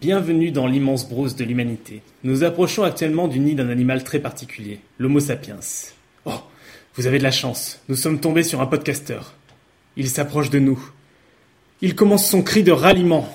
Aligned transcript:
Bienvenue 0.00 0.50
dans 0.50 0.66
l'immense 0.66 1.06
brousse 1.06 1.36
de 1.36 1.44
l'humanité. 1.44 2.00
Nous 2.24 2.42
approchons 2.42 2.84
actuellement 2.84 3.28
du 3.28 3.38
nid 3.38 3.54
d'un 3.54 3.68
animal 3.68 4.02
très 4.02 4.18
particulier, 4.18 4.80
l'Homo 4.98 5.20
sapiens. 5.20 5.60
Oh, 6.24 6.40
vous 6.94 7.06
avez 7.06 7.18
de 7.18 7.22
la 7.22 7.30
chance, 7.30 7.82
nous 7.90 7.96
sommes 7.96 8.18
tombés 8.18 8.42
sur 8.42 8.62
un 8.62 8.66
podcasteur. 8.66 9.34
Il 9.98 10.08
s'approche 10.08 10.48
de 10.48 10.58
nous. 10.58 10.82
Il 11.82 11.94
commence 11.94 12.26
son 12.26 12.42
cri 12.42 12.62
de 12.62 12.72
ralliement. 12.72 13.28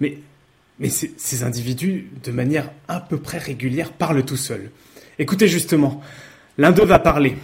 Mais, 0.00 0.18
mais 0.80 0.88
ces, 0.88 1.14
ces 1.16 1.44
individus, 1.44 2.10
de 2.24 2.32
manière 2.32 2.72
à 2.88 2.98
peu 2.98 3.18
près 3.18 3.38
régulière, 3.38 3.92
parlent 3.92 4.24
tout 4.24 4.36
seuls. 4.36 4.72
Écoutez 5.20 5.46
justement, 5.46 6.02
l'un 6.58 6.72
d'eux 6.72 6.84
va 6.84 6.98
parler. 6.98 7.36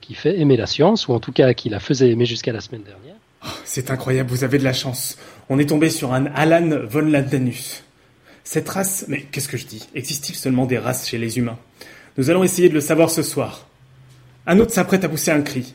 Qui 0.00 0.14
fait 0.14 0.38
aimer 0.38 0.56
la 0.56 0.66
science, 0.66 1.08
ou 1.08 1.12
en 1.12 1.20
tout 1.20 1.32
cas 1.32 1.52
qui 1.52 1.68
la 1.68 1.80
faisait 1.80 2.10
aimer 2.10 2.26
jusqu'à 2.26 2.52
la 2.52 2.60
semaine 2.60 2.82
dernière. 2.82 3.16
Oh, 3.44 3.48
c'est 3.64 3.90
incroyable, 3.90 4.30
vous 4.30 4.44
avez 4.44 4.58
de 4.58 4.64
la 4.64 4.72
chance. 4.72 5.18
On 5.48 5.58
est 5.58 5.68
tombé 5.68 5.90
sur 5.90 6.12
un 6.12 6.26
Alan 6.26 6.86
von 6.86 7.02
Landanus. 7.02 7.84
Cette 8.44 8.68
race, 8.68 9.04
mais 9.08 9.22
qu'est-ce 9.22 9.48
que 9.48 9.56
je 9.56 9.66
dis? 9.66 9.86
Existe-t-il 9.94 10.36
seulement 10.36 10.66
des 10.66 10.78
races 10.78 11.08
chez 11.08 11.18
les 11.18 11.38
humains? 11.38 11.58
Nous 12.16 12.30
allons 12.30 12.44
essayer 12.44 12.68
de 12.68 12.74
le 12.74 12.80
savoir 12.80 13.10
ce 13.10 13.22
soir. 13.22 13.66
Un 14.46 14.58
autre 14.58 14.72
s'apprête 14.72 15.04
à 15.04 15.08
pousser 15.08 15.30
un 15.30 15.42
cri. 15.42 15.74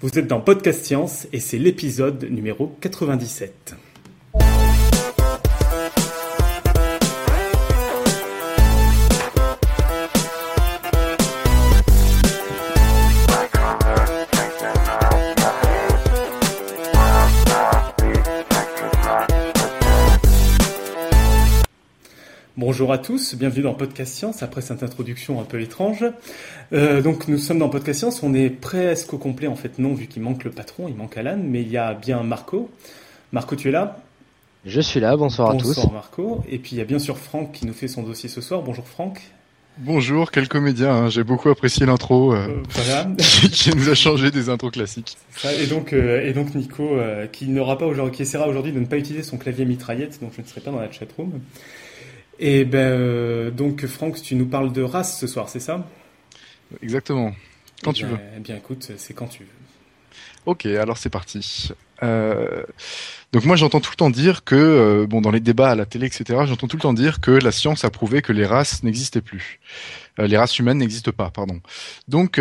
Vous 0.00 0.18
êtes 0.18 0.26
dans 0.26 0.40
Podcast 0.40 0.84
Science 0.84 1.26
et 1.32 1.40
c'est 1.40 1.58
l'épisode 1.58 2.24
numéro 2.30 2.76
97. 2.80 3.74
Bonjour 22.66 22.92
à 22.92 22.96
tous, 22.96 23.34
bienvenue 23.34 23.60
dans 23.64 23.74
Podcast 23.74 24.14
Science 24.14 24.42
après 24.42 24.62
cette 24.62 24.82
introduction 24.82 25.38
un 25.38 25.44
peu 25.44 25.60
étrange. 25.60 26.02
Euh, 26.72 27.02
donc 27.02 27.28
nous 27.28 27.36
sommes 27.36 27.58
dans 27.58 27.68
Podcast 27.68 27.98
Science, 27.98 28.22
on 28.22 28.32
est 28.32 28.48
presque 28.48 29.12
au 29.12 29.18
complet 29.18 29.48
en 29.48 29.54
fait, 29.54 29.78
non 29.78 29.92
vu 29.92 30.06
qu'il 30.06 30.22
manque 30.22 30.44
le 30.44 30.50
patron, 30.50 30.88
il 30.88 30.94
manque 30.94 31.14
Alan, 31.18 31.38
mais 31.38 31.60
il 31.60 31.68
y 31.68 31.76
a 31.76 31.92
bien 31.92 32.22
Marco. 32.22 32.70
Marco, 33.32 33.54
tu 33.54 33.68
es 33.68 33.70
là? 33.70 33.98
Je 34.64 34.80
suis 34.80 34.98
là, 34.98 35.14
bonsoir, 35.14 35.52
bonsoir 35.52 35.68
à 35.68 35.74
tous. 35.74 35.74
Bonsoir 35.74 35.92
Marco. 35.92 36.42
Et 36.48 36.56
puis 36.58 36.76
il 36.76 36.78
y 36.78 36.80
a 36.80 36.86
bien 36.86 36.98
sûr 36.98 37.18
Franck 37.18 37.52
qui 37.52 37.66
nous 37.66 37.74
fait 37.74 37.86
son 37.86 38.02
dossier 38.02 38.30
ce 38.30 38.40
soir. 38.40 38.62
Bonjour 38.62 38.88
Franck. 38.88 39.20
Bonjour, 39.76 40.30
quel 40.30 40.48
comédien, 40.48 40.90
hein. 40.90 41.08
j'ai 41.10 41.24
beaucoup 41.24 41.50
apprécié 41.50 41.84
l'intro 41.84 42.32
euh, 42.32 42.46
Euh, 42.48 42.62
voilà. 42.70 43.08
qui 43.52 43.76
nous 43.76 43.90
a 43.90 43.94
changé 43.94 44.30
des 44.30 44.48
intros 44.48 44.70
classiques. 44.70 45.18
Ça, 45.36 45.52
et 45.52 45.66
donc 45.66 45.92
euh, 45.92 46.26
et 46.26 46.32
donc 46.32 46.54
Nico 46.54 46.82
euh, 46.82 47.26
qui 47.26 47.48
n'aura 47.48 47.76
pas 47.76 47.84
aujourd'hui, 47.84 48.16
qui 48.16 48.22
essaiera 48.22 48.48
aujourd'hui 48.48 48.72
de 48.72 48.78
ne 48.78 48.86
pas 48.86 48.96
utiliser 48.96 49.22
son 49.22 49.36
clavier 49.36 49.66
mitraillette, 49.66 50.18
donc 50.22 50.32
je 50.34 50.40
ne 50.40 50.46
serai 50.46 50.62
pas 50.62 50.70
dans 50.70 50.80
la 50.80 50.90
chatroom. 50.90 51.40
Et 52.38 52.64
ben 52.64 52.78
euh, 52.78 53.50
donc 53.50 53.86
Franck, 53.86 54.20
tu 54.20 54.34
nous 54.34 54.46
parles 54.46 54.72
de 54.72 54.82
race 54.82 55.18
ce 55.20 55.26
soir, 55.26 55.48
c'est 55.48 55.60
ça? 55.60 55.86
Exactement, 56.82 57.32
quand 57.82 57.92
Eh 57.92 57.94
tu 57.94 58.04
bien- 58.06 58.14
veux. 58.14 58.20
Eh 58.36 58.40
bien 58.40 58.56
écoute, 58.56 58.90
c'est 58.96 59.14
quand 59.14 59.26
tu 59.28 59.44
veux. 59.44 59.48
Ok, 60.46 60.66
alors 60.66 60.98
c'est 60.98 61.10
parti. 61.10 61.70
Euh, 62.02 62.64
donc 63.32 63.44
moi 63.46 63.56
j'entends 63.56 63.80
tout 63.80 63.90
le 63.92 63.96
temps 63.96 64.10
dire 64.10 64.44
que, 64.44 64.54
euh, 64.56 65.06
bon 65.06 65.20
dans 65.22 65.30
les 65.30 65.40
débats 65.40 65.70
à 65.70 65.74
la 65.74 65.86
télé, 65.86 66.06
etc., 66.06 66.40
j'entends 66.46 66.66
tout 66.66 66.76
le 66.76 66.82
temps 66.82 66.92
dire 66.92 67.20
que 67.20 67.30
la 67.30 67.50
science 67.52 67.84
a 67.84 67.90
prouvé 67.90 68.20
que 68.20 68.32
les 68.32 68.44
races 68.44 68.82
n'existaient 68.82 69.22
plus. 69.22 69.58
Euh, 70.18 70.26
les 70.26 70.36
races 70.36 70.58
humaines 70.58 70.78
n'existent 70.78 71.12
pas, 71.12 71.30
pardon. 71.30 71.60
Donc 72.08 72.36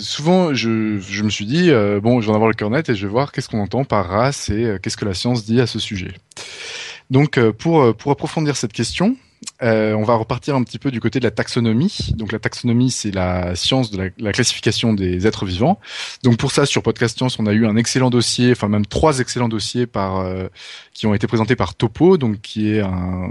souvent 0.00 0.52
je, 0.54 0.98
je 0.98 1.22
me 1.22 1.30
suis 1.30 1.46
dit, 1.46 1.70
bon 2.02 2.20
je 2.20 2.26
vais 2.26 2.32
en 2.32 2.34
avoir 2.34 2.48
le 2.48 2.54
cœur 2.56 2.70
net 2.70 2.88
et 2.88 2.94
je 2.96 3.06
vais 3.06 3.12
voir 3.12 3.30
qu'est-ce 3.30 3.48
qu'on 3.48 3.60
entend 3.60 3.84
par 3.84 4.08
race 4.08 4.48
et 4.48 4.78
qu'est-ce 4.82 4.96
que 4.96 5.04
la 5.04 5.14
science 5.14 5.44
dit 5.44 5.60
à 5.60 5.66
ce 5.66 5.78
sujet. 5.78 6.12
Donc 7.12 7.38
euh, 7.38 7.52
pour, 7.52 7.82
euh, 7.82 7.92
pour 7.92 8.10
approfondir 8.10 8.56
cette 8.56 8.72
question, 8.72 9.16
euh, 9.62 9.92
on 9.94 10.02
va 10.02 10.14
repartir 10.14 10.56
un 10.56 10.62
petit 10.62 10.78
peu 10.78 10.90
du 10.90 10.98
côté 10.98 11.18
de 11.18 11.24
la 11.24 11.30
taxonomie. 11.30 12.12
Donc 12.14 12.32
la 12.32 12.38
taxonomie, 12.38 12.90
c'est 12.90 13.10
la 13.10 13.54
science 13.54 13.90
de 13.90 13.98
la, 13.98 14.08
la 14.18 14.32
classification 14.32 14.94
des 14.94 15.26
êtres 15.26 15.44
vivants. 15.44 15.78
Donc 16.22 16.38
pour 16.38 16.52
ça, 16.52 16.64
sur 16.64 16.82
Podcast 16.82 17.18
Science, 17.18 17.38
on 17.38 17.46
a 17.46 17.52
eu 17.52 17.66
un 17.66 17.76
excellent 17.76 18.08
dossier, 18.08 18.52
enfin 18.52 18.68
même 18.68 18.86
trois 18.86 19.20
excellents 19.20 19.50
dossiers 19.50 19.86
par 19.86 20.20
euh, 20.20 20.48
qui 20.94 21.06
ont 21.06 21.14
été 21.14 21.26
présentés 21.26 21.54
par 21.54 21.74
Topo, 21.74 22.16
donc 22.16 22.40
qui 22.40 22.70
est 22.70 22.80
un 22.80 23.30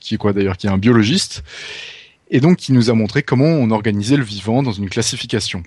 qui 0.00 0.14
est 0.14 0.16
quoi 0.16 0.32
d'ailleurs, 0.32 0.56
qui 0.56 0.66
est 0.66 0.70
un 0.70 0.78
biologiste, 0.78 1.44
et 2.30 2.40
donc 2.40 2.56
qui 2.56 2.72
nous 2.72 2.90
a 2.90 2.94
montré 2.94 3.22
comment 3.22 3.46
on 3.46 3.70
organisait 3.70 4.16
le 4.16 4.22
vivant 4.22 4.62
dans 4.62 4.72
une 4.72 4.88
classification. 4.88 5.62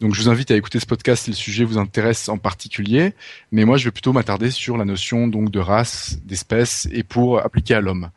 Donc 0.00 0.14
je 0.14 0.22
vous 0.22 0.28
invite 0.28 0.50
à 0.50 0.56
écouter 0.56 0.78
ce 0.78 0.86
podcast 0.86 1.24
si 1.24 1.30
le 1.30 1.36
sujet 1.36 1.64
vous 1.64 1.78
intéresse 1.78 2.28
en 2.28 2.36
particulier, 2.36 3.14
mais 3.50 3.64
moi 3.64 3.78
je 3.78 3.86
vais 3.86 3.90
plutôt 3.90 4.12
m'attarder 4.12 4.50
sur 4.50 4.76
la 4.76 4.84
notion 4.84 5.26
donc 5.26 5.50
de 5.50 5.58
race, 5.58 6.18
d'espèce 6.24 6.86
et 6.92 7.02
pour 7.02 7.38
appliquer 7.40 7.74
à 7.74 7.80
l'homme. 7.80 8.10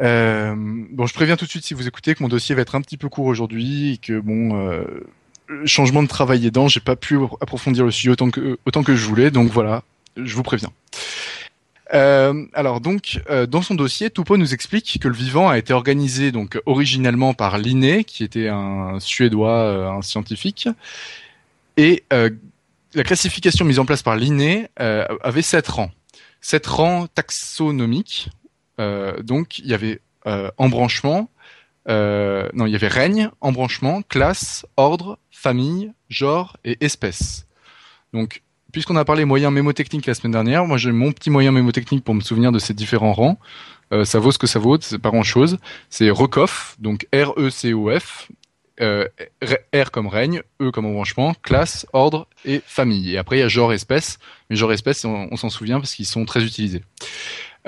Euh, 0.00 0.54
bon, 0.56 1.06
je 1.06 1.14
préviens 1.14 1.36
tout 1.36 1.44
de 1.44 1.50
suite 1.50 1.64
si 1.64 1.74
vous 1.74 1.86
écoutez 1.86 2.14
que 2.14 2.22
mon 2.22 2.28
dossier 2.28 2.54
va 2.54 2.62
être 2.62 2.74
un 2.74 2.80
petit 2.80 2.96
peu 2.96 3.08
court 3.08 3.26
aujourd'hui 3.26 3.94
et 3.94 3.96
que 3.98 4.18
bon, 4.18 4.56
euh, 4.56 4.84
changement 5.64 6.02
de 6.02 6.08
travail 6.08 6.46
aidant, 6.46 6.68
j'ai 6.68 6.80
pas 6.80 6.96
pu 6.96 7.18
approfondir 7.40 7.84
le 7.84 7.90
sujet 7.90 8.10
autant 8.10 8.30
que 8.30 8.58
autant 8.66 8.82
que 8.82 8.94
je 8.94 9.06
voulais, 9.06 9.30
donc 9.30 9.50
voilà, 9.50 9.82
je 10.16 10.34
vous 10.34 10.42
préviens. 10.42 10.70
Euh, 11.92 12.46
alors 12.54 12.80
donc, 12.80 13.20
euh, 13.28 13.46
dans 13.46 13.62
son 13.62 13.74
dossier, 13.74 14.10
Toupo 14.10 14.36
nous 14.36 14.54
explique 14.54 14.98
que 15.00 15.08
le 15.08 15.14
vivant 15.14 15.48
a 15.48 15.58
été 15.58 15.72
organisé 15.72 16.32
donc 16.32 16.60
originellement 16.66 17.34
par 17.34 17.58
Linné, 17.58 18.04
qui 18.04 18.24
était 18.24 18.48
un 18.48 18.98
Suédois, 19.00 19.58
euh, 19.58 19.90
un 19.90 20.02
scientifique, 20.02 20.68
et 21.76 22.04
la 22.10 23.02
classification 23.02 23.64
mise 23.64 23.80
en 23.80 23.84
place 23.84 24.04
par 24.04 24.14
Linné 24.14 24.68
avait 24.76 25.42
sept 25.42 25.66
rangs, 25.66 25.90
sept 26.40 26.66
rangs 26.66 27.08
taxonomiques. 27.08 28.28
Donc 28.78 29.58
il 29.58 29.66
y 29.66 29.74
avait 29.74 30.00
embranchement, 30.56 31.28
non 31.88 32.66
il 32.66 32.70
y 32.70 32.76
avait 32.76 32.86
règne, 32.86 33.30
embranchement, 33.40 34.02
classe, 34.02 34.66
ordre, 34.76 35.18
famille, 35.32 35.92
genre 36.08 36.56
et 36.64 36.76
espèce. 36.80 37.46
Donc 38.12 38.42
puisqu'on 38.74 38.96
a 38.96 39.04
parlé 39.04 39.24
moyen 39.24 39.52
mémotechnique 39.52 40.04
la 40.06 40.14
semaine 40.14 40.32
dernière, 40.32 40.66
moi 40.66 40.78
j'ai 40.78 40.90
mon 40.90 41.12
petit 41.12 41.30
moyen 41.30 41.52
mémotechnique 41.52 42.02
pour 42.02 42.12
me 42.12 42.20
souvenir 42.20 42.50
de 42.50 42.58
ces 42.58 42.74
différents 42.74 43.12
rangs. 43.12 43.38
Euh, 43.92 44.04
ça 44.04 44.18
vaut 44.18 44.32
ce 44.32 44.38
que 44.38 44.48
ça 44.48 44.58
vaut, 44.58 44.76
c'est 44.80 44.98
pas 44.98 45.10
grand 45.10 45.22
chose. 45.22 45.58
C'est 45.90 46.10
RECOF, 46.10 46.74
donc 46.80 47.06
R-E-C-O-F, 47.14 48.32
euh, 48.80 49.06
R 49.72 49.92
comme 49.92 50.08
règne, 50.08 50.42
E 50.60 50.72
comme 50.72 50.86
embranchement, 50.86 51.34
classe, 51.34 51.86
ordre 51.92 52.26
et 52.44 52.60
famille. 52.66 53.14
Et 53.14 53.16
après 53.16 53.36
il 53.36 53.40
y 53.40 53.44
a 53.44 53.48
genre 53.48 53.72
espèce, 53.72 54.18
mais 54.50 54.56
genre 54.56 54.72
espèce 54.72 55.04
on, 55.04 55.36
s'en 55.36 55.50
souvient 55.50 55.78
parce 55.78 55.94
qu'ils 55.94 56.06
sont 56.06 56.24
très 56.24 56.42
utilisés. 56.42 56.82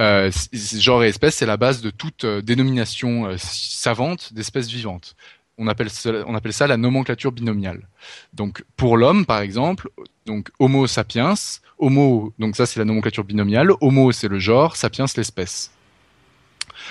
Euh, 0.01 0.33
genre 0.53 1.05
et 1.05 1.09
espèce, 1.09 1.37
c'est 1.37 1.47
la 1.47 1.57
base 1.57 1.83
de 1.83 1.91
toute 1.91 2.27
dénomination 2.27 3.37
savante 3.39 4.35
d'espèces 4.35 4.67
vivantes. 4.67 5.15
On 5.59 5.69
appelle, 5.69 5.89
ça, 5.89 6.11
on 6.27 6.35
appelle 6.35 6.53
ça 6.53 6.67
la 6.67 6.77
nomenclature 6.77 7.33
binomiale. 7.33 7.89
Donc 8.35 8.65
pour 8.77 8.97
l'homme, 8.97 9.25
par 9.25 9.41
exemple, 9.41 9.89
donc 10.27 10.51
Homo 10.59 10.87
sapiens, 10.87 11.35
Homo, 11.79 12.35
donc 12.39 12.57
ça 12.57 12.67
c'est 12.67 12.79
la 12.79 12.85
nomenclature 12.85 13.25
binomiale, 13.25 13.71
Homo 13.81 14.13
c'est 14.13 14.29
le 14.29 14.39
genre, 14.39 14.77
sapiens 14.77 15.07
l'espèce. 15.17 15.73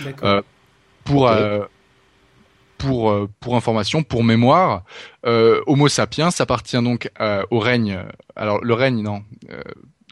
D'accord. 0.02 0.28
Euh, 0.28 0.42
pour 1.04 1.28
euh, 1.28 1.66
pour 2.80 3.12
euh, 3.12 3.30
pour 3.40 3.56
information, 3.56 4.02
pour 4.02 4.24
mémoire, 4.24 4.84
euh, 5.26 5.62
Homo 5.68 5.88
sapiens 5.88 6.30
appartient 6.40 6.82
donc 6.82 7.12
euh, 7.22 7.44
au 7.52 7.60
règne. 7.60 8.04
Alors 8.36 8.64
le 8.64 8.74
règne, 8.74 9.04
non. 9.04 9.24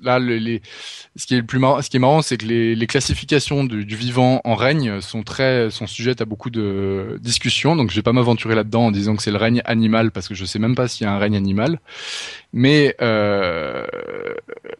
Là, 0.03 0.19
le- 0.19 0.37
les, 0.37 0.61
ce 1.15 1.25
qui 1.25 1.33
est 1.35 1.37
le 1.39 1.45
plus 1.45 1.59
marrant, 1.59 1.81
ce 1.81 1.89
qui 1.89 1.97
est 1.97 1.99
marrant, 1.99 2.21
c'est 2.21 2.37
que 2.37 2.45
les, 2.45 2.75
les 2.75 2.87
classifications 2.87 3.63
du, 3.63 3.85
du 3.85 3.95
vivant 3.95 4.41
en 4.43 4.55
règne 4.55 5.01
sont 5.01 5.23
très 5.23 5.71
sont 5.71 5.87
sujettes 5.87 6.21
à 6.21 6.25
beaucoup 6.25 6.49
de 6.49 7.17
discussions. 7.21 7.75
Donc 7.75 7.89
je 7.91 7.95
vais 7.95 8.01
pas 8.03 8.13
m'aventurer 8.13 8.55
là-dedans 8.55 8.87
en 8.87 8.91
disant 8.91 9.15
que 9.15 9.23
c'est 9.23 9.31
le 9.31 9.37
règne 9.37 9.61
animal 9.65 10.11
parce 10.11 10.27
que 10.27 10.35
je 10.35 10.45
sais 10.45 10.59
même 10.59 10.75
pas 10.75 10.87
s'il 10.87 11.05
y 11.05 11.07
a 11.09 11.13
un 11.13 11.19
règne 11.19 11.35
animal. 11.35 11.79
Mais 12.51 12.95
euh, 13.01 13.85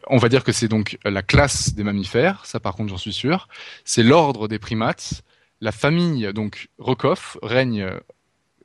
on 0.08 0.18
va 0.18 0.28
dire 0.28 0.44
que 0.44 0.52
c'est 0.52 0.68
donc 0.68 0.98
la 1.04 1.22
classe 1.22 1.74
des 1.74 1.82
mammifères. 1.84 2.44
Ça, 2.46 2.60
par 2.60 2.74
contre, 2.74 2.90
j'en 2.90 2.98
suis 2.98 3.12
sûr. 3.12 3.48
C'est 3.84 4.02
l'ordre 4.02 4.48
des 4.48 4.58
primates 4.58 5.22
la 5.60 5.72
famille, 5.72 6.30
donc 6.34 6.68
Rokoff, 6.78 7.38
règne, 7.42 7.88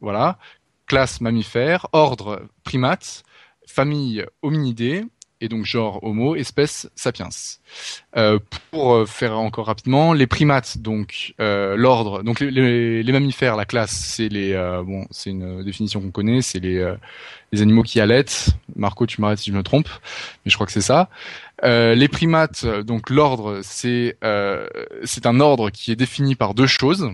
voilà, 0.01 0.38
classe 0.86 1.22
mammifère, 1.22 1.88
ordre 1.94 2.48
primate, 2.63 3.24
famille 3.66 4.25
hominidés, 4.42 5.06
et 5.41 5.47
donc 5.47 5.65
genre 5.65 6.03
Homo, 6.03 6.36
espèce 6.36 6.89
sapiens. 6.95 7.30
Euh, 8.18 8.39
pour 8.71 8.94
euh, 8.94 9.06
faire 9.06 9.38
encore 9.38 9.68
rapidement, 9.68 10.13
les 10.13 10.27
primates, 10.27 10.77
donc 10.80 11.33
euh, 11.39 11.75
l'ordre, 11.77 12.24
donc 12.24 12.39
les, 12.39 12.51
les- 12.51 13.03
les 13.03 13.12
mammifères, 13.12 13.56
la 13.56 13.65
classe, 13.65 13.91
c'est 13.91 14.27
les, 14.30 14.53
euh, 14.53 14.83
bon, 14.83 15.06
c'est 15.12 15.30
une 15.30 15.63
définition 15.63 16.01
qu'on 16.01 16.12
connaît, 16.12 16.41
c'est 16.41 16.59
les, 16.59 16.77
euh, 16.77 16.95
les 17.51 17.62
animaux 17.62 17.83
qui 17.83 18.00
allaitent. 18.00 18.50
Marco, 18.75 19.06
tu 19.06 19.21
m'arrêtes 19.21 19.39
si 19.39 19.51
je 19.51 19.56
me 19.56 19.63
trompe, 19.63 19.88
mais 20.44 20.51
je 20.51 20.56
crois 20.56 20.65
que 20.65 20.74
c'est 20.74 20.81
ça. 20.81 21.09
Euh, 21.63 21.95
les 21.95 22.07
primates, 22.07 22.63
euh, 22.65 22.83
donc 22.83 23.09
l'ordre, 23.09 23.59
c'est 23.63 24.18
euh, 24.24 24.68
c'est 25.03 25.25
un 25.25 25.39
ordre 25.39 25.69
qui 25.69 25.91
est 25.91 25.95
défini 25.95 26.36
par 26.36 26.53
deux 26.53 26.68
choses. 26.68 27.12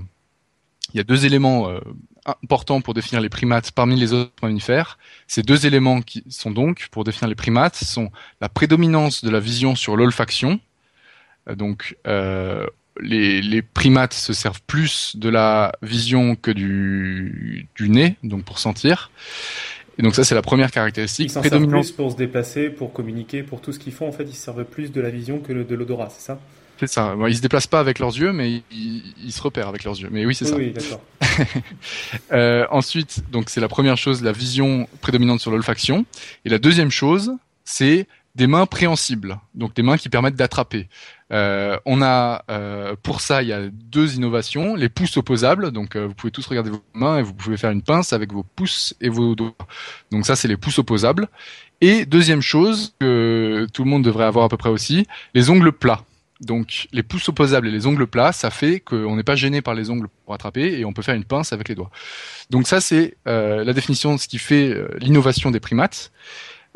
il 0.93 0.97
y 0.97 0.99
a 0.99 1.03
deux 1.03 1.25
éléments 1.25 1.69
importants 2.25 2.81
pour 2.81 2.93
définir 2.93 3.21
les 3.21 3.29
primates 3.29 3.71
parmi 3.71 3.95
les 3.95 4.13
autres 4.13 4.31
mammifères. 4.41 4.97
Ces 5.27 5.43
deux 5.43 5.65
éléments 5.65 6.01
qui 6.01 6.23
sont 6.29 6.51
donc, 6.51 6.87
pour 6.91 7.03
définir 7.03 7.29
les 7.29 7.35
primates, 7.35 7.75
sont 7.75 8.11
la 8.41 8.49
prédominance 8.49 9.23
de 9.23 9.29
la 9.29 9.39
vision 9.39 9.75
sur 9.75 9.95
l'olfaction. 9.95 10.59
Euh, 11.49 11.55
donc, 11.55 11.97
euh, 12.07 12.65
les, 12.99 13.41
les, 13.41 13.61
primates 13.61 14.13
se 14.13 14.33
servent 14.33 14.61
plus 14.65 15.15
de 15.17 15.29
la 15.29 15.73
vision 15.81 16.35
que 16.35 16.51
du, 16.51 17.67
du 17.75 17.89
nez, 17.89 18.15
donc 18.23 18.43
pour 18.43 18.59
sentir. 18.59 19.11
Et 19.97 20.01
donc 20.01 20.15
ça, 20.15 20.23
c'est 20.23 20.35
la 20.35 20.41
première 20.41 20.71
caractéristique. 20.71 21.27
Ils 21.27 21.33
s'en 21.33 21.43
servent 21.43 21.67
plus 21.67 21.91
pour 21.91 22.11
se 22.11 22.17
déplacer, 22.17 22.69
pour 22.69 22.93
communiquer, 22.93 23.43
pour 23.43 23.61
tout 23.61 23.71
ce 23.71 23.79
qu'ils 23.79 23.93
font. 23.93 24.07
En 24.07 24.11
fait, 24.11 24.23
ils 24.23 24.35
se 24.35 24.43
servent 24.43 24.65
plus 24.65 24.91
de 24.91 25.01
la 25.01 25.09
vision 25.09 25.39
que 25.39 25.53
de 25.53 25.75
l'odorat, 25.75 26.09
c'est 26.09 26.25
ça? 26.25 26.39
C'est 26.77 26.87
ça. 26.87 27.15
Bon, 27.15 27.27
ils 27.27 27.37
se 27.37 27.41
déplacent 27.41 27.67
pas 27.67 27.79
avec 27.79 27.99
leurs 27.99 28.15
yeux, 28.15 28.31
mais 28.31 28.63
ils, 28.71 29.13
ils 29.23 29.31
se 29.31 29.41
repèrent 29.41 29.67
avec 29.67 29.83
leurs 29.83 29.99
yeux. 29.99 30.09
Mais 30.11 30.25
oui, 30.25 30.35
c'est 30.35 30.45
ça. 30.45 30.55
Oui, 30.55 30.71
d'accord. 30.73 31.01
euh, 32.33 32.65
ensuite, 32.71 33.23
donc 33.31 33.49
c'est 33.49 33.61
la 33.61 33.67
première 33.67 33.97
chose, 33.97 34.23
la 34.23 34.31
vision 34.31 34.87
prédominante 35.01 35.39
sur 35.39 35.51
l'olfaction. 35.51 36.05
Et 36.43 36.49
la 36.49 36.57
deuxième 36.57 36.91
chose, 36.91 37.33
c'est 37.63 38.07
des 38.35 38.47
mains 38.47 38.65
préhensibles, 38.65 39.39
donc 39.53 39.73
des 39.75 39.81
mains 39.81 39.97
qui 39.97 40.09
permettent 40.09 40.35
d'attraper. 40.35 40.89
Euh, 41.31 41.79
on 41.85 42.01
a 42.01 42.43
euh, 42.51 42.95
pour 43.01 43.21
ça, 43.21 43.41
il 43.41 43.47
y 43.47 43.53
a 43.53 43.67
deux 43.71 44.15
innovations 44.15 44.75
les 44.75 44.89
pouces 44.89 45.17
opposables. 45.17 45.71
Donc 45.71 45.95
euh, 45.95 46.05
vous 46.05 46.13
pouvez 46.13 46.31
tous 46.31 46.45
regarder 46.45 46.69
vos 46.69 46.83
mains 46.93 47.17
et 47.17 47.23
vous 47.23 47.33
pouvez 47.33 47.57
faire 47.57 47.71
une 47.71 47.81
pince 47.81 48.13
avec 48.13 48.31
vos 48.31 48.43
pouces 48.43 48.93
et 49.01 49.09
vos 49.09 49.35
doigts. 49.35 49.55
Donc 50.11 50.25
ça, 50.25 50.35
c'est 50.35 50.47
les 50.47 50.57
pouces 50.57 50.79
opposables. 50.79 51.27
Et 51.81 52.05
deuxième 52.05 52.41
chose 52.41 52.93
que 52.99 53.67
tout 53.73 53.83
le 53.83 53.89
monde 53.89 54.03
devrait 54.03 54.25
avoir 54.25 54.45
à 54.45 54.49
peu 54.49 54.57
près 54.57 54.69
aussi, 54.69 55.07
les 55.33 55.49
ongles 55.49 55.71
plats. 55.71 56.03
Donc 56.41 56.87
les 56.91 57.03
pouces 57.03 57.29
opposables 57.29 57.67
et 57.67 57.71
les 57.71 57.87
ongles 57.87 58.07
plats, 58.07 58.33
ça 58.33 58.49
fait 58.49 58.81
qu'on 58.81 59.15
n'est 59.15 59.23
pas 59.23 59.35
gêné 59.35 59.61
par 59.61 59.73
les 59.73 59.89
ongles 59.89 60.07
pour 60.25 60.33
attraper 60.33 60.77
et 60.77 60.83
on 60.83 60.91
peut 60.91 61.01
faire 61.01 61.15
une 61.15 61.23
pince 61.23 61.53
avec 61.53 61.69
les 61.69 61.75
doigts. 61.75 61.91
Donc 62.49 62.67
ça 62.67 62.81
c'est 62.81 63.15
euh, 63.27 63.63
la 63.63 63.71
définition 63.71 64.13
de 64.13 64.19
ce 64.19 64.27
qui 64.27 64.37
fait 64.37 64.69
euh, 64.69 64.89
l'innovation 64.99 65.49
des 65.49 65.61
primates. 65.61 66.11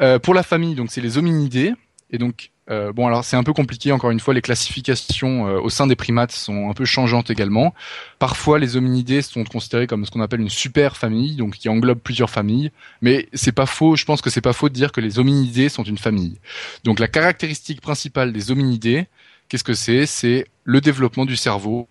Euh, 0.02 0.18
pour 0.18 0.34
la 0.34 0.44
famille, 0.44 0.76
donc 0.76 0.92
c'est 0.92 1.02
les 1.02 1.18
hominidés. 1.18 1.74
Et 2.10 2.18
donc 2.18 2.52
bon 2.94 3.08
alors 3.08 3.26
c'est 3.26 3.36
un 3.36 3.44
peu 3.44 3.52
compliqué 3.52 3.92
encore 3.92 4.12
une 4.12 4.20
fois 4.20 4.36
les 4.36 4.44
classifications 4.44 5.46
au 5.56 5.72
sein 5.72 5.88
des 5.88 5.96
primates 5.96 6.32
sont 6.32 6.70
un 6.70 6.74
peu 6.74 6.86
changeantes 6.86 7.32
également. 7.32 7.74
Parfois 8.20 8.60
les 8.60 8.78
hominidés 8.78 9.24
sont 9.24 9.44
considérés 9.44 9.88
comme 9.88 10.06
ce 10.06 10.12
qu'on 10.12 10.22
appelle 10.22 10.42
une 10.42 10.50
super 10.50 10.96
famille 10.96 11.36
donc 11.36 11.56
qui 11.56 11.68
englobe 11.68 11.98
plusieurs 11.98 12.30
familles 12.30 12.72
mais 13.02 13.28
c'est 13.34 13.54
pas 13.54 13.66
faux, 13.66 13.96
je 13.96 14.06
pense 14.06 14.22
que 14.22 14.30
c'est 14.30 14.42
pas 14.42 14.54
faux 14.54 14.70
de 14.70 14.76
dire 14.76 14.92
que 14.92 15.02
les 15.02 15.18
hominidés 15.18 15.68
sont 15.68 15.82
une 15.82 15.98
famille. 15.98 16.40
Donc 16.84 17.00
la 17.00 17.08
caractéristique 17.08 17.82
principale 17.82 18.34
des 18.34 18.52
hominidés 18.52 19.08
Qu'est-ce 19.50 19.64
que 19.64 19.74
c'est? 19.74 20.06
C'est 20.06 20.46
le 20.64 20.80
développement 20.80 21.26
du 21.26 21.36
cerveau, 21.36 21.88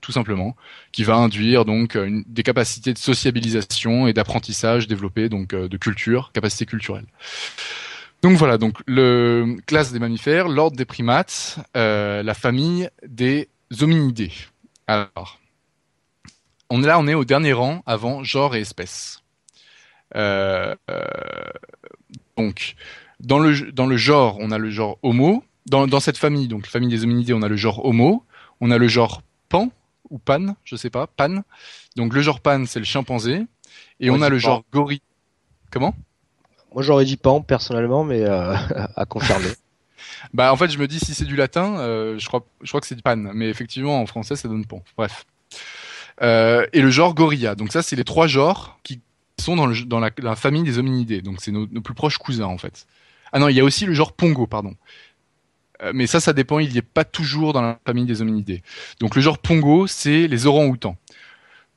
tout 0.00 0.12
simplement, 0.12 0.56
qui 0.92 1.04
va 1.04 1.16
induire 1.16 1.64
donc 1.64 1.96
une, 1.96 2.24
des 2.26 2.42
capacités 2.42 2.92
de 2.92 2.98
sociabilisation 2.98 4.06
et 4.06 4.12
d'apprentissage 4.12 4.86
développées, 4.86 5.28
donc 5.28 5.52
euh, 5.52 5.68
de 5.68 5.76
culture, 5.76 6.30
capacité 6.32 6.66
culturelle. 6.66 7.06
Donc 8.22 8.36
voilà, 8.36 8.58
donc 8.58 8.78
le 8.86 9.56
classe 9.66 9.92
des 9.92 9.98
mammifères, 9.98 10.48
l'ordre 10.48 10.76
des 10.76 10.84
primates, 10.84 11.58
euh, 11.76 12.22
la 12.22 12.34
famille 12.34 12.88
des 13.06 13.48
hominidés. 13.80 14.32
Alors, 14.86 15.40
on 16.68 16.82
est 16.82 16.86
là, 16.86 16.98
on 16.98 17.08
est 17.08 17.14
au 17.14 17.24
dernier 17.24 17.52
rang 17.52 17.82
avant 17.86 18.22
genre 18.22 18.54
et 18.54 18.60
espèce. 18.60 19.22
Euh, 20.16 20.74
euh, 20.90 21.02
donc, 22.36 22.74
dans 23.20 23.38
le 23.38 23.96
genre, 23.96 24.36
on 24.40 24.50
a 24.50 24.58
le 24.58 24.70
genre 24.70 24.98
Homo, 25.02 25.44
dans, 25.66 25.86
dans 25.86 26.00
cette 26.00 26.18
famille, 26.18 26.48
donc 26.48 26.66
famille 26.66 26.88
des 26.88 27.04
hominidés, 27.04 27.32
on 27.32 27.42
a 27.42 27.48
le 27.48 27.56
genre 27.56 27.84
Homo, 27.84 28.24
on 28.60 28.70
a 28.70 28.78
le 28.78 28.88
genre 28.88 29.22
Pan 29.48 29.70
ou 30.10 30.18
Pan, 30.18 30.56
je 30.64 30.76
sais 30.76 30.90
pas, 30.90 31.06
Pan. 31.06 31.42
Donc 31.96 32.14
le 32.14 32.22
genre 32.22 32.40
Pan, 32.40 32.64
c'est 32.66 32.78
le 32.78 32.84
chimpanzé, 32.84 33.46
et 34.00 34.10
on 34.10 34.22
a 34.22 34.28
le 34.28 34.38
genre 34.38 34.64
gorille. 34.72 35.02
Comment? 35.70 35.94
Moi 36.74 36.82
j'aurais 36.82 37.04
dit 37.04 37.16
Pan 37.16 37.40
personnellement, 37.42 38.04
mais 38.04 38.22
euh, 38.22 38.54
à 38.96 39.04
confirmer. 39.04 39.50
bah 40.34 40.52
en 40.52 40.56
fait 40.56 40.70
je 40.70 40.78
me 40.78 40.86
dis 40.86 40.98
si 40.98 41.14
c'est 41.14 41.24
du 41.24 41.36
latin, 41.36 41.78
euh, 41.78 42.18
je 42.18 42.26
crois, 42.26 42.44
je 42.62 42.68
crois 42.68 42.80
que 42.80 42.86
c'est 42.86 42.94
du 42.94 43.02
Pan, 43.02 43.16
mais 43.16 43.48
effectivement 43.48 44.00
en 44.00 44.06
français 44.06 44.36
ça 44.36 44.48
donne 44.48 44.66
Pan. 44.66 44.82
Bref. 44.96 45.26
Euh, 46.22 46.66
et 46.72 46.80
le 46.82 46.90
genre 46.90 47.14
Gorilla. 47.14 47.54
Donc 47.54 47.72
ça 47.72 47.82
c'est 47.82 47.96
les 47.96 48.04
trois 48.04 48.26
genres 48.26 48.78
qui 48.82 49.00
sont 49.40 49.56
dans, 49.56 49.66
le, 49.66 49.84
dans 49.84 50.00
la, 50.00 50.10
la, 50.18 50.36
famille 50.36 50.62
des 50.62 50.78
hominidés. 50.78 51.22
Donc 51.22 51.40
c'est 51.40 51.50
nos, 51.50 51.66
nos 51.66 51.80
plus 51.80 51.94
proches 51.94 52.18
cousins 52.18 52.44
en 52.44 52.58
fait. 52.58 52.86
Ah 53.32 53.38
non, 53.38 53.48
il 53.48 53.56
y 53.56 53.60
a 53.60 53.64
aussi 53.64 53.86
le 53.86 53.94
genre 53.94 54.12
Pongo, 54.12 54.46
pardon. 54.46 54.74
Euh, 55.82 55.92
mais 55.94 56.06
ça, 56.06 56.20
ça 56.20 56.32
dépend. 56.32 56.58
Il 56.58 56.70
n'y 56.70 56.78
est 56.78 56.82
pas 56.82 57.04
toujours 57.04 57.52
dans 57.52 57.62
la 57.62 57.78
famille 57.86 58.04
des 58.04 58.22
hominidés. 58.22 58.62
Donc 59.00 59.16
le 59.16 59.22
genre 59.22 59.38
Pongo, 59.38 59.86
c'est 59.86 60.26
les 60.26 60.46
orang-outans. 60.46 60.96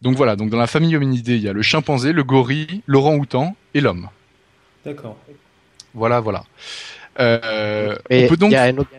Donc 0.01 0.15
voilà. 0.15 0.35
Donc 0.35 0.49
dans 0.49 0.57
la 0.57 0.67
famille 0.67 0.95
hominidés, 0.95 1.35
il 1.35 1.41
y 1.41 1.49
a 1.49 1.53
le 1.53 1.61
chimpanzé, 1.61 2.11
le 2.11 2.23
gorille, 2.23 2.81
l'orang-outan 2.87 3.55
et 3.73 3.81
l'homme. 3.81 4.09
D'accord. 4.85 5.17
Voilà, 5.93 6.19
voilà. 6.19 6.43
Euh, 7.19 7.95
et 8.09 8.25
on 8.25 8.27
peut 8.27 8.37
donc. 8.37 8.51
Il 8.51 8.55
y 8.55 8.57
a 8.57 8.63
un 8.63 8.77
autre, 8.77 8.89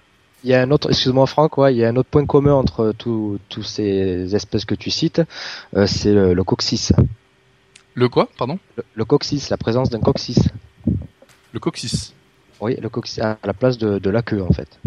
il 0.44 0.50
y 0.50 0.54
a 0.54 0.62
un 0.62 0.70
autre 0.70 0.90
excuse-moi 0.90 1.26
Franck, 1.26 1.58
ouais, 1.58 1.74
il 1.74 1.78
y 1.78 1.84
a 1.84 1.88
un 1.88 1.96
autre 1.96 2.08
point 2.10 2.24
commun 2.26 2.52
entre 2.52 2.92
tous 2.98 3.40
ces 3.62 4.34
espèces 4.34 4.64
que 4.64 4.74
tu 4.74 4.90
cites, 4.90 5.22
euh, 5.74 5.86
c'est 5.86 6.12
le, 6.12 6.34
le, 6.34 6.44
coccyx. 6.44 6.92
Le 7.94 8.08
quoi, 8.08 8.28
pardon? 8.36 8.58
Le, 8.76 8.84
le, 8.94 9.04
coccyx, 9.04 9.48
la 9.48 9.56
présence 9.56 9.88
d'un 9.88 10.00
coccyx. 10.00 10.40
Le 11.52 11.60
coccyx. 11.60 12.12
Oui, 12.60 12.76
le 12.76 12.88
à 13.22 13.36
la 13.44 13.52
place 13.52 13.78
de, 13.78 13.98
de 13.98 14.10
la 14.10 14.22
queue 14.22 14.42
en 14.42 14.52
fait. 14.52 14.78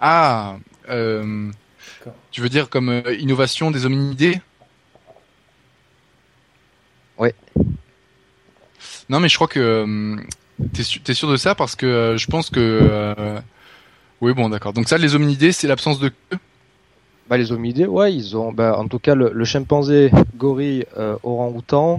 Ah, 0.00 0.56
euh, 0.88 1.50
tu 2.30 2.40
veux 2.40 2.48
dire 2.48 2.70
comme 2.70 2.88
euh, 2.88 3.14
innovation 3.16 3.70
des 3.70 3.84
hominidés? 3.84 4.40
Oui. 7.18 7.30
Non, 9.08 9.18
mais 9.20 9.28
je 9.28 9.34
crois 9.34 9.48
que 9.48 9.58
euh, 9.58 10.16
t'es 10.72 10.82
es 10.82 11.14
sûr 11.14 11.28
de 11.30 11.36
ça 11.36 11.54
parce 11.54 11.74
que 11.74 12.14
je 12.16 12.26
pense 12.26 12.50
que 12.50 13.40
oui, 14.20 14.34
bon, 14.34 14.48
d'accord. 14.48 14.72
Donc 14.72 14.88
ça, 14.88 14.98
les 14.98 15.14
hominidés, 15.14 15.52
c'est 15.52 15.68
l'absence 15.68 15.98
de 16.00 16.08
queue? 16.08 16.38
Bah, 17.28 17.36
les 17.36 17.52
hominidés, 17.52 17.86
ouais, 17.86 18.14
ils 18.14 18.36
ont, 18.36 18.52
bah, 18.52 18.76
en 18.78 18.88
tout 18.88 18.98
cas, 18.98 19.14
le, 19.14 19.30
le 19.32 19.44
chimpanzé, 19.44 20.10
gorille, 20.36 20.86
orang-outan, 21.22 21.98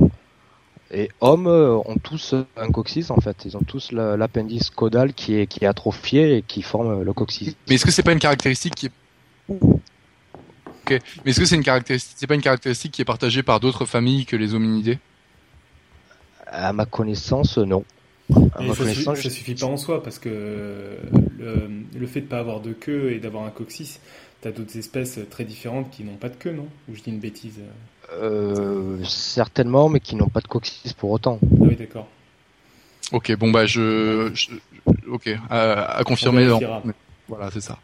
et 0.91 1.09
hommes 1.21 1.47
ont 1.47 1.97
tous 2.01 2.35
un 2.57 2.71
coccyx 2.71 3.11
en 3.11 3.19
fait. 3.19 3.45
Ils 3.45 3.55
ont 3.57 3.61
tous 3.61 3.91
l'appendice 3.91 4.69
caudal 4.69 5.13
qui 5.13 5.35
est, 5.35 5.47
qui 5.47 5.63
est 5.63 5.67
atrophié 5.67 6.37
et 6.37 6.41
qui 6.41 6.61
forme 6.61 7.03
le 7.03 7.13
coccyx. 7.13 7.55
Mais 7.67 7.75
est-ce 7.75 7.85
que 7.85 7.91
c'est 7.91 8.03
pas 8.03 8.13
une 8.13 8.19
caractéristique 8.19 8.75
qui 8.75 8.87
est... 8.87 8.91
Ok. 9.49 10.99
Mais 11.23 11.31
est-ce 11.31 11.39
que 11.39 11.45
c'est 11.45 11.55
une 11.55 11.63
caractéristique, 11.63 12.15
c'est 12.17 12.27
pas 12.27 12.35
une 12.35 12.41
caractéristique 12.41 12.91
qui 12.91 13.01
est 13.01 13.05
partagée 13.05 13.43
par 13.43 13.59
d'autres 13.59 13.85
familles 13.85 14.25
que 14.25 14.35
les 14.35 14.53
hominidés? 14.53 14.99
À 16.47 16.73
ma 16.73 16.85
connaissance, 16.85 17.57
non. 17.59 17.83
À 18.53 18.61
ma 18.61 18.73
ça, 18.73 18.79
connaissance, 18.79 19.17
suffit, 19.17 19.29
ça 19.29 19.35
suffit 19.35 19.55
pas 19.55 19.67
en 19.67 19.77
soi 19.77 20.01
parce 20.01 20.17
que 20.19 20.97
le, 21.37 21.69
le 21.95 22.07
fait 22.07 22.21
de 22.21 22.27
pas 22.27 22.39
avoir 22.39 22.59
de 22.59 22.73
queue 22.73 23.11
et 23.11 23.19
d'avoir 23.19 23.43
un 23.45 23.51
coccyx, 23.51 23.99
t'as 24.41 24.51
d'autres 24.51 24.77
espèces 24.77 25.19
très 25.29 25.45
différentes 25.45 25.91
qui 25.91 26.03
n'ont 26.03 26.15
pas 26.15 26.29
de 26.29 26.35
queue, 26.35 26.51
non? 26.51 26.67
Ou 26.89 26.95
je 26.95 27.01
dis 27.01 27.09
une 27.11 27.19
bêtise 27.19 27.59
euh, 27.59 27.69
certainement, 29.03 29.89
mais 29.89 29.99
qui 29.99 30.15
n'ont 30.15 30.29
pas 30.29 30.41
de 30.41 30.47
coccyx 30.47 30.93
pour 30.93 31.11
autant. 31.11 31.39
Ah 31.43 31.47
oui, 31.61 31.75
d'accord. 31.75 32.07
Ok, 33.11 33.35
bon 33.37 33.49
bah 33.49 33.65
je, 33.65 34.29
je 34.33 34.49
ok, 35.07 35.29
à, 35.49 35.97
à 35.97 36.03
confirmer. 36.03 36.47
Voilà, 37.27 37.49
c'est 37.51 37.61
ça. 37.61 37.79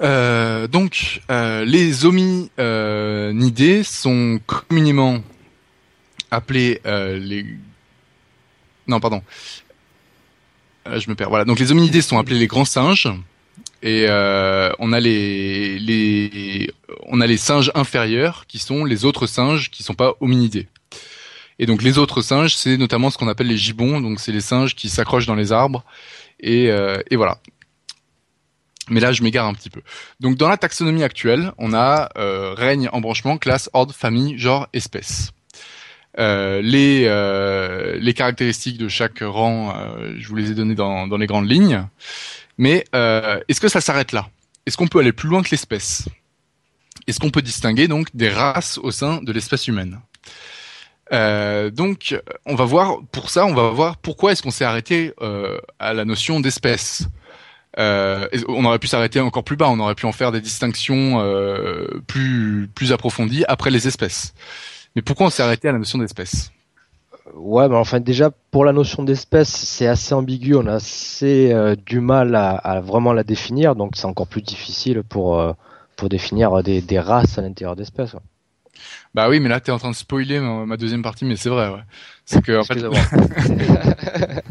Euh, 0.00 0.66
donc, 0.66 1.22
euh, 1.30 1.64
les 1.64 2.04
hominidés 2.04 3.82
sont 3.84 4.40
communément 4.46 5.22
appelés 6.30 6.80
euh, 6.86 7.18
les. 7.18 7.46
Non, 8.88 9.00
pardon. 9.00 9.22
Euh, 10.88 10.98
je 10.98 11.08
me 11.08 11.14
perds. 11.14 11.28
Voilà. 11.28 11.44
Donc, 11.44 11.60
les 11.60 11.70
hominidés 11.70 12.02
sont 12.02 12.18
appelés 12.18 12.38
les 12.38 12.48
grands 12.48 12.64
singes 12.64 13.08
et 13.82 14.06
euh, 14.08 14.70
on 14.78 14.92
a 14.92 15.00
les, 15.00 16.70
on 17.06 17.20
a 17.20 17.26
les 17.26 17.36
singes 17.36 17.72
inférieurs 17.74 18.46
qui 18.46 18.58
sont 18.58 18.84
les 18.84 19.04
autres 19.04 19.26
singes 19.26 19.70
qui 19.70 19.82
sont 19.82 19.94
pas 19.94 20.14
hominidés. 20.20 20.68
Et 21.58 21.66
donc 21.66 21.82
les 21.82 21.98
autres 21.98 22.22
singes, 22.22 22.56
c'est 22.56 22.76
notamment 22.76 23.10
ce 23.10 23.18
qu'on 23.18 23.28
appelle 23.28 23.48
les 23.48 23.56
gibbons, 23.56 24.00
donc 24.00 24.20
c'est 24.20 24.32
les 24.32 24.40
singes 24.40 24.74
qui 24.76 24.88
s'accrochent 24.88 25.26
dans 25.26 25.34
les 25.34 25.52
arbres 25.52 25.84
et, 26.40 26.70
euh, 26.70 26.98
voilà. 27.12 27.38
Mais 28.88 28.98
là, 28.98 29.12
je 29.12 29.22
m'égare 29.22 29.46
un 29.46 29.54
petit 29.54 29.70
peu. 29.70 29.80
Donc 30.18 30.36
dans 30.36 30.48
la 30.48 30.56
taxonomie 30.56 31.04
actuelle, 31.04 31.52
on 31.56 31.72
a 31.72 32.08
euh, 32.18 32.52
règne, 32.54 32.88
embranchement, 32.92 33.38
classe, 33.38 33.70
ordre, 33.72 33.94
famille, 33.94 34.38
genre, 34.38 34.68
espèce. 34.72 35.32
Les, 36.18 37.08
les 38.00 38.14
caractéristiques 38.14 38.78
de 38.78 38.88
chaque 38.88 39.20
rang, 39.22 39.74
je 40.18 40.28
vous 40.28 40.34
les 40.34 40.50
ai 40.50 40.54
données 40.54 40.74
dans, 40.74 41.06
dans 41.06 41.16
les 41.16 41.26
grandes 41.26 41.48
lignes. 41.48 41.86
Mais 42.62 42.84
euh, 42.94 43.40
est-ce 43.48 43.60
que 43.60 43.66
ça 43.66 43.80
s'arrête 43.80 44.12
là? 44.12 44.28
Est-ce 44.66 44.76
qu'on 44.76 44.86
peut 44.86 45.00
aller 45.00 45.10
plus 45.10 45.28
loin 45.28 45.42
que 45.42 45.50
l'espèce? 45.50 46.08
Est-ce 47.08 47.18
qu'on 47.18 47.30
peut 47.30 47.42
distinguer 47.42 47.88
donc 47.88 48.14
des 48.14 48.28
races 48.28 48.78
au 48.78 48.92
sein 48.92 49.20
de 49.20 49.32
l'espèce 49.32 49.66
humaine? 49.66 49.98
Euh, 51.12 51.70
donc, 51.70 52.16
on 52.46 52.54
va 52.54 52.64
voir 52.64 52.98
pour 53.10 53.30
ça, 53.30 53.46
on 53.46 53.54
va 53.54 53.70
voir 53.70 53.96
pourquoi 53.96 54.30
est-ce 54.30 54.44
qu'on 54.44 54.52
s'est 54.52 54.64
arrêté 54.64 55.12
euh, 55.22 55.58
à 55.80 55.92
la 55.92 56.04
notion 56.04 56.38
d'espèce. 56.38 57.08
On 57.76 58.64
aurait 58.64 58.78
pu 58.78 58.86
s'arrêter 58.86 59.18
encore 59.18 59.42
plus 59.42 59.56
bas, 59.56 59.68
on 59.68 59.80
aurait 59.80 59.96
pu 59.96 60.06
en 60.06 60.12
faire 60.12 60.30
des 60.30 60.40
distinctions 60.40 61.18
plus 62.06 62.70
plus 62.76 62.92
approfondies 62.92 63.44
après 63.48 63.72
les 63.72 63.88
espèces. 63.88 64.34
Mais 64.94 65.02
pourquoi 65.02 65.26
on 65.26 65.30
s'est 65.30 65.42
arrêté 65.42 65.66
à 65.66 65.72
la 65.72 65.78
notion 65.78 65.98
d'espèce? 65.98 66.52
Ouais, 67.34 67.68
mais 67.68 67.76
enfin 67.76 68.00
déjà 68.00 68.30
pour 68.50 68.64
la 68.64 68.72
notion 68.72 69.02
d'espèce, 69.02 69.48
c'est 69.48 69.86
assez 69.86 70.14
ambigu, 70.14 70.54
on 70.54 70.66
a 70.66 70.74
assez 70.74 71.52
euh, 71.52 71.74
du 71.86 72.00
mal 72.00 72.34
à, 72.34 72.50
à, 72.50 72.80
vraiment 72.80 73.12
la 73.12 73.24
définir, 73.24 73.74
donc 73.74 73.92
c'est 73.96 74.04
encore 74.04 74.26
plus 74.26 74.42
difficile 74.42 75.02
pour 75.02 75.40
euh, 75.40 75.52
pour 75.96 76.08
définir 76.08 76.62
des, 76.62 76.82
des 76.82 77.00
races 77.00 77.38
à 77.38 77.42
l'intérieur 77.42 77.74
d'espèces. 77.74 78.16
Bah 79.14 79.28
oui, 79.28 79.40
mais 79.40 79.48
là, 79.48 79.60
tu 79.60 79.70
es 79.70 79.72
en 79.72 79.78
train 79.78 79.90
de 79.90 79.96
spoiler 79.96 80.40
ma, 80.40 80.66
ma 80.66 80.76
deuxième 80.76 81.02
partie, 81.02 81.24
mais 81.24 81.36
c'est 81.36 81.48
vrai, 81.48 81.68
ouais. 81.68 81.82
C'est 82.24 82.42
que, 82.42 82.58
en 82.58 82.64
fait... 82.64 82.82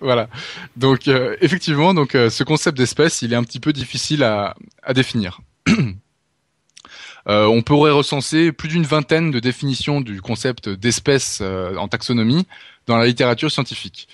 voilà. 0.00 0.28
Donc, 0.76 1.08
euh, 1.08 1.36
effectivement, 1.40 1.94
donc, 1.94 2.12
ce 2.12 2.44
concept 2.44 2.76
d'espèce, 2.76 3.22
il 3.22 3.32
est 3.32 3.36
un 3.36 3.42
petit 3.42 3.58
peu 3.58 3.72
difficile 3.72 4.22
à, 4.22 4.54
à 4.82 4.92
définir. 4.92 5.40
euh, 7.28 7.46
on 7.46 7.62
pourrait 7.62 7.90
recenser 7.90 8.52
plus 8.52 8.68
d'une 8.68 8.84
vingtaine 8.84 9.30
de 9.30 9.40
définitions 9.40 10.00
du 10.00 10.20
concept 10.22 10.68
d'espèce 10.68 11.40
euh, 11.42 11.76
en 11.76 11.88
taxonomie 11.88 12.46
dans 12.86 12.96
la 12.96 13.06
littérature 13.06 13.50
scientifique. 13.50 14.08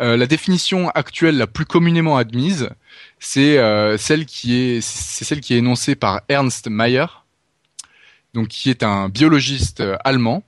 Euh, 0.00 0.16
la 0.16 0.26
définition 0.26 0.90
actuelle 0.90 1.36
la 1.36 1.46
plus 1.46 1.64
communément 1.64 2.16
admise, 2.16 2.70
c'est 3.18 3.56
celle 3.98 4.26
qui 4.26 4.54
est, 4.54 4.80
c'est 4.80 5.24
celle 5.24 5.40
qui 5.40 5.54
est 5.54 5.58
énoncée 5.58 5.96
par 5.96 6.20
Ernst 6.28 6.68
Mayr, 6.68 7.24
donc 8.34 8.48
qui 8.48 8.70
est 8.70 8.82
un 8.82 9.08
biologiste 9.08 9.80
euh, 9.80 9.96
allemand 10.04 10.42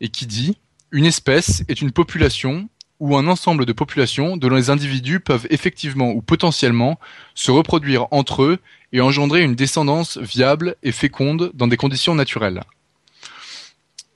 et 0.00 0.08
qui 0.08 0.26
dit 0.26 0.56
une 0.90 1.04
espèce 1.04 1.62
est 1.68 1.80
une 1.80 1.92
population 1.92 2.68
ou 3.00 3.16
un 3.16 3.28
ensemble 3.28 3.64
de 3.66 3.72
populations 3.72 4.36
dont 4.36 4.50
les 4.50 4.70
individus 4.70 5.20
peuvent 5.20 5.46
effectivement 5.50 6.10
ou 6.10 6.22
potentiellement 6.22 6.98
se 7.34 7.50
reproduire 7.50 8.06
entre 8.10 8.42
eux 8.42 8.58
et 8.92 9.00
engendrer 9.00 9.42
une 9.42 9.54
descendance 9.54 10.18
viable 10.18 10.76
et 10.82 10.92
féconde 10.92 11.50
dans 11.54 11.66
des 11.66 11.76
conditions 11.76 12.14
naturelles. 12.14 12.62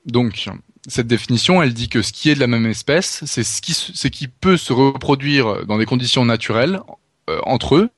Donc, 0.06 0.48
cette 0.88 1.06
définition, 1.06 1.62
elle 1.62 1.74
dit 1.74 1.88
que 1.88 2.02
ce 2.02 2.12
qui 2.12 2.30
est 2.30 2.34
de 2.34 2.40
la 2.40 2.46
même 2.46 2.66
espèce, 2.66 3.24
c'est 3.26 3.44
ce 3.44 3.62
qui, 3.62 3.72
ce 3.74 4.08
qui 4.08 4.26
peut 4.26 4.56
se 4.56 4.72
reproduire 4.72 5.64
dans 5.66 5.78
des 5.78 5.86
conditions 5.86 6.24
naturelles 6.24 6.80
euh, 7.30 7.40
entre 7.44 7.76
eux 7.76 7.90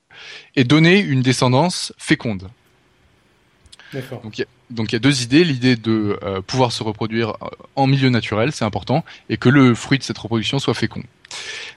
et 0.55 0.63
donner 0.63 0.99
une 0.99 1.21
descendance 1.21 1.93
féconde. 1.97 2.49
Donc, 4.23 4.45
donc 4.69 4.91
il 4.91 4.95
y 4.95 4.97
a 4.97 4.99
deux 4.99 5.23
idées. 5.23 5.43
L'idée 5.43 5.75
de 5.75 6.17
euh, 6.23 6.41
pouvoir 6.41 6.71
se 6.71 6.83
reproduire 6.83 7.31
euh, 7.41 7.47
en 7.75 7.87
milieu 7.87 8.09
naturel, 8.09 8.51
c'est 8.51 8.65
important, 8.65 9.03
et 9.29 9.37
que 9.37 9.49
le 9.49 9.75
fruit 9.75 9.97
de 9.97 10.03
cette 10.03 10.17
reproduction 10.17 10.59
soit 10.59 10.73
fécond. 10.73 11.03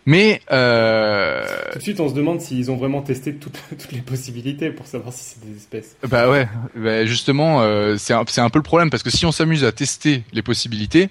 Mais 0.06 0.40
euh... 0.52 1.44
tout 1.72 1.78
de 1.78 1.82
suite, 1.82 2.00
on 2.00 2.08
se 2.08 2.14
demande 2.14 2.40
s'ils 2.40 2.70
ont 2.70 2.76
vraiment 2.76 3.02
testé 3.02 3.34
toutes, 3.34 3.58
toutes 3.70 3.92
les 3.92 4.00
possibilités 4.00 4.70
pour 4.70 4.86
savoir 4.86 5.12
si 5.12 5.24
c'est 5.24 5.44
des 5.44 5.56
espèces. 5.56 5.96
Bah 6.06 6.30
ouais, 6.30 6.48
bah 6.76 7.04
justement, 7.04 7.62
euh, 7.62 7.96
c'est 7.98 8.14
un, 8.14 8.24
un, 8.36 8.50
peu 8.50 8.58
le 8.58 8.62
problème 8.62 8.90
parce 8.90 9.02
que 9.02 9.10
si 9.10 9.26
on 9.26 9.32
s'amuse 9.32 9.64
à 9.64 9.72
tester 9.72 10.24
les 10.32 10.42
possibilités, 10.42 11.10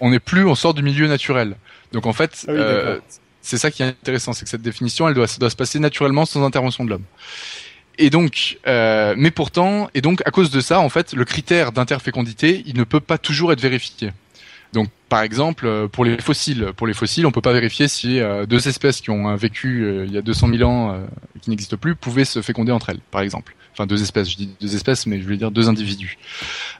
on 0.00 0.10
n'est 0.10 0.20
plus, 0.20 0.44
on 0.44 0.54
sort 0.54 0.74
du 0.74 0.82
milieu 0.82 1.06
naturel. 1.06 1.56
Donc 1.92 2.06
en 2.06 2.12
fait, 2.12 2.44
ah 2.48 2.52
oui, 2.52 3.00
c'est 3.42 3.58
ça 3.58 3.70
qui 3.70 3.82
est 3.82 3.86
intéressant, 3.86 4.32
c'est 4.32 4.44
que 4.44 4.50
cette 4.50 4.62
définition, 4.62 5.08
elle 5.08 5.14
doit, 5.14 5.26
doit 5.38 5.50
se 5.50 5.56
passer 5.56 5.78
naturellement 5.78 6.24
sans 6.24 6.44
intervention 6.44 6.84
de 6.84 6.90
l'homme. 6.90 7.04
Et 7.98 8.10
donc, 8.10 8.58
euh, 8.66 9.14
mais 9.16 9.30
pourtant, 9.30 9.88
et 9.94 10.00
donc 10.00 10.22
à 10.26 10.30
cause 10.30 10.50
de 10.50 10.60
ça, 10.60 10.80
en 10.80 10.88
fait, 10.88 11.12
le 11.12 11.24
critère 11.24 11.72
d'interfécondité, 11.72 12.62
il 12.66 12.76
ne 12.76 12.84
peut 12.84 13.00
pas 13.00 13.18
toujours 13.18 13.52
être 13.52 13.60
vérifié. 13.60 14.12
Donc, 14.72 14.88
par 15.10 15.20
exemple, 15.20 15.66
euh, 15.66 15.88
pour 15.88 16.04
les 16.04 16.18
fossiles, 16.18 16.72
pour 16.76 16.86
les 16.86 16.94
fossiles, 16.94 17.26
on 17.26 17.32
peut 17.32 17.42
pas 17.42 17.52
vérifier 17.52 17.88
si 17.88 18.20
euh, 18.20 18.46
deux 18.46 18.68
espèces 18.68 19.02
qui 19.02 19.10
ont 19.10 19.34
vécu 19.36 19.86
il 20.06 20.12
y 20.12 20.16
a 20.16 20.22
200 20.22 20.48
000 20.48 20.68
ans, 20.68 20.98
qui 21.42 21.50
n'existent 21.50 21.76
plus, 21.76 21.94
pouvaient 21.94 22.24
se 22.24 22.40
féconder 22.40 22.72
entre 22.72 22.90
elles, 22.90 23.00
par 23.10 23.20
exemple. 23.20 23.54
Enfin, 23.72 23.86
deux 23.86 24.02
espèces, 24.02 24.30
je 24.30 24.36
dis 24.36 24.50
deux 24.60 24.74
espèces, 24.74 25.06
mais 25.06 25.18
je 25.18 25.24
voulais 25.24 25.38
dire 25.38 25.50
deux 25.50 25.68
individus. 25.68 26.18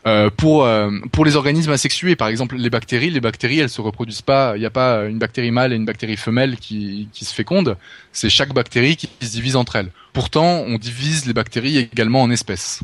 Euh, 0.07 0.31
pour 0.31 0.69
pour 1.13 1.25
les 1.25 1.37
organismes 1.37 1.73
asexués, 1.73 2.17
par 2.17 2.29
exemple, 2.29 2.57
les 2.57 2.71
bactéries, 2.71 3.11
les 3.11 3.21
bactéries, 3.21 3.61
elles 3.61 3.71
se 3.71 3.81
reproduisent 3.81 4.23
pas. 4.23 4.53
Il 4.57 4.61
n'y 4.61 4.67
a 4.67 4.71
pas 4.71 5.05
une 5.05 5.19
bactérie 5.19 5.51
mâle 5.51 5.73
et 5.73 5.77
une 5.77 5.87
bactérie 5.87 6.17
femelle 6.17 6.57
qui 6.57 7.09
qui 7.13 7.25
se 7.25 7.35
fécondent. 7.35 7.77
C'est 8.13 8.31
chaque 8.31 8.53
bactérie 8.53 8.97
qui 8.97 9.09
se 9.21 9.33
divise 9.33 9.57
entre 9.57 9.77
elles. 9.77 9.91
Pourtant, 10.13 10.65
on 10.67 10.77
divise 10.77 11.25
les 11.27 11.33
bactéries 11.33 11.79
également 11.79 12.23
en 12.23 12.31
espèces. 12.31 12.83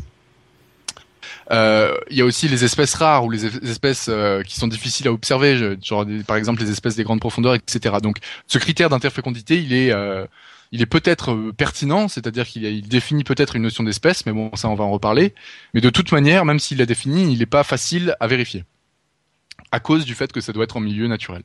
Euh, 1.50 1.96
il 2.10 2.16
y 2.16 2.20
a 2.20 2.24
aussi 2.24 2.48
les 2.48 2.64
espèces 2.64 2.94
rares 2.94 3.24
ou 3.24 3.30
les 3.30 3.46
espèces 3.46 4.06
euh, 4.08 4.42
qui 4.42 4.56
sont 4.56 4.66
difficiles 4.66 5.08
à 5.08 5.12
observer, 5.12 5.76
genre 5.82 6.04
par 6.26 6.36
exemple 6.36 6.62
les 6.62 6.70
espèces 6.70 6.96
des 6.96 7.04
grandes 7.04 7.20
profondeurs, 7.20 7.54
etc. 7.54 7.96
Donc 8.02 8.18
ce 8.46 8.58
critère 8.58 8.90
d'interfécondité, 8.90 9.56
il 9.56 9.72
est 9.72 9.92
euh, 9.92 10.26
il 10.72 10.82
est 10.82 10.86
peut-être 10.86 11.32
euh, 11.32 11.52
pertinent, 11.52 12.08
c'est-à-dire 12.08 12.46
qu'il 12.46 12.64
il 12.64 12.88
définit 12.88 13.24
peut-être 13.24 13.56
une 13.56 13.62
notion 13.62 13.84
d'espèce, 13.84 14.26
mais 14.26 14.32
bon, 14.32 14.50
ça 14.54 14.68
on 14.68 14.74
va 14.74 14.84
en 14.84 14.90
reparler. 14.90 15.34
Mais 15.74 15.80
de 15.80 15.90
toute 15.90 16.12
manière, 16.12 16.44
même 16.44 16.58
s'il 16.58 16.78
l'a 16.78 16.86
défini, 16.86 17.32
il 17.32 17.38
n'est 17.38 17.46
pas 17.46 17.64
facile 17.64 18.16
à 18.20 18.26
vérifier 18.26 18.64
à 19.70 19.80
cause 19.80 20.04
du 20.04 20.14
fait 20.14 20.32
que 20.32 20.40
ça 20.40 20.52
doit 20.52 20.64
être 20.64 20.76
en 20.76 20.80
milieu 20.80 21.08
naturel. 21.08 21.42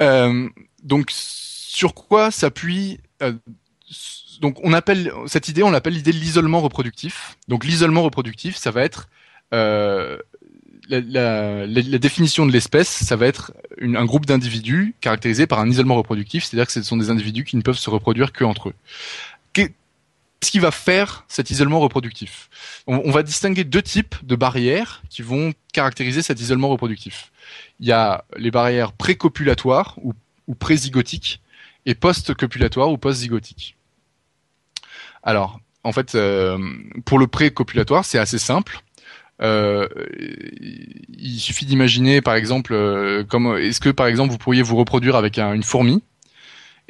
Euh, 0.00 0.48
donc 0.82 1.10
sur 1.10 1.94
quoi 1.94 2.30
s'appuie 2.30 2.98
donc 4.40 4.58
on 4.62 4.72
appelle 4.72 5.12
cette 5.26 5.48
idée, 5.48 5.62
on 5.62 5.70
l'appelle 5.70 5.92
l'idée 5.92 6.12
de 6.12 6.16
l'isolement 6.16 6.60
reproductif. 6.60 7.36
Donc 7.48 7.64
l'isolement 7.64 8.02
reproductif, 8.02 8.56
ça 8.56 8.70
va 8.70 8.82
être 8.82 9.08
euh, 9.52 10.18
la, 10.90 11.98
définition 11.98 12.46
de 12.46 12.52
l'espèce, 12.52 12.88
ça 12.88 13.16
va 13.16 13.26
être 13.26 13.52
un 13.80 14.04
groupe 14.04 14.26
d'individus 14.26 14.94
caractérisés 15.00 15.46
par 15.46 15.60
un 15.60 15.70
isolement 15.70 15.96
reproductif, 15.96 16.44
c'est-à-dire 16.44 16.66
que 16.66 16.72
ce 16.72 16.82
sont 16.82 16.96
des 16.96 17.10
individus 17.10 17.44
qui 17.44 17.56
ne 17.56 17.62
peuvent 17.62 17.78
se 17.78 17.90
reproduire 17.90 18.32
que 18.32 18.44
entre 18.44 18.70
eux. 18.70 18.74
Qu'est-ce 19.52 20.50
qui 20.50 20.58
va 20.58 20.70
faire 20.70 21.24
cet 21.28 21.50
isolement 21.50 21.80
reproductif? 21.80 22.50
On, 22.86 23.02
on, 23.04 23.10
va 23.10 23.22
distinguer 23.22 23.64
deux 23.64 23.82
types 23.82 24.16
de 24.22 24.36
barrières 24.36 25.02
qui 25.08 25.22
vont 25.22 25.52
caractériser 25.72 26.22
cet 26.22 26.40
isolement 26.40 26.68
reproductif. 26.68 27.30
Il 27.78 27.86
y 27.86 27.92
a 27.92 28.24
les 28.36 28.50
barrières 28.50 28.92
précopulatoires 28.92 29.96
ou, 30.02 30.14
ou 30.46 30.54
prézygotiques 30.54 31.40
et 31.86 31.94
post-copulatoires 31.94 32.90
ou 32.90 32.98
post-zygotiques. 32.98 33.76
Alors, 35.22 35.60
en 35.82 35.92
fait, 35.92 36.14
euh, 36.14 36.58
pour 37.04 37.18
le 37.18 37.26
pré-copulatoire, 37.26 38.04
c'est 38.04 38.18
assez 38.18 38.38
simple. 38.38 38.80
Euh, 39.42 39.88
il 41.18 41.38
suffit 41.38 41.64
d'imaginer, 41.64 42.20
par 42.20 42.34
exemple, 42.34 42.72
euh, 42.74 43.24
est-ce 43.58 43.80
que, 43.80 43.90
par 43.90 44.06
exemple, 44.06 44.30
vous 44.32 44.38
pourriez 44.38 44.62
vous 44.62 44.76
reproduire 44.76 45.16
avec 45.16 45.38
un, 45.38 45.54
une 45.54 45.62
fourmi? 45.62 46.02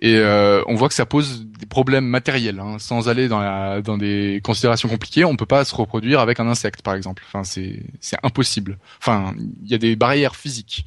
Et 0.02 0.16
euh, 0.16 0.62
on 0.66 0.74
voit 0.74 0.88
que 0.88 0.94
ça 0.94 1.04
pose 1.04 1.44
des 1.44 1.66
problèmes 1.66 2.06
matériels. 2.06 2.58
Hein, 2.58 2.78
sans 2.78 3.08
aller 3.08 3.28
dans, 3.28 3.40
la, 3.40 3.82
dans 3.82 3.98
des 3.98 4.40
considérations 4.42 4.88
compliquées, 4.88 5.24
on 5.24 5.36
peut 5.36 5.46
pas 5.46 5.64
se 5.64 5.74
reproduire 5.74 6.20
avec 6.20 6.40
un 6.40 6.48
insecte, 6.48 6.82
par 6.82 6.94
exemple. 6.94 7.22
Enfin, 7.26 7.44
c'est 7.44 7.82
c'est 8.00 8.16
impossible. 8.22 8.78
Enfin, 8.98 9.34
il 9.62 9.70
y 9.70 9.74
a 9.74 9.78
des 9.78 9.96
barrières 9.96 10.36
physiques. 10.36 10.86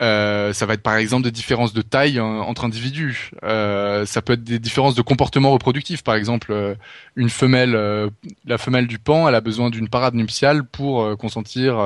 Euh, 0.00 0.52
ça 0.52 0.64
va 0.64 0.74
être 0.74 0.82
par 0.82 0.96
exemple 0.96 1.24
des 1.24 1.32
différences 1.32 1.72
de 1.72 1.82
taille 1.82 2.20
entre 2.20 2.64
individus. 2.64 3.32
Euh, 3.42 4.06
ça 4.06 4.22
peut 4.22 4.34
être 4.34 4.44
des 4.44 4.58
différences 4.60 4.94
de 4.94 5.02
comportement 5.02 5.50
reproductif. 5.50 6.02
Par 6.04 6.14
exemple, 6.14 6.52
euh, 6.52 6.74
une 7.16 7.30
femelle, 7.30 7.74
euh, 7.74 8.08
la 8.46 8.58
femelle 8.58 8.86
du 8.86 8.98
pan, 8.98 9.28
elle 9.28 9.34
a 9.34 9.40
besoin 9.40 9.70
d'une 9.70 9.88
parade 9.88 10.14
nuptiale 10.14 10.62
pour 10.62 11.16
consentir 11.18 11.78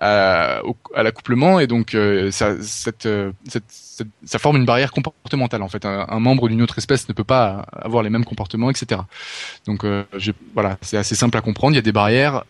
à, 0.00 0.62
à 0.94 1.02
l'accouplement, 1.02 1.60
et 1.60 1.66
donc 1.66 1.96
ça, 2.30 2.60
cette, 2.62 3.08
cette, 3.48 3.64
cette, 3.68 4.08
ça 4.24 4.38
forme 4.38 4.56
une 4.56 4.64
barrière 4.64 4.90
comportementale. 4.90 5.62
En 5.62 5.68
fait, 5.68 5.84
un, 5.84 6.06
un 6.08 6.20
membre 6.20 6.48
d'une 6.48 6.62
autre 6.62 6.78
espèce 6.78 7.08
ne 7.08 7.14
peut 7.14 7.24
pas 7.24 7.66
avoir 7.72 8.02
les 8.02 8.10
mêmes 8.10 8.24
comportements, 8.24 8.70
etc. 8.70 9.02
Donc, 9.66 9.84
voilà, 10.54 10.78
c'est 10.80 10.96
assez 10.96 11.14
simple 11.14 11.36
à 11.38 11.40
comprendre. 11.40 11.74
Il 11.74 11.76
y 11.76 11.78
a 11.78 11.82
des 11.82 11.92
barrières 11.92 12.44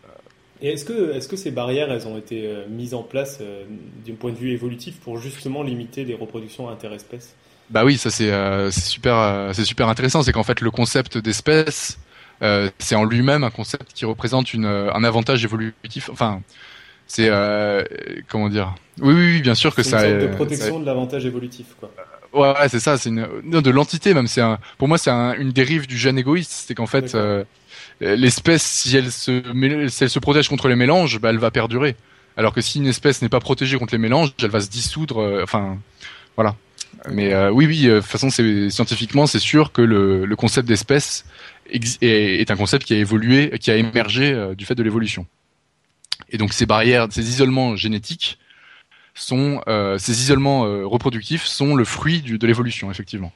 et 0.61 0.73
est-ce 0.73 0.85
que, 0.85 1.13
est-ce 1.13 1.27
que 1.27 1.35
ces 1.35 1.51
barrières, 1.51 1.91
elles 1.91 2.07
ont 2.07 2.17
été 2.17 2.45
euh, 2.45 2.65
mises 2.69 2.93
en 2.93 3.03
place 3.03 3.39
euh, 3.41 3.63
d'un 4.05 4.15
point 4.15 4.31
de 4.31 4.37
vue 4.37 4.51
évolutif 4.51 4.99
pour 4.99 5.17
justement 5.17 5.63
limiter 5.63 6.05
les 6.05 6.15
reproductions 6.15 6.69
interespèces? 6.69 7.35
Bah 7.69 7.85
oui, 7.85 7.97
ça 7.97 8.09
c'est 8.09 8.31
euh, 8.31 8.69
super, 8.71 9.15
euh, 9.15 9.53
c'est 9.53 9.65
super 9.65 9.87
intéressant. 9.87 10.23
C'est 10.23 10.33
qu'en 10.33 10.43
fait 10.43 10.61
le 10.61 10.71
concept 10.71 11.17
d'espèce, 11.17 11.97
c'est 12.79 12.95
en 12.95 13.05
lui-même 13.05 13.43
un 13.43 13.51
concept 13.51 13.93
qui 13.93 14.03
représente 14.05 14.53
une, 14.53 14.65
un 14.65 15.03
avantage 15.03 15.43
évolutif. 15.43 16.09
Enfin, 16.11 16.41
c'est 17.05 17.29
comment 18.27 18.49
dire? 18.49 18.73
Oui, 18.99 19.13
oui, 19.13 19.33
oui, 19.33 19.41
bien 19.41 19.55
sûr 19.55 19.75
que 19.75 19.81
une 19.81 19.87
ça. 19.87 20.07
Une 20.07 20.19
sorte 20.19 20.31
de 20.31 20.35
protection 20.35 20.73
ça... 20.73 20.79
de 20.79 20.85
l'avantage 20.85 21.25
évolutif, 21.25 21.67
quoi. 21.79 21.91
Ouais, 22.33 22.67
c'est 22.67 22.79
ça. 22.79 22.97
C'est 22.97 23.09
une 23.09 23.27
de 23.43 23.69
l'entité 23.69 24.13
même. 24.13 24.27
C'est 24.27 24.41
un, 24.41 24.57
pour 24.77 24.87
moi, 24.87 24.97
c'est 24.97 25.11
un, 25.11 25.33
une 25.35 25.51
dérive 25.51 25.85
du 25.85 25.97
gène 25.97 26.17
égoïste. 26.17 26.51
C'est 26.51 26.73
qu'en 26.73 26.87
fait 26.87 27.15
l'espèce, 28.01 28.63
si 28.63 28.97
elle 28.97 29.11
se, 29.11 29.41
si 29.89 30.03
elle 30.03 30.09
se 30.09 30.19
protège 30.19 30.49
contre 30.49 30.67
les 30.67 30.75
mélanges, 30.75 31.19
bah, 31.19 31.29
elle 31.29 31.37
va 31.37 31.51
perdurer. 31.51 31.95
Alors 32.37 32.53
que 32.53 32.61
si 32.61 32.79
une 32.79 32.87
espèce 32.87 33.21
n'est 33.21 33.29
pas 33.29 33.39
protégée 33.39 33.77
contre 33.77 33.93
les 33.93 33.99
mélanges, 33.99 34.33
elle 34.41 34.49
va 34.49 34.61
se 34.61 34.69
dissoudre. 34.69 35.19
Euh, 35.21 35.43
enfin, 35.43 35.77
voilà. 36.35 36.55
Mais 37.09 37.33
euh, 37.33 37.51
oui, 37.51 37.65
oui. 37.65 37.87
Euh, 37.87 37.95
de 37.95 37.99
toute 37.99 38.09
façon, 38.09 38.29
scientifiquement, 38.29 39.27
c'est 39.27 39.39
sûr 39.39 39.71
que 39.71 39.81
le, 39.81 40.25
le 40.25 40.35
concept 40.35 40.67
d'espèce 40.67 41.25
est, 41.69 42.01
est, 42.01 42.51
un 42.51 42.55
concept 42.55 42.85
qui 42.85 42.93
a 42.93 42.97
évolué, 42.97 43.57
qui 43.59 43.71
a 43.71 43.75
émergé 43.75 44.31
euh, 44.31 44.55
du 44.55 44.65
fait 44.65 44.75
de 44.75 44.83
l'évolution. 44.83 45.25
Et 46.29 46.37
donc 46.37 46.53
ces 46.53 46.65
barrières, 46.65 47.07
ces 47.11 47.27
isolements 47.29 47.75
génétiques 47.75 48.37
sont 49.13 49.61
euh, 49.67 49.97
ces 49.97 50.21
isolements 50.21 50.65
euh, 50.65 50.85
reproductifs 50.85 51.45
sont 51.45 51.75
le 51.75 51.83
fruit 51.83 52.21
du, 52.21 52.37
de 52.37 52.47
l'évolution 52.47 52.89
effectivement. 52.89 53.33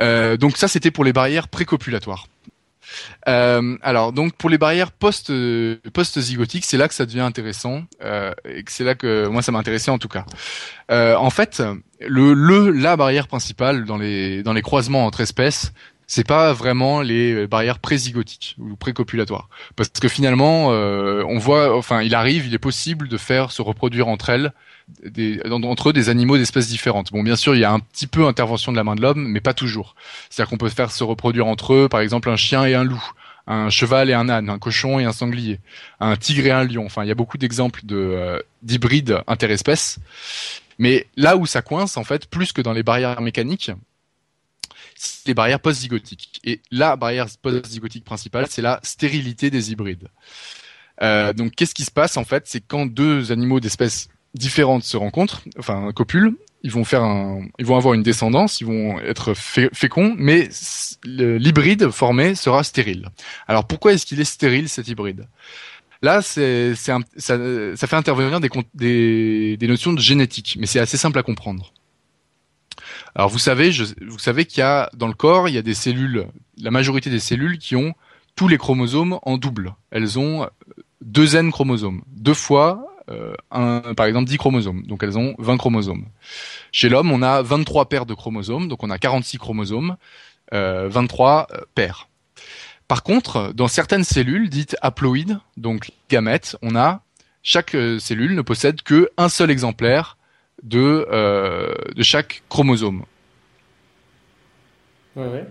Euh, 0.00 0.36
donc 0.36 0.56
ça 0.56 0.68
c'était 0.68 0.90
pour 0.90 1.04
les 1.04 1.12
barrières 1.12 1.48
précopulatoires. 1.48 2.26
Euh, 3.28 3.76
alors 3.82 4.12
donc 4.12 4.34
pour 4.34 4.50
les 4.50 4.58
barrières 4.58 4.92
post 4.92 5.32
post 5.92 6.20
zygotiques, 6.20 6.64
c'est 6.64 6.76
là 6.76 6.88
que 6.88 6.94
ça 6.94 7.06
devient 7.06 7.20
intéressant 7.20 7.84
euh, 8.02 8.32
et 8.44 8.62
que 8.62 8.72
c'est 8.72 8.84
là 8.84 8.94
que 8.94 9.26
moi 9.26 9.42
ça 9.42 9.52
m'a 9.52 9.58
intéressé 9.58 9.90
en 9.90 9.98
tout 9.98 10.08
cas. 10.08 10.24
Euh, 10.90 11.16
en 11.16 11.30
fait, 11.30 11.62
le, 12.00 12.70
la 12.70 12.96
barrière 12.96 13.28
principale 13.28 13.84
dans 13.84 13.96
les 13.96 14.42
dans 14.42 14.52
les 14.52 14.62
croisements 14.62 15.06
entre 15.06 15.20
espèces, 15.20 15.72
c'est 16.06 16.26
pas 16.26 16.52
vraiment 16.52 17.00
les 17.00 17.46
barrières 17.46 17.78
prézygotiques 17.78 18.56
ou 18.58 18.76
précopulatoires 18.76 19.48
parce 19.76 19.88
que 19.88 20.08
finalement 20.08 20.68
on 20.68 21.38
voit 21.38 21.76
enfin 21.76 22.02
il 22.02 22.14
arrive 22.14 22.46
il 22.46 22.54
est 22.54 22.58
possible 22.58 23.08
de 23.08 23.16
faire 23.16 23.50
se 23.50 23.62
reproduire 23.62 24.08
entre 24.08 24.28
elles 24.28 24.52
entre 25.50 25.90
eux 25.90 25.92
des 25.92 26.08
animaux 26.08 26.36
d'espèces 26.36 26.68
différentes. 26.68 27.12
Bon, 27.12 27.22
bien 27.22 27.36
sûr, 27.36 27.54
il 27.54 27.60
y 27.60 27.64
a 27.64 27.72
un 27.72 27.80
petit 27.80 28.06
peu 28.06 28.26
intervention 28.26 28.72
de 28.72 28.76
la 28.76 28.84
main 28.84 28.94
de 28.94 29.02
l'homme, 29.02 29.26
mais 29.26 29.40
pas 29.40 29.54
toujours. 29.54 29.94
C'est-à-dire 30.30 30.50
qu'on 30.50 30.58
peut 30.58 30.68
faire 30.68 30.90
se 30.90 31.04
reproduire 31.04 31.46
entre 31.46 31.74
eux, 31.74 31.88
par 31.88 32.00
exemple, 32.00 32.28
un 32.30 32.36
chien 32.36 32.64
et 32.64 32.74
un 32.74 32.84
loup, 32.84 33.02
un 33.46 33.70
cheval 33.70 34.10
et 34.10 34.14
un 34.14 34.28
âne, 34.28 34.48
un 34.48 34.58
cochon 34.58 34.98
et 34.98 35.04
un 35.04 35.12
sanglier, 35.12 35.60
un 36.00 36.16
tigre 36.16 36.46
et 36.46 36.50
un 36.50 36.64
lion. 36.64 36.86
Enfin, 36.86 37.04
il 37.04 37.08
y 37.08 37.10
a 37.10 37.14
beaucoup 37.14 37.38
d'exemples 37.38 37.80
de 37.84 37.96
euh, 37.96 38.40
d'hybrides 38.62 39.20
interespèces. 39.26 39.98
Mais 40.78 41.06
là 41.16 41.36
où 41.36 41.46
ça 41.46 41.62
coince, 41.62 41.96
en 41.96 42.04
fait, 42.04 42.26
plus 42.26 42.52
que 42.52 42.60
dans 42.60 42.72
les 42.72 42.82
barrières 42.82 43.20
mécaniques, 43.20 43.70
c'est 44.96 45.28
les 45.28 45.34
barrières 45.34 45.60
post-zygotiques. 45.60 46.40
Et 46.44 46.60
la 46.70 46.96
barrière 46.96 47.26
post-zygotique 47.42 48.04
principale, 48.04 48.46
c'est 48.48 48.62
la 48.62 48.80
stérilité 48.82 49.50
des 49.50 49.72
hybrides. 49.72 50.08
Euh, 51.02 51.32
donc, 51.32 51.54
qu'est-ce 51.54 51.74
qui 51.74 51.84
se 51.84 51.90
passe 51.90 52.16
en 52.16 52.24
fait? 52.24 52.44
C'est 52.46 52.60
quand 52.60 52.86
deux 52.86 53.32
animaux 53.32 53.60
d'espèces 53.60 54.08
différentes 54.34 54.84
se 54.84 54.96
rencontrent, 54.96 55.42
enfin 55.58 55.92
copulent, 55.92 56.36
ils 56.62 56.70
vont 56.70 56.84
faire 56.84 57.02
un, 57.02 57.42
ils 57.58 57.66
vont 57.66 57.76
avoir 57.76 57.94
une 57.94 58.02
descendance, 58.02 58.60
ils 58.60 58.66
vont 58.66 58.98
être 59.00 59.34
féconds, 59.34 60.14
mais 60.16 60.48
l'hybride 61.04 61.90
formé 61.90 62.34
sera 62.34 62.64
stérile. 62.64 63.10
Alors 63.46 63.66
pourquoi 63.66 63.92
est-ce 63.92 64.06
qu'il 64.06 64.20
est 64.20 64.24
stérile 64.24 64.68
cet 64.68 64.88
hybride? 64.88 65.26
Là, 66.02 66.20
c'est, 66.20 66.74
ça, 66.74 66.98
ça, 67.16 67.38
fait 67.86 67.96
intervenir 67.96 68.40
des, 68.40 68.50
des, 68.74 69.56
des 69.56 69.66
notions 69.66 69.92
de 69.92 70.00
génétique, 70.00 70.56
mais 70.58 70.66
c'est 70.66 70.80
assez 70.80 70.98
simple 70.98 71.18
à 71.18 71.22
comprendre. 71.22 71.72
Alors 73.14 73.28
vous 73.28 73.38
savez, 73.38 73.70
je, 73.72 73.84
vous 74.06 74.18
savez 74.18 74.44
qu'il 74.44 74.58
y 74.60 74.62
a 74.62 74.90
dans 74.94 75.06
le 75.06 75.14
corps, 75.14 75.48
il 75.48 75.54
y 75.54 75.58
a 75.58 75.62
des 75.62 75.74
cellules, 75.74 76.26
la 76.58 76.70
majorité 76.70 77.10
des 77.10 77.20
cellules 77.20 77.58
qui 77.58 77.76
ont 77.76 77.94
tous 78.36 78.48
les 78.48 78.58
chromosomes 78.58 79.18
en 79.22 79.38
double. 79.38 79.74
Elles 79.90 80.18
ont 80.18 80.48
deux 81.00 81.36
N 81.36 81.52
chromosomes, 81.52 82.02
deux 82.08 82.34
fois 82.34 82.93
un, 83.50 83.94
par 83.94 84.06
exemple 84.06 84.28
10 84.28 84.38
chromosomes, 84.38 84.82
donc 84.86 85.02
elles 85.02 85.18
ont 85.18 85.34
20 85.38 85.56
chromosomes. 85.56 86.06
Chez 86.72 86.88
l'homme, 86.88 87.12
on 87.12 87.22
a 87.22 87.42
23 87.42 87.88
paires 87.88 88.06
de 88.06 88.14
chromosomes, 88.14 88.68
donc 88.68 88.82
on 88.82 88.90
a 88.90 88.98
46 88.98 89.38
chromosomes, 89.38 89.96
euh, 90.52 90.88
23 90.88 91.48
euh, 91.52 91.60
paires. 91.74 92.08
Par 92.88 93.02
contre, 93.02 93.52
dans 93.54 93.68
certaines 93.68 94.04
cellules 94.04 94.50
dites 94.50 94.76
haploïdes, 94.82 95.40
donc 95.56 95.90
gamètes, 96.10 96.56
on 96.62 96.76
a 96.76 97.00
chaque 97.42 97.74
euh, 97.74 97.98
cellule 97.98 98.34
ne 98.34 98.42
possède 98.42 98.82
que 98.82 99.10
un 99.16 99.28
seul 99.28 99.50
exemplaire 99.50 100.16
de 100.62 101.06
euh, 101.10 101.74
de 101.94 102.02
chaque 102.02 102.42
chromosome. 102.48 103.04
Ouais, 105.16 105.28
ouais. 105.28 105.46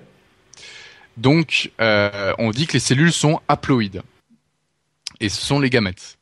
Donc, 1.18 1.72
euh, 1.80 2.34
on 2.40 2.52
dit 2.52 2.66
que 2.66 2.74
les 2.74 2.80
cellules 2.80 3.14
sont 3.14 3.40
haploïdes. 3.48 4.02
Et 5.20 5.30
ce 5.30 5.42
sont 5.42 5.60
les 5.60 5.70
gamètes. 5.70 6.18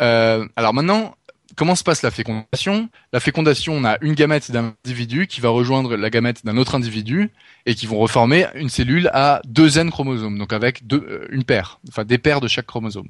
Euh, 0.00 0.46
alors 0.56 0.74
maintenant, 0.74 1.14
comment 1.56 1.74
se 1.74 1.84
passe 1.84 2.02
la 2.02 2.10
fécondation? 2.10 2.88
La 3.12 3.20
fécondation, 3.20 3.74
on 3.74 3.84
a 3.84 3.96
une 4.00 4.14
gamète 4.14 4.50
d'un 4.50 4.74
individu 4.84 5.26
qui 5.26 5.40
va 5.40 5.48
rejoindre 5.48 5.96
la 5.96 6.10
gamète 6.10 6.44
d'un 6.44 6.56
autre 6.56 6.74
individu 6.74 7.30
et 7.64 7.74
qui 7.74 7.86
vont 7.86 7.98
reformer 7.98 8.46
une 8.54 8.68
cellule 8.68 9.10
à 9.12 9.40
deux 9.44 9.78
N 9.78 9.90
chromosomes, 9.90 10.38
donc 10.38 10.52
avec 10.52 10.86
deux, 10.86 11.04
euh, 11.08 11.26
une 11.30 11.44
paire, 11.44 11.80
enfin 11.88 12.04
des 12.04 12.18
paires 12.18 12.40
de 12.40 12.48
chaque 12.48 12.66
chromosome. 12.66 13.08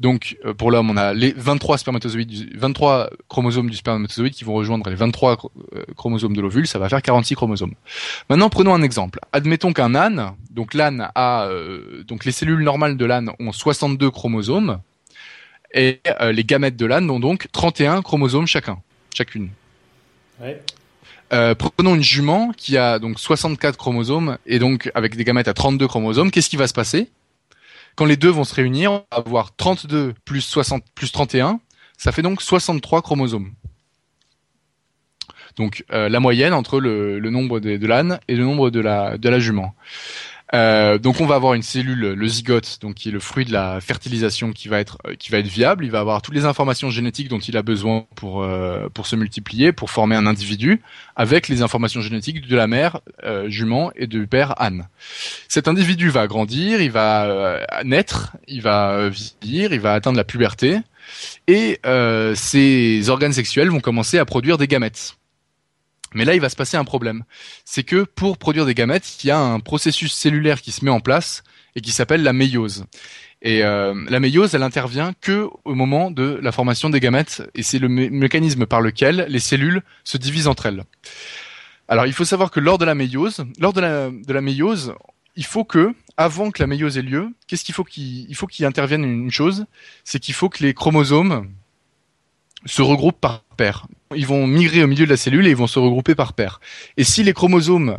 Donc 0.00 0.36
euh, 0.44 0.54
pour 0.54 0.70
l'homme, 0.70 0.90
on 0.90 0.96
a 0.96 1.14
les 1.14 1.32
23 1.36 1.78
spermatozoïdes, 1.78 2.56
23 2.56 3.10
chromosomes 3.28 3.70
du 3.70 3.76
spermatozoïde 3.76 4.34
qui 4.34 4.44
vont 4.44 4.54
rejoindre 4.54 4.88
les 4.90 4.96
23 4.96 5.38
chromosomes 5.96 6.34
de 6.34 6.40
l'ovule, 6.40 6.66
ça 6.66 6.78
va 6.78 6.88
faire 6.88 7.00
46 7.00 7.34
chromosomes. 7.36 7.74
Maintenant, 8.28 8.50
prenons 8.50 8.74
un 8.74 8.82
exemple. 8.82 9.20
Admettons 9.32 9.72
qu'un 9.72 9.94
âne, 9.94 10.32
donc 10.50 10.74
l'âne 10.74 11.08
a, 11.14 11.48
donc 12.06 12.24
les 12.24 12.32
cellules 12.32 12.62
normales 12.62 12.96
de 12.96 13.04
l'âne 13.04 13.30
ont 13.38 13.52
62 13.52 14.10
chromosomes 14.10 14.80
et 15.74 16.00
euh, 16.20 16.32
les 16.32 16.44
gamètes 16.44 16.76
de 16.76 16.86
l'âne 16.86 17.10
ont 17.10 17.20
donc 17.20 17.48
31 17.52 18.00
chromosomes 18.00 18.46
chacun, 18.46 18.78
chacune. 19.14 19.50
Ouais. 20.40 20.62
Euh, 21.32 21.54
prenons 21.54 21.96
une 21.96 22.02
jument 22.02 22.52
qui 22.56 22.78
a 22.78 22.98
donc 22.98 23.18
64 23.18 23.76
chromosomes 23.76 24.38
et 24.46 24.58
donc 24.58 24.90
avec 24.94 25.16
des 25.16 25.24
gamètes 25.24 25.48
à 25.48 25.54
32 25.54 25.88
chromosomes, 25.88 26.30
qu'est-ce 26.30 26.48
qui 26.48 26.56
va 26.56 26.68
se 26.68 26.74
passer? 26.74 27.10
Quand 27.96 28.04
les 28.04 28.16
deux 28.16 28.30
vont 28.30 28.44
se 28.44 28.54
réunir, 28.54 28.92
on 28.92 29.04
va 29.10 29.18
avoir 29.18 29.54
32 29.56 30.14
plus 30.24 30.40
60 30.42 30.84
plus 30.94 31.10
31, 31.10 31.60
ça 31.98 32.12
fait 32.12 32.22
donc 32.22 32.40
63 32.40 33.02
chromosomes. 33.02 33.52
Donc 35.56 35.84
euh, 35.92 36.08
la 36.08 36.20
moyenne 36.20 36.52
entre 36.52 36.80
le, 36.80 37.18
le 37.18 37.30
nombre 37.30 37.60
de, 37.60 37.76
de 37.76 37.86
l'âne 37.86 38.20
et 38.28 38.36
le 38.36 38.44
nombre 38.44 38.70
de 38.70 38.80
la, 38.80 39.18
de 39.18 39.28
la 39.28 39.38
jument. 39.38 39.74
Euh, 40.54 40.98
donc 40.98 41.20
on 41.20 41.26
va 41.26 41.34
avoir 41.34 41.54
une 41.54 41.62
cellule, 41.62 42.12
le 42.12 42.28
zygote, 42.28 42.78
donc 42.80 42.94
qui 42.94 43.08
est 43.08 43.12
le 43.12 43.20
fruit 43.20 43.44
de 43.44 43.52
la 43.52 43.80
fertilisation, 43.80 44.52
qui 44.52 44.68
va 44.68 44.78
être 44.78 44.98
qui 45.18 45.30
va 45.30 45.38
être 45.38 45.48
viable. 45.48 45.84
Il 45.84 45.90
va 45.90 46.00
avoir 46.00 46.22
toutes 46.22 46.34
les 46.34 46.44
informations 46.44 46.90
génétiques 46.90 47.28
dont 47.28 47.40
il 47.40 47.56
a 47.56 47.62
besoin 47.62 48.06
pour 48.14 48.42
euh, 48.42 48.88
pour 48.94 49.06
se 49.06 49.16
multiplier, 49.16 49.72
pour 49.72 49.90
former 49.90 50.14
un 50.14 50.26
individu, 50.26 50.80
avec 51.16 51.48
les 51.48 51.62
informations 51.62 52.00
génétiques 52.00 52.46
de 52.46 52.56
la 52.56 52.66
mère 52.68 53.00
euh, 53.24 53.48
jument 53.48 53.90
et 53.96 54.06
du 54.06 54.26
père 54.26 54.60
âne. 54.62 54.88
Cet 55.48 55.66
individu 55.66 56.08
va 56.08 56.26
grandir, 56.28 56.80
il 56.80 56.90
va 56.90 57.24
euh, 57.24 57.64
naître, 57.84 58.36
il 58.46 58.62
va 58.62 59.08
vieillir, 59.08 59.72
il 59.72 59.80
va 59.80 59.94
atteindre 59.94 60.16
la 60.16 60.24
puberté, 60.24 60.78
et 61.46 61.80
euh, 61.84 62.34
ses 62.34 63.08
organes 63.08 63.32
sexuels 63.32 63.70
vont 63.70 63.80
commencer 63.80 64.18
à 64.18 64.24
produire 64.24 64.58
des 64.58 64.66
gamètes. 64.66 65.16
Mais 66.14 66.24
là, 66.24 66.34
il 66.34 66.40
va 66.40 66.48
se 66.48 66.56
passer 66.56 66.76
un 66.76 66.84
problème. 66.84 67.24
C'est 67.64 67.82
que 67.82 68.04
pour 68.04 68.38
produire 68.38 68.66
des 68.66 68.74
gamètes, 68.74 69.22
il 69.22 69.26
y 69.26 69.30
a 69.30 69.38
un 69.38 69.60
processus 69.60 70.12
cellulaire 70.12 70.62
qui 70.62 70.72
se 70.72 70.84
met 70.84 70.90
en 70.90 71.00
place 71.00 71.42
et 71.76 71.80
qui 71.80 71.92
s'appelle 71.92 72.22
la 72.22 72.32
méiose. 72.32 72.84
Et 73.42 73.62
euh, 73.62 73.94
la 74.08 74.20
méiose, 74.20 74.54
elle 74.54 74.62
intervient 74.62 75.12
que 75.20 75.48
au 75.64 75.74
moment 75.74 76.10
de 76.10 76.38
la 76.40 76.50
formation 76.50 76.88
des 76.88 77.00
gamètes, 77.00 77.42
et 77.54 77.62
c'est 77.62 77.78
le 77.78 77.88
mé 77.88 78.08
mécanisme 78.08 78.64
par 78.64 78.80
lequel 78.80 79.26
les 79.28 79.38
cellules 79.38 79.82
se 80.02 80.16
divisent 80.16 80.48
entre 80.48 80.66
elles. 80.66 80.84
Alors, 81.86 82.06
il 82.06 82.14
faut 82.14 82.24
savoir 82.24 82.50
que 82.50 82.60
lors 82.60 82.78
de 82.78 82.86
la 82.86 82.94
méiose, 82.94 83.44
lors 83.58 83.74
de 83.74 83.80
la, 83.80 84.40
méiose, 84.40 84.94
il 85.36 85.44
faut 85.44 85.64
que, 85.64 85.94
avant 86.16 86.50
que 86.50 86.62
la 86.62 86.66
méiose 86.66 86.96
ait 86.96 87.02
lieu, 87.02 87.34
qu'est-ce 87.46 87.64
qu'il 87.64 87.74
faut 87.74 87.84
qu'il 87.84 88.26
il 88.30 88.34
faut 88.34 88.46
qu'il 88.46 88.64
intervienne 88.64 89.04
une 89.04 89.30
chose, 89.30 89.66
c'est 90.04 90.18
qu'il 90.20 90.34
faut 90.34 90.48
que 90.48 90.62
les 90.62 90.72
chromosomes 90.72 91.50
se 92.64 92.80
regroupent 92.80 93.20
par 93.20 93.42
paire. 93.58 93.86
Ils 94.16 94.26
vont 94.26 94.46
migrer 94.46 94.82
au 94.82 94.86
milieu 94.86 95.04
de 95.04 95.10
la 95.10 95.16
cellule 95.16 95.46
et 95.46 95.50
ils 95.50 95.56
vont 95.56 95.66
se 95.66 95.78
regrouper 95.78 96.14
par 96.14 96.32
paire. 96.32 96.60
Et 96.96 97.04
si 97.04 97.22
les 97.22 97.32
chromosomes 97.32 97.98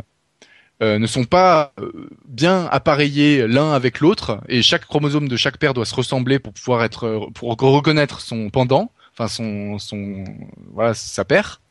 euh, 0.82 0.98
ne 0.98 1.06
sont 1.06 1.24
pas 1.24 1.72
euh, 1.80 2.08
bien 2.26 2.66
appareillés 2.70 3.46
l'un 3.46 3.72
avec 3.72 4.00
l'autre, 4.00 4.40
et 4.48 4.60
chaque 4.60 4.84
chromosome 4.84 5.26
de 5.26 5.36
chaque 5.36 5.56
paire 5.56 5.72
doit 5.72 5.86
se 5.86 5.94
ressembler 5.94 6.38
pour 6.38 6.52
pouvoir 6.52 6.84
être, 6.84 7.04
euh, 7.04 7.20
pour 7.34 7.56
reconnaître 7.56 8.20
son 8.20 8.50
pendant, 8.50 8.92
enfin 9.12 9.26
son, 9.26 9.78
son, 9.78 10.24
voilà, 10.72 10.92
sa 10.92 11.24
paire. 11.24 11.62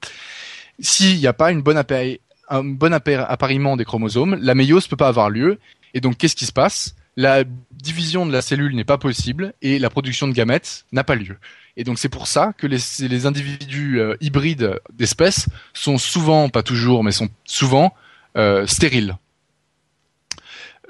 S'il 0.80 1.20
n'y 1.20 1.28
a 1.28 1.34
pas 1.34 1.52
une 1.52 1.62
bonne 1.62 1.78
appareil, 1.78 2.20
un 2.50 2.64
bon 2.64 2.94
appareillement 2.94 3.78
des 3.78 3.86
chromosomes, 3.86 4.40
la 4.42 4.56
méiose 4.56 4.88
peut 4.88 4.98
pas 4.98 5.08
avoir 5.08 5.30
lieu. 5.30 5.60
Et 5.94 6.02
donc, 6.02 6.18
qu'est-ce 6.18 6.36
qui 6.36 6.46
se 6.46 6.52
passe? 6.52 6.96
La 7.17 7.43
division 7.71 8.25
de 8.25 8.32
la 8.32 8.41
cellule 8.41 8.75
n'est 8.75 8.84
pas 8.84 8.97
possible 8.97 9.54
et 9.62 9.80
la 9.80 9.89
production 9.89 10.28
de 10.28 10.34
gamètes 10.34 10.86
n'a 10.91 11.04
pas 11.04 11.15
lieu. 11.15 11.38
Et 11.78 11.84
donc 11.84 11.99
c'est 11.99 12.10
pour 12.10 12.28
ça 12.28 12.54
que 12.58 12.67
les, 12.67 12.78
les 13.08 13.25
individus 13.25 13.99
euh, 13.99 14.15
hybrides 14.21 14.80
d'espèces 14.93 15.47
sont 15.73 15.97
souvent, 15.97 16.49
pas 16.49 16.63
toujours, 16.63 17.04
mais 17.04 17.12
sont 17.12 17.30
souvent 17.45 17.93
euh, 18.38 18.65
stériles. 18.65 19.17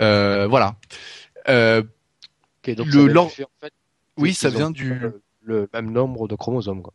Euh, 0.02 0.48
voilà. 0.48 0.76
Euh, 1.48 1.84
okay, 2.62 2.76
donc 2.76 2.88
le, 2.88 3.14
ça 3.14 3.30
fait, 3.30 3.44
en 3.44 3.48
fait, 3.62 3.74
oui, 4.18 4.34
ça 4.34 4.50
vient 4.50 4.72
du 4.72 4.94
le, 4.96 5.22
le, 5.44 5.70
même 5.74 5.92
nombre 5.92 6.28
de 6.28 6.36
chromosomes. 6.36 6.82
Quoi. 6.82 6.94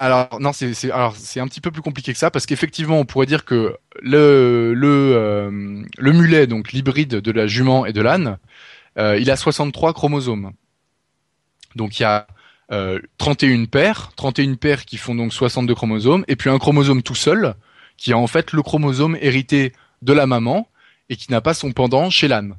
Alors 0.00 0.38
non, 0.40 0.52
c'est 0.52 0.90
alors 0.92 1.16
c'est 1.16 1.40
un 1.40 1.48
petit 1.48 1.60
peu 1.60 1.72
plus 1.72 1.82
compliqué 1.82 2.12
que 2.12 2.18
ça 2.18 2.30
parce 2.30 2.46
qu'effectivement 2.46 3.00
on 3.00 3.04
pourrait 3.04 3.26
dire 3.26 3.44
que 3.44 3.76
le 4.00 4.72
le 4.72 5.12
euh, 5.16 5.82
le 5.98 6.12
mulet 6.12 6.46
donc 6.46 6.72
l'hybride 6.72 7.16
de 7.16 7.32
la 7.32 7.48
jument 7.48 7.84
et 7.84 7.92
de 7.92 8.00
l'âne, 8.00 8.38
euh, 8.98 9.18
il 9.18 9.28
a 9.30 9.36
63 9.36 9.94
chromosomes. 9.94 10.52
Donc 11.74 11.98
il 11.98 12.02
y 12.02 12.06
a 12.06 12.28
euh, 12.70 13.00
31 13.18 13.64
paires, 13.64 14.12
31 14.14 14.54
paires 14.54 14.84
qui 14.84 14.98
font 14.98 15.16
donc 15.16 15.32
62 15.32 15.74
chromosomes, 15.74 16.24
et 16.28 16.36
puis 16.36 16.48
un 16.48 16.58
chromosome 16.58 17.02
tout 17.02 17.14
seul, 17.16 17.54
qui 17.96 18.12
est 18.12 18.14
en 18.14 18.26
fait 18.28 18.52
le 18.52 18.62
chromosome 18.62 19.16
hérité 19.20 19.72
de 20.02 20.12
la 20.12 20.26
maman, 20.26 20.68
et 21.08 21.16
qui 21.16 21.30
n'a 21.32 21.40
pas 21.40 21.54
son 21.54 21.72
pendant 21.72 22.08
chez 22.10 22.28
l'âne. 22.28 22.54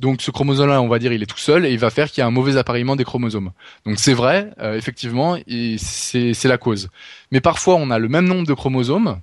Donc 0.00 0.22
ce 0.22 0.30
chromosome-là, 0.30 0.80
on 0.80 0.88
va 0.88 0.98
dire, 0.98 1.12
il 1.12 1.22
est 1.22 1.26
tout 1.26 1.38
seul 1.38 1.66
et 1.66 1.72
il 1.72 1.78
va 1.78 1.90
faire 1.90 2.10
qu'il 2.10 2.20
y 2.20 2.22
a 2.22 2.26
un 2.26 2.30
mauvais 2.30 2.56
appareillement 2.56 2.94
des 2.94 3.04
chromosomes. 3.04 3.50
Donc 3.84 3.98
c'est 3.98 4.14
vrai, 4.14 4.50
euh, 4.60 4.76
effectivement, 4.76 5.36
c'est 5.78 6.44
la 6.44 6.58
cause. 6.58 6.88
Mais 7.32 7.40
parfois, 7.40 7.74
on 7.74 7.90
a 7.90 7.98
le 7.98 8.08
même 8.08 8.26
nombre 8.26 8.46
de 8.46 8.54
chromosomes 8.54 9.20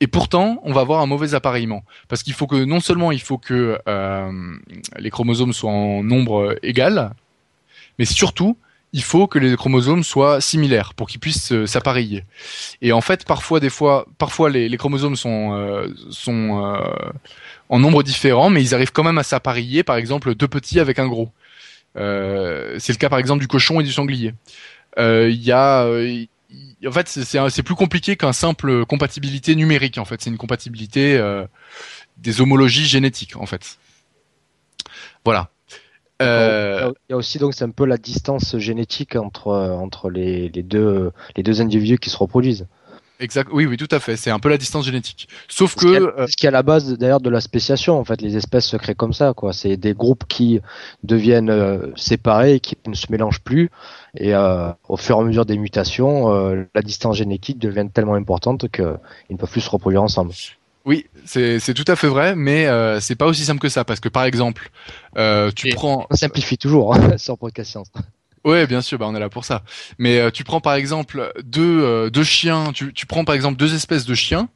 et 0.00 0.06
pourtant, 0.06 0.60
on 0.62 0.72
va 0.72 0.82
avoir 0.82 1.00
un 1.00 1.06
mauvais 1.06 1.34
appareillement. 1.34 1.82
Parce 2.08 2.22
qu'il 2.22 2.32
faut 2.32 2.46
que, 2.46 2.64
non 2.64 2.78
seulement 2.78 3.10
il 3.10 3.20
faut 3.20 3.38
que 3.38 3.78
euh, 3.88 4.56
les 4.98 5.10
chromosomes 5.10 5.52
soient 5.52 5.72
en 5.72 6.04
nombre 6.04 6.56
égal, 6.62 7.12
mais 7.98 8.04
surtout, 8.04 8.56
il 8.92 9.02
faut 9.02 9.26
que 9.26 9.38
les 9.38 9.54
chromosomes 9.56 10.02
soient 10.02 10.40
similaires 10.40 10.94
pour 10.94 11.08
qu'ils 11.08 11.20
puissent 11.20 11.52
euh, 11.52 11.66
s'appareiller. 11.66 12.24
Et 12.80 12.92
en 12.92 13.00
fait, 13.00 13.24
parfois, 13.26 13.60
des 13.60 13.70
fois, 13.70 14.06
parfois 14.16 14.50
les, 14.50 14.76
chromosomes 14.76 15.16
sont 15.16 15.52
euh, 15.52 15.88
sont 16.10 16.64
euh, 16.64 17.10
en 17.68 17.78
nombre 17.78 18.02
différent, 18.02 18.48
mais 18.50 18.62
ils 18.62 18.74
arrivent 18.74 18.92
quand 18.92 19.04
même 19.04 19.18
à 19.18 19.22
s'appareiller. 19.22 19.82
Par 19.82 19.96
exemple, 19.96 20.34
deux 20.34 20.48
petits 20.48 20.80
avec 20.80 20.98
un 20.98 21.06
gros. 21.06 21.30
c'est 21.94 22.88
le 22.88 22.96
cas, 22.96 23.08
par 23.08 23.18
exemple, 23.18 23.40
du 23.40 23.48
cochon 23.48 23.80
et 23.80 23.84
du 23.84 23.92
sanglier. 23.92 24.34
Il 24.96 25.42
y 25.42 25.52
a 25.52 25.86
en 26.86 26.92
fait, 26.92 27.08
c'est 27.08 27.62
plus 27.62 27.74
compliqué 27.74 28.16
qu'un 28.16 28.32
simple 28.32 28.86
compatibilité 28.86 29.54
numérique. 29.54 29.98
En 29.98 30.04
fait, 30.06 30.22
c'est 30.22 30.30
une 30.30 30.38
compatibilité 30.38 31.20
des 32.16 32.40
homologies 32.40 32.86
génétiques. 32.86 33.36
En 33.36 33.46
fait, 33.46 33.78
voilà. 35.24 35.50
Euh... 36.20 36.92
Il 37.08 37.12
y 37.12 37.14
a 37.14 37.16
aussi 37.16 37.38
donc 37.38 37.54
c'est 37.54 37.64
un 37.64 37.70
peu 37.70 37.84
la 37.84 37.96
distance 37.96 38.56
génétique 38.58 39.16
entre 39.16 39.52
entre 39.52 40.10
les, 40.10 40.48
les 40.48 40.62
deux 40.62 41.12
les 41.36 41.42
deux 41.42 41.60
individus 41.60 41.98
qui 41.98 42.10
se 42.10 42.16
reproduisent. 42.16 42.66
Exact. 43.20 43.48
Oui, 43.52 43.66
oui, 43.66 43.76
tout 43.76 43.88
à 43.90 43.98
fait. 43.98 44.16
C'est 44.16 44.30
un 44.30 44.38
peu 44.38 44.48
la 44.48 44.58
distance 44.58 44.84
génétique. 44.84 45.28
Sauf 45.48 45.74
que 45.74 45.86
euh, 45.86 46.26
ce 46.28 46.36
qui 46.36 46.46
est 46.46 46.48
à 46.48 46.52
la 46.52 46.62
base 46.62 46.96
d'ailleurs 46.96 47.20
de 47.20 47.30
la 47.30 47.40
spéciation. 47.40 47.98
En 47.98 48.04
fait, 48.04 48.20
les 48.20 48.36
espèces 48.36 48.66
se 48.66 48.76
créent 48.76 48.94
comme 48.94 49.12
ça. 49.12 49.34
Quoi. 49.34 49.52
C'est 49.52 49.76
des 49.76 49.92
groupes 49.92 50.24
qui 50.28 50.60
deviennent 51.02 51.50
euh, 51.50 51.88
séparés, 51.96 52.60
qui 52.60 52.76
ne 52.86 52.94
se 52.94 53.06
mélangent 53.10 53.40
plus, 53.40 53.70
et 54.16 54.34
euh, 54.34 54.70
au 54.88 54.96
fur 54.96 55.16
et 55.16 55.20
à 55.20 55.24
mesure 55.24 55.46
des 55.46 55.58
mutations, 55.58 56.32
euh, 56.32 56.64
la 56.74 56.82
distance 56.82 57.16
génétique 57.16 57.58
devient 57.58 57.88
tellement 57.92 58.14
importante 58.14 58.70
qu'ils 58.70 58.98
ne 59.30 59.36
peuvent 59.36 59.50
plus 59.50 59.62
se 59.62 59.70
reproduire 59.70 60.02
ensemble. 60.02 60.32
Oui, 60.88 61.04
c'est 61.26 61.74
tout 61.74 61.84
à 61.86 61.96
fait 61.96 62.06
vrai, 62.06 62.34
mais 62.34 62.66
euh, 62.66 62.98
c'est 62.98 63.14
pas 63.14 63.26
aussi 63.26 63.44
simple 63.44 63.60
que 63.60 63.68
ça 63.68 63.84
parce 63.84 64.00
que 64.00 64.08
par 64.08 64.24
exemple, 64.24 64.70
euh, 65.18 65.50
tu 65.54 65.68
prends. 65.68 66.06
On 66.08 66.16
simplifie 66.16 66.56
toujours 66.56 66.94
hein, 66.94 67.18
sur 67.18 67.36
podcast 67.36 67.70
science. 67.70 67.88
Ouais, 68.42 68.66
bien 68.66 68.80
sûr, 68.80 68.98
bah 68.98 69.04
on 69.06 69.14
est 69.14 69.20
là 69.20 69.28
pour 69.28 69.44
ça. 69.44 69.64
Mais 69.98 70.18
euh, 70.18 70.30
tu 70.30 70.44
prends 70.44 70.62
par 70.62 70.72
exemple 70.72 71.30
deux 71.44 71.82
euh, 71.82 72.08
deux 72.08 72.24
chiens, 72.24 72.72
tu, 72.72 72.94
tu 72.94 73.04
prends 73.04 73.26
par 73.26 73.34
exemple 73.34 73.58
deux 73.58 73.74
espèces 73.74 74.06
de 74.06 74.14
chiens, 74.14 74.48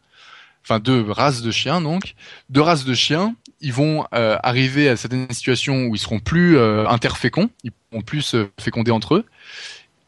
enfin 0.64 0.78
deux 0.78 1.04
races 1.10 1.42
de 1.42 1.50
chiens 1.50 1.82
donc, 1.82 2.14
deux 2.48 2.62
races 2.62 2.86
de 2.86 2.94
chiens, 2.94 3.34
ils 3.60 3.74
vont 3.74 4.06
arriver 4.10 4.88
à 4.88 4.96
certaines 4.96 5.30
situations 5.30 5.84
où 5.84 5.94
ils 5.94 6.00
seront 6.00 6.18
plus 6.18 6.58
interféconds, 6.58 7.50
ils 7.62 7.72
pourront 7.72 8.02
plus 8.02 8.22
se 8.22 8.48
féconder 8.58 8.90
entre 8.90 9.16
eux, 9.16 9.26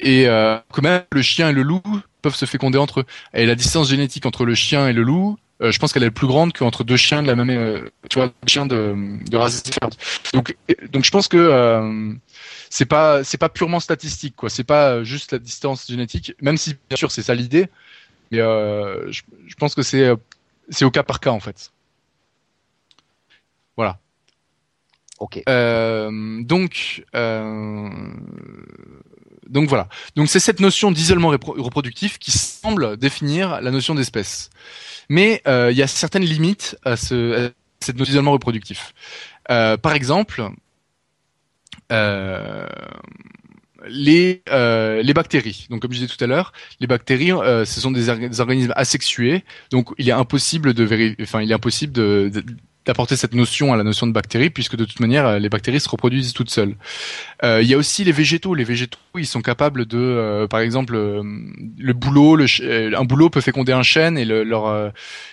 et 0.01 0.25
quand 0.73 0.83
même 0.83 1.03
le 1.13 1.23
chien 1.23 1.51
et 1.51 1.53
le 1.53 1.63
loup 1.63 1.83
peuvent 2.25 2.35
se 2.35 2.47
féconder 2.47 2.79
entre 2.79 3.01
eux. 3.01 3.05
Et 3.35 3.47
la 3.47 3.55
distance 3.55 3.89
génétique 3.91 4.27
entre 4.27 4.45
le 4.45 4.55
chien 4.55 4.89
et 4.89 4.93
le 4.93 5.03
loup, 5.03 5.39
euh, 5.61 5.71
je 5.71 5.79
pense 5.79 5.93
qu'elle 5.93 6.03
est 6.03 6.11
plus 6.11 6.27
grande 6.27 6.53
qu'entre 6.53 6.83
deux 6.83 6.97
chiens 6.97 7.23
de 7.23 7.29
la 7.29 7.37
même, 7.37 7.51
euh, 7.51 7.89
tu 8.09 8.19
vois, 8.19 8.33
chiens 8.47 8.67
de, 8.67 8.97
de 9.29 9.37
race 9.37 9.63
différente. 9.63 9.97
Donc, 10.33 10.57
donc 10.91 11.05
je 11.05 11.11
pense 11.11 11.29
que 11.29 11.37
euh, 11.37 12.13
c'est 12.71 12.87
pas, 12.87 13.23
c'est 13.25 13.39
pas 13.39 13.51
purement 13.51 13.79
statistique, 13.79 14.35
quoi. 14.37 14.49
C'est 14.49 14.65
pas 14.65 15.05
juste 15.05 15.33
la 15.33 15.39
distance 15.39 15.87
génétique, 15.87 16.35
même 16.41 16.57
si 16.57 16.75
bien 16.89 16.97
sûr 16.97 17.13
c'est 17.13 17.23
ça 17.23 17.35
l'idée, 17.35 17.69
mais 18.33 18.41
euh, 18.41 19.13
je, 19.13 19.23
je, 19.47 19.55
pense 19.55 19.75
que 19.75 19.83
c'est, 19.83 20.11
c'est 20.71 20.87
au 20.87 20.91
cas 20.91 21.03
par 21.03 21.21
cas 21.21 21.31
en 21.31 21.41
fait. 21.41 21.73
Voilà. 23.77 23.99
Ok. 25.21 25.43
Euh, 25.49 26.43
donc, 26.43 27.05
euh, 27.15 27.89
donc 29.49 29.69
voilà. 29.69 29.89
Donc 30.17 30.29
c'est 30.29 30.41
cette 30.41 30.61
notion 30.61 30.91
d'isolement 30.91 31.29
reproductif 31.29 32.19
qui 32.19 32.31
semble 32.31 32.97
définir 32.97 33.61
la 33.61 33.71
notion 33.71 33.95
d'espèce 33.95 34.51
mais 35.09 35.43
euh, 35.47 35.71
il 35.71 35.77
y 35.77 35.83
a 35.83 35.87
certaines 35.87 36.25
limites 36.25 36.77
à, 36.85 36.97
ce, 36.97 37.47
à 37.47 37.51
cette 37.81 37.97
notion 37.97 38.13
d'isolement 38.13 38.33
reproductif. 38.33 38.95
Euh, 39.51 39.77
par 39.77 39.95
exemple, 39.95 40.49
euh, 41.93 42.67
les, 43.87 44.43
les 44.47 45.15
bactéries. 45.15 45.67
Donc, 45.71 45.83
comme 45.83 45.93
je 45.93 45.99
disais 46.01 46.15
tout 46.15 46.23
à 46.23 46.27
l'heure, 46.27 46.53
les 46.81 46.87
bactéries, 46.87 47.31
ce 47.31 47.81
sont 47.81 47.91
des, 47.91 48.09
organismes 48.09 48.73
asexués. 48.77 49.45
Donc, 49.71 49.91
il 49.99 50.09
est 50.09 50.13
impossible 50.13 50.73
de 50.73 51.17
enfin, 51.21 51.43
il 51.43 51.51
est 51.51 51.55
impossible 51.55 51.93
de 51.93 52.31
d'apporter 52.87 53.17
cette 53.17 53.35
notion 53.35 53.73
à 53.73 53.77
la 53.77 53.83
notion 53.83 54.07
de 54.07 54.13
bactérie, 54.13 54.51
puisque 54.51 54.77
de 54.77 54.85
toute 54.85 55.01
manière, 55.01 55.27
euh, 55.27 55.39
les 55.39 55.49
bactéries 55.49 55.81
se 55.81 55.89
reproduisent 55.89 56.33
toutes 56.33 56.51
seules. 56.51 56.77
Euh, 57.43 57.63
il 57.63 57.69
y 57.69 57.75
a 57.75 57.79
aussi 57.79 58.05
les 58.05 58.13
végétaux. 58.13 58.55
Les 58.55 58.65
végétaux, 58.65 58.99
ils 59.17 59.27
sont 59.27 59.41
capables 59.41 59.87
de, 59.87 59.99
euh, 59.99 60.47
par 60.47 60.61
exemple, 60.61 60.95
euh, 60.95 61.23
le 61.79 61.93
boulot, 61.93 62.37
le 62.37 62.47
un 62.95 63.05
boulot 63.05 63.31
peut 63.31 63.41
féconder 63.41 63.73
un 63.73 63.83
chêne 63.83 64.19
et 64.19 64.25
le, 64.25 64.45
leur, 64.45 64.93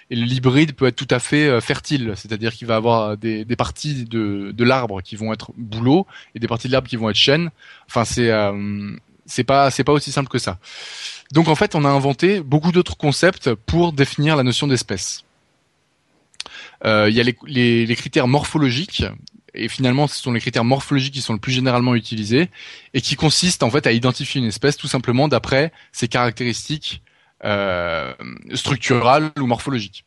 l'hybride 0.09 0.73
peut 0.73 0.87
être 0.87 0.95
tout 0.95 1.07
à 1.09 1.19
fait 1.19 1.59
fertile. 1.61 2.13
C'est-à-dire 2.15 2.53
qu'il 2.53 2.67
va 2.67 2.75
avoir 2.75 3.17
des, 3.17 3.43
des, 3.43 3.55
parties 3.55 4.05
de, 4.05 4.51
de 4.51 4.63
l'arbre 4.63 5.01
qui 5.01 5.15
vont 5.15 5.33
être 5.33 5.51
boulot 5.57 6.07
et 6.35 6.39
des 6.39 6.47
parties 6.47 6.67
de 6.67 6.73
l'arbre 6.73 6.87
qui 6.87 6.95
vont 6.95 7.09
être 7.09 7.15
chêne. 7.15 7.51
Enfin, 7.87 8.05
c'est 8.05 8.31
c'est 9.25 9.43
pas 9.43 9.71
c'est 9.71 9.83
pas 9.83 9.93
aussi 9.93 10.11
simple 10.11 10.29
que 10.29 10.39
ça. 10.39 10.57
Donc 11.33 11.47
en 11.47 11.55
fait, 11.55 11.75
on 11.75 11.85
a 11.85 11.89
inventé 11.89 12.41
beaucoup 12.41 12.71
d'autres 12.71 12.97
concepts 12.97 13.53
pour 13.53 13.93
définir 13.93 14.35
la 14.35 14.43
notion 14.43 14.67
d'espèce. 14.67 15.23
Euh, 16.85 17.09
il 17.09 17.15
y 17.15 17.21
a 17.21 17.23
les, 17.23 17.95
critères 17.95 18.27
morphologiques 18.27 19.03
et 19.53 19.67
finalement 19.67 20.07
ce 20.07 20.17
sont 20.17 20.31
les 20.31 20.39
critères 20.39 20.63
morphologiques 20.63 21.13
qui 21.13 21.21
sont 21.21 21.33
le 21.33 21.39
plus 21.39 21.51
généralement 21.51 21.93
utilisés 21.93 22.49
et 22.93 23.01
qui 23.01 23.15
consistent 23.15 23.63
en 23.63 23.69
fait 23.69 23.85
à 23.85 23.91
identifier 23.91 24.41
une 24.41 24.47
espèce 24.47 24.77
tout 24.77 24.87
simplement 24.87 25.27
d'après 25.27 25.71
ses 25.91 26.07
caractéristiques 26.07 27.03
euh, 27.43 28.13
structurales 28.53 29.31
ou 29.39 29.47
morphologiques. 29.47 30.05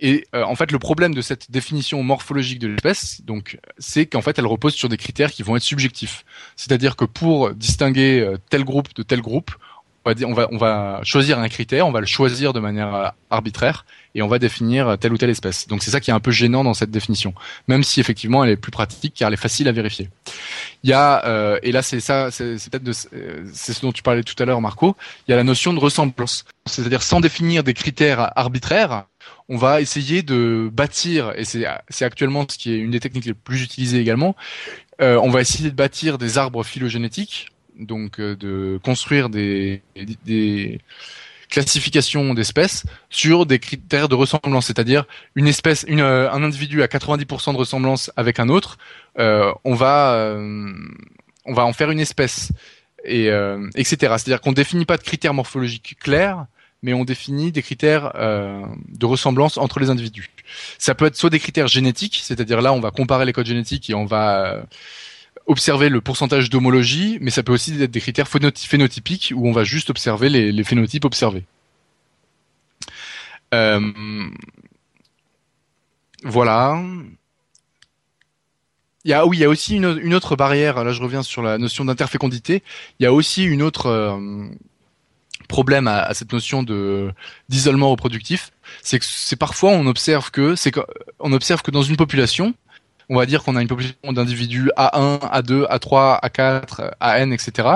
Et 0.00 0.26
euh, 0.34 0.44
en 0.44 0.54
fait, 0.54 0.70
le 0.70 0.78
problème 0.78 1.14
de 1.14 1.20
cette 1.20 1.50
définition 1.50 2.02
morphologique 2.02 2.60
de 2.60 2.68
l'espèce, 2.68 3.20
donc, 3.24 3.58
c'est 3.78 4.06
qu'en 4.06 4.22
fait, 4.22 4.38
elle 4.38 4.46
repose 4.46 4.74
sur 4.74 4.88
des 4.88 4.96
critères 4.96 5.32
qui 5.32 5.42
vont 5.42 5.56
être 5.56 5.62
subjectifs. 5.62 6.24
C'est-à-dire 6.54 6.94
que 6.94 7.04
pour 7.04 7.52
distinguer 7.52 8.20
euh, 8.20 8.36
tel 8.50 8.64
groupe 8.64 8.94
de 8.94 9.02
tel 9.02 9.20
groupe, 9.20 9.50
on 10.24 10.56
va, 10.58 11.00
choisir 11.02 11.38
un 11.38 11.48
critère, 11.48 11.86
on 11.86 11.92
va 11.92 12.00
le 12.00 12.06
choisir 12.06 12.52
de 12.52 12.60
manière 12.60 12.94
euh, 12.94 13.08
arbitraire 13.30 13.84
et 14.14 14.22
on 14.22 14.28
va 14.28 14.38
définir 14.38 14.96
telle 14.98 15.12
ou 15.12 15.18
telle 15.18 15.30
espèce. 15.30 15.68
Donc 15.68 15.82
c'est 15.82 15.90
ça 15.90 16.00
qui 16.00 16.10
est 16.10 16.14
un 16.14 16.20
peu 16.20 16.30
gênant 16.30 16.64
dans 16.64 16.74
cette 16.74 16.90
définition, 16.90 17.34
même 17.68 17.82
si 17.82 18.00
effectivement 18.00 18.44
elle 18.44 18.50
est 18.50 18.56
plus 18.56 18.70
pratique 18.70 19.14
car 19.14 19.28
elle 19.28 19.34
est 19.34 19.38
facile 19.38 19.68
à 19.68 19.72
vérifier. 19.72 20.08
Il 20.82 20.90
y 20.90 20.92
a 20.92 21.24
euh, 21.26 21.58
et 21.62 21.72
là 21.72 21.82
c'est 21.82 22.00
ça, 22.00 22.30
c'est 22.30 22.56
peut-être 22.70 23.08
euh, 23.12 23.44
ce 23.52 23.80
dont 23.82 23.92
tu 23.92 24.02
parlais 24.02 24.22
tout 24.22 24.40
à 24.42 24.44
l'heure 24.44 24.60
Marco. 24.60 24.96
Il 25.26 25.30
y 25.30 25.34
a 25.34 25.36
la 25.36 25.44
notion 25.44 25.72
de 25.72 25.78
ressemblance, 25.78 26.44
c'est-à-dire 26.66 27.02
sans 27.02 27.20
définir 27.20 27.64
des 27.64 27.74
critères 27.74 28.32
arbitraires, 28.36 29.04
on 29.48 29.56
va 29.56 29.80
essayer 29.80 30.22
de 30.22 30.70
bâtir 30.72 31.32
et 31.36 31.44
c'est 31.44 32.04
actuellement 32.04 32.46
ce 32.48 32.58
qui 32.58 32.72
est 32.72 32.78
une 32.78 32.90
des 32.90 33.00
techniques 33.00 33.24
les 33.24 33.34
plus 33.34 33.62
utilisées 33.62 33.98
également. 33.98 34.36
Euh, 35.00 35.18
on 35.22 35.30
va 35.30 35.40
essayer 35.40 35.70
de 35.70 35.74
bâtir 35.74 36.18
des 36.18 36.38
arbres 36.38 36.64
phylogénétiques 36.64 37.50
donc 37.78 38.20
euh, 38.20 38.36
de 38.36 38.78
construire 38.82 39.28
des, 39.28 39.82
des 40.24 40.80
classifications 41.48 42.34
d'espèces 42.34 42.84
sur 43.10 43.46
des 43.46 43.58
critères 43.58 44.08
de 44.08 44.14
ressemblance, 44.14 44.66
c'est-à-dire 44.66 45.04
une 45.34 45.48
espèce, 45.48 45.84
une, 45.88 46.00
euh, 46.00 46.30
un 46.30 46.42
individu 46.42 46.82
à 46.82 46.86
90% 46.86 47.52
de 47.52 47.58
ressemblance 47.58 48.10
avec 48.16 48.38
un 48.38 48.48
autre, 48.48 48.78
euh, 49.18 49.52
on 49.64 49.74
va 49.74 50.12
euh, 50.14 50.72
on 51.44 51.54
va 51.54 51.64
en 51.64 51.72
faire 51.72 51.90
une 51.90 52.00
espèce 52.00 52.52
et 53.04 53.30
euh, 53.30 53.68
etc. 53.74 53.96
C'est-à-dire 54.18 54.40
qu'on 54.40 54.52
définit 54.52 54.84
pas 54.84 54.98
de 54.98 55.02
critères 55.02 55.34
morphologiques 55.34 55.96
clairs, 55.98 56.46
mais 56.82 56.92
on 56.92 57.04
définit 57.04 57.50
des 57.50 57.62
critères 57.62 58.12
de 58.14 59.06
ressemblance 59.06 59.56
entre 59.56 59.80
les 59.80 59.90
individus. 59.90 60.30
Ça 60.78 60.94
peut 60.94 61.06
être 61.06 61.16
soit 61.16 61.30
des 61.30 61.40
critères 61.40 61.66
génétiques, 61.66 62.20
c'est-à-dire 62.22 62.60
là 62.60 62.72
on 62.72 62.80
va 62.80 62.92
comparer 62.92 63.24
les 63.24 63.32
codes 63.32 63.46
génétiques 63.46 63.90
et 63.90 63.94
on 63.94 64.04
va 64.04 64.62
observer 65.48 65.88
le 65.88 66.00
pourcentage 66.00 66.50
d'homologie, 66.50 67.18
mais 67.20 67.30
ça 67.30 67.42
peut 67.42 67.52
aussi 67.52 67.82
être 67.82 67.90
des 67.90 68.00
critères 68.00 68.28
phénotypiques 68.28 69.32
où 69.34 69.48
on 69.48 69.52
va 69.52 69.64
juste 69.64 69.90
observer 69.90 70.28
les, 70.28 70.64
phénotypes 70.64 71.06
observés. 71.06 71.44
Euh, 73.54 74.30
voilà. 76.22 76.80
Il 79.04 79.10
y 79.10 79.14
a, 79.14 79.24
oui, 79.26 79.38
il 79.38 79.40
y 79.40 79.44
a 79.44 79.48
aussi 79.48 79.76
une, 79.76 80.14
autre 80.14 80.36
barrière. 80.36 80.84
Là, 80.84 80.92
je 80.92 81.02
reviens 81.02 81.22
sur 81.22 81.40
la 81.40 81.56
notion 81.56 81.86
d'interfécondité. 81.86 82.62
Il 83.00 83.04
y 83.04 83.06
a 83.06 83.12
aussi 83.12 83.42
une 83.42 83.62
autre 83.62 83.86
euh, 83.86 84.48
problème 85.48 85.88
à, 85.88 86.12
cette 86.12 86.32
notion 86.32 86.62
d'isolement 87.48 87.90
reproductif. 87.90 88.50
C'est 88.82 88.98
que 88.98 89.06
c'est 89.06 89.36
parfois 89.36 89.70
on 89.70 89.86
observe 89.86 90.30
que 90.30 90.54
qu'on 90.70 91.32
observe 91.32 91.62
que 91.62 91.70
dans 91.70 91.82
une 91.82 91.96
population, 91.96 92.54
on 93.10 93.16
va 93.16 93.26
dire 93.26 93.42
qu'on 93.42 93.56
a 93.56 93.62
une 93.62 93.68
population 93.68 94.12
d'individus 94.12 94.70
A1, 94.76 95.18
A2, 95.20 95.66
A3, 95.68 96.20
A4, 96.22 96.90
AN, 97.00 97.32
etc. 97.32 97.68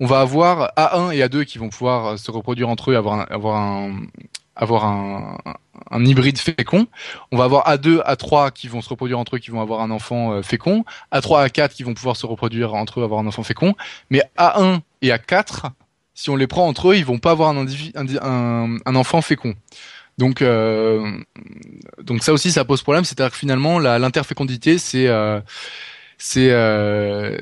On 0.00 0.06
va 0.06 0.20
avoir 0.20 0.72
A1 0.76 1.14
et 1.14 1.20
A2 1.20 1.44
qui 1.44 1.58
vont 1.58 1.70
pouvoir 1.70 2.18
se 2.18 2.30
reproduire 2.30 2.68
entre 2.68 2.90
eux, 2.90 2.96
avoir 2.96 3.20
un, 3.20 3.26
avoir 3.30 3.56
un, 3.56 4.06
avoir 4.56 4.84
un, 4.84 6.04
hybride 6.04 6.38
fécond. 6.38 6.86
On 7.32 7.38
va 7.38 7.44
avoir 7.44 7.66
A2, 7.66 8.02
A3 8.04 8.52
qui 8.52 8.68
vont 8.68 8.82
se 8.82 8.88
reproduire 8.88 9.18
entre 9.18 9.36
eux, 9.36 9.38
qui 9.38 9.50
vont 9.50 9.60
avoir 9.60 9.80
un 9.80 9.90
enfant 9.90 10.32
euh, 10.32 10.42
fécond. 10.42 10.84
A3, 11.12 11.48
A4 11.48 11.70
qui 11.70 11.82
vont 11.82 11.94
pouvoir 11.94 12.16
se 12.16 12.26
reproduire 12.26 12.74
entre 12.74 13.00
eux, 13.00 13.04
avoir 13.04 13.20
un 13.20 13.26
enfant 13.26 13.42
fécond. 13.42 13.74
Mais 14.10 14.22
A1 14.36 14.80
et 15.02 15.08
A4, 15.08 15.70
si 16.14 16.30
on 16.30 16.36
les 16.36 16.46
prend 16.46 16.66
entre 16.66 16.90
eux, 16.90 16.96
ils 16.96 17.04
vont 17.04 17.18
pas 17.18 17.32
avoir 17.32 17.50
un, 17.50 17.66
un, 17.96 18.76
un 18.84 18.94
enfant 18.94 19.22
fécond. 19.22 19.54
Donc, 20.18 20.42
euh, 20.42 21.18
donc 22.02 22.22
ça 22.22 22.32
aussi, 22.32 22.52
ça 22.52 22.64
pose 22.64 22.82
problème. 22.82 23.04
C'est-à-dire 23.04 23.32
que 23.32 23.38
finalement, 23.38 23.78
l'interfécondité, 23.78 24.78
c'est 24.78 25.08
euh, 25.08 25.40
c'est 26.18 26.50
euh, 26.50 27.36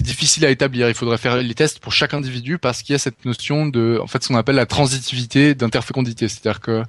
difficile 0.00 0.44
à 0.44 0.50
établir. 0.50 0.88
Il 0.88 0.94
faudrait 0.94 1.18
faire 1.18 1.36
les 1.36 1.54
tests 1.54 1.78
pour 1.78 1.92
chaque 1.92 2.14
individu 2.14 2.58
parce 2.58 2.82
qu'il 2.82 2.92
y 2.92 2.96
a 2.96 2.98
cette 2.98 3.24
notion 3.24 3.66
de, 3.66 3.98
en 4.02 4.06
fait, 4.06 4.22
ce 4.22 4.28
qu'on 4.28 4.36
appelle 4.36 4.56
la 4.56 4.66
transitivité 4.66 5.54
d'interfécondité. 5.54 6.28
C'est-à-dire 6.28 6.60
que 6.60 6.82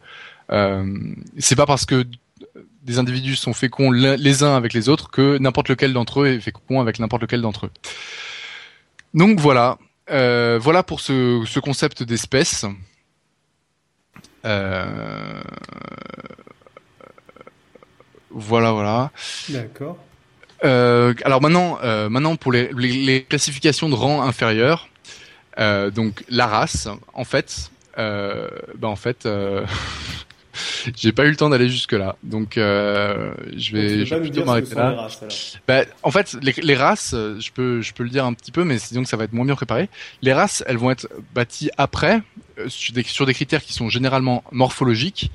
euh, 0.51 0.85
c'est 1.37 1.55
pas 1.55 1.65
parce 1.65 1.85
que 1.85 2.05
des 2.83 2.99
individus 2.99 3.35
sont 3.35 3.53
féconds 3.53 3.91
les 3.91 4.43
uns 4.43 4.55
avec 4.55 4.73
les 4.73 4.89
autres 4.89 5.09
que 5.09 5.37
n'importe 5.37 5.69
lequel 5.69 5.93
d'entre 5.93 6.21
eux 6.21 6.27
est 6.27 6.39
fécond 6.39 6.81
avec 6.81 6.99
n'importe 6.99 7.23
lequel 7.23 7.41
d'entre 7.41 7.67
eux. 7.67 7.71
Donc 9.13 9.39
voilà, 9.39 9.77
euh, 10.11 10.59
voilà 10.61 10.83
pour 10.83 10.99
ce, 10.99 11.43
ce 11.47 11.59
concept 11.59 12.03
d'espèce. 12.03 12.65
Euh... 14.45 15.41
Voilà, 18.31 18.71
voilà. 18.71 19.11
D'accord. 19.49 19.97
Euh, 20.63 21.13
alors 21.23 21.41
maintenant, 21.41 21.77
euh, 21.83 22.09
maintenant 22.09 22.35
pour 22.35 22.51
les, 22.51 22.69
les, 22.73 23.23
classifications 23.23 23.89
de 23.89 23.95
rang 23.95 24.23
inférieur, 24.23 24.89
donc 25.57 26.23
la 26.29 26.47
race, 26.47 26.89
en 27.13 27.23
fait, 27.23 27.71
bah 27.95 28.87
en 28.87 28.95
fait, 28.95 29.27
j'ai 30.95 31.11
pas 31.11 31.25
eu 31.25 31.29
le 31.29 31.35
temps 31.35 31.49
d'aller 31.49 31.69
jusque 31.69 31.93
là, 31.93 32.15
donc 32.23 32.57
euh, 32.57 33.33
je 33.55 33.71
vais, 33.71 34.05
je 34.05 34.15
vais 34.15 34.21
plutôt 34.21 34.45
m'arrêter 34.45 34.75
là. 34.75 34.91
Races, 34.91 35.57
bah, 35.67 35.83
en 36.03 36.11
fait, 36.11 36.37
les, 36.41 36.53
les, 36.61 36.75
races, 36.75 37.11
je 37.13 37.51
peux, 37.51 37.81
je 37.81 37.93
peux 37.93 38.03
le 38.03 38.09
dire 38.09 38.25
un 38.25 38.33
petit 38.33 38.51
peu, 38.51 38.63
mais 38.63 38.77
donc 38.91 39.07
ça 39.07 39.17
va 39.17 39.25
être 39.25 39.33
moins 39.33 39.45
bien 39.45 39.55
préparé. 39.55 39.89
Les 40.21 40.33
races, 40.33 40.63
elles 40.67 40.77
vont 40.77 40.91
être 40.91 41.07
bâties 41.33 41.69
après 41.77 42.21
sur 42.67 42.93
des, 42.93 43.03
sur 43.03 43.25
des 43.25 43.33
critères 43.33 43.63
qui 43.63 43.73
sont 43.73 43.89
généralement 43.89 44.43
morphologiques 44.51 45.31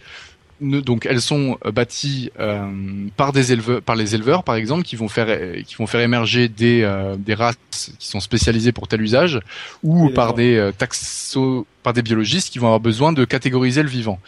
donc 0.60 1.06
elles 1.06 1.20
sont 1.20 1.58
euh, 1.64 1.72
bâties 1.72 2.30
euh, 2.38 2.70
par 3.16 3.32
des 3.32 3.52
éleveurs, 3.52 3.82
par 3.82 3.96
les 3.96 4.14
éleveurs 4.14 4.44
par 4.44 4.54
exemple, 4.54 4.82
qui 4.82 4.96
vont 4.96 5.08
faire 5.08 5.28
qui 5.64 5.74
vont 5.76 5.86
faire 5.86 6.00
émerger 6.00 6.48
des 6.48 6.82
euh, 6.82 7.16
des 7.16 7.34
races 7.34 7.56
qui 7.98 8.08
sont 8.08 8.20
spécialisées 8.20 8.72
pour 8.72 8.88
tel 8.88 9.00
usage, 9.00 9.40
ou 9.82 10.10
par 10.10 10.34
des 10.34 10.70
taxo, 10.76 11.66
par 11.82 11.92
des 11.92 12.02
biologistes 12.02 12.52
qui 12.52 12.58
vont 12.58 12.66
avoir 12.66 12.80
besoin 12.80 13.12
de 13.12 13.24
catégoriser 13.24 13.82
le 13.82 13.88
vivant. 13.88 14.18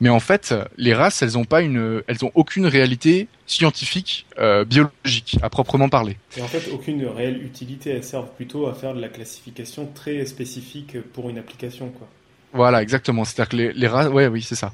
Mais 0.00 0.08
en 0.08 0.20
fait, 0.20 0.54
les 0.76 0.94
races, 0.94 1.22
elles 1.22 1.38
ont 1.38 1.44
pas 1.44 1.62
une, 1.62 2.02
elles 2.08 2.24
ont 2.24 2.32
aucune 2.34 2.66
réalité 2.66 3.28
scientifique 3.46 4.26
biologique 4.66 5.38
à 5.42 5.50
proprement 5.50 5.88
parler. 5.88 6.16
Et 6.36 6.42
en 6.42 6.48
fait, 6.48 6.68
aucune 6.72 7.06
réelle 7.06 7.44
utilité. 7.44 7.90
Elles 7.90 8.04
servent 8.04 8.32
plutôt 8.34 8.66
à 8.66 8.74
faire 8.74 8.94
de 8.94 9.00
la 9.00 9.08
classification 9.08 9.88
très 9.94 10.26
spécifique 10.26 11.00
pour 11.12 11.30
une 11.30 11.38
application, 11.38 11.90
quoi. 11.90 12.08
Voilà, 12.56 12.82
exactement. 12.82 13.24
C'est-à-dire 13.24 13.48
que 13.50 13.56
les, 13.56 13.72
les 13.72 13.86
races, 13.86 14.08
ouais, 14.08 14.26
oui, 14.26 14.42
c'est 14.42 14.54
ça. 14.54 14.72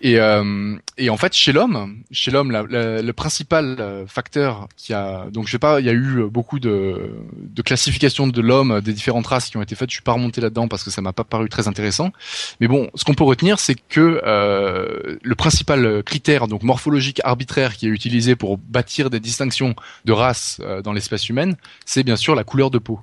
Et, 0.00 0.20
euh, 0.20 0.76
et 0.96 1.10
en 1.10 1.16
fait, 1.16 1.34
chez 1.34 1.52
l'homme, 1.52 2.02
chez 2.12 2.30
l'homme, 2.30 2.52
le 2.52 3.10
principal 3.12 3.76
euh, 3.80 4.06
facteur 4.06 4.68
qui 4.76 4.94
a, 4.94 5.26
donc 5.32 5.46
je 5.46 5.50
sais 5.50 5.58
pas, 5.58 5.80
il 5.80 5.86
y 5.86 5.88
a 5.88 5.92
eu 5.92 6.22
beaucoup 6.30 6.60
de, 6.60 7.10
de 7.36 7.62
classifications 7.62 8.28
de 8.28 8.40
l'homme 8.40 8.80
des 8.80 8.92
différentes 8.92 9.26
races 9.26 9.48
qui 9.50 9.56
ont 9.56 9.62
été 9.62 9.74
faites. 9.74 9.90
Je 9.90 9.94
suis 9.94 10.02
pas 10.02 10.12
remonté 10.12 10.40
là-dedans 10.40 10.68
parce 10.68 10.84
que 10.84 10.90
ça 10.90 11.02
m'a 11.02 11.12
pas 11.12 11.24
paru 11.24 11.48
très 11.48 11.66
intéressant. 11.66 12.12
Mais 12.60 12.68
bon, 12.68 12.88
ce 12.94 13.04
qu'on 13.04 13.14
peut 13.14 13.24
retenir, 13.24 13.58
c'est 13.58 13.74
que 13.74 14.20
euh, 14.24 15.16
le 15.20 15.34
principal 15.34 16.04
critère, 16.04 16.46
donc 16.46 16.62
morphologique 16.62 17.20
arbitraire, 17.24 17.74
qui 17.76 17.86
est 17.86 17.90
utilisé 17.90 18.36
pour 18.36 18.56
bâtir 18.56 19.10
des 19.10 19.18
distinctions 19.18 19.74
de 20.04 20.12
races 20.12 20.60
euh, 20.62 20.80
dans 20.80 20.92
l'espèce 20.92 21.28
humaine, 21.28 21.56
c'est 21.84 22.04
bien 22.04 22.16
sûr 22.16 22.36
la 22.36 22.44
couleur 22.44 22.70
de 22.70 22.78
peau. 22.78 23.00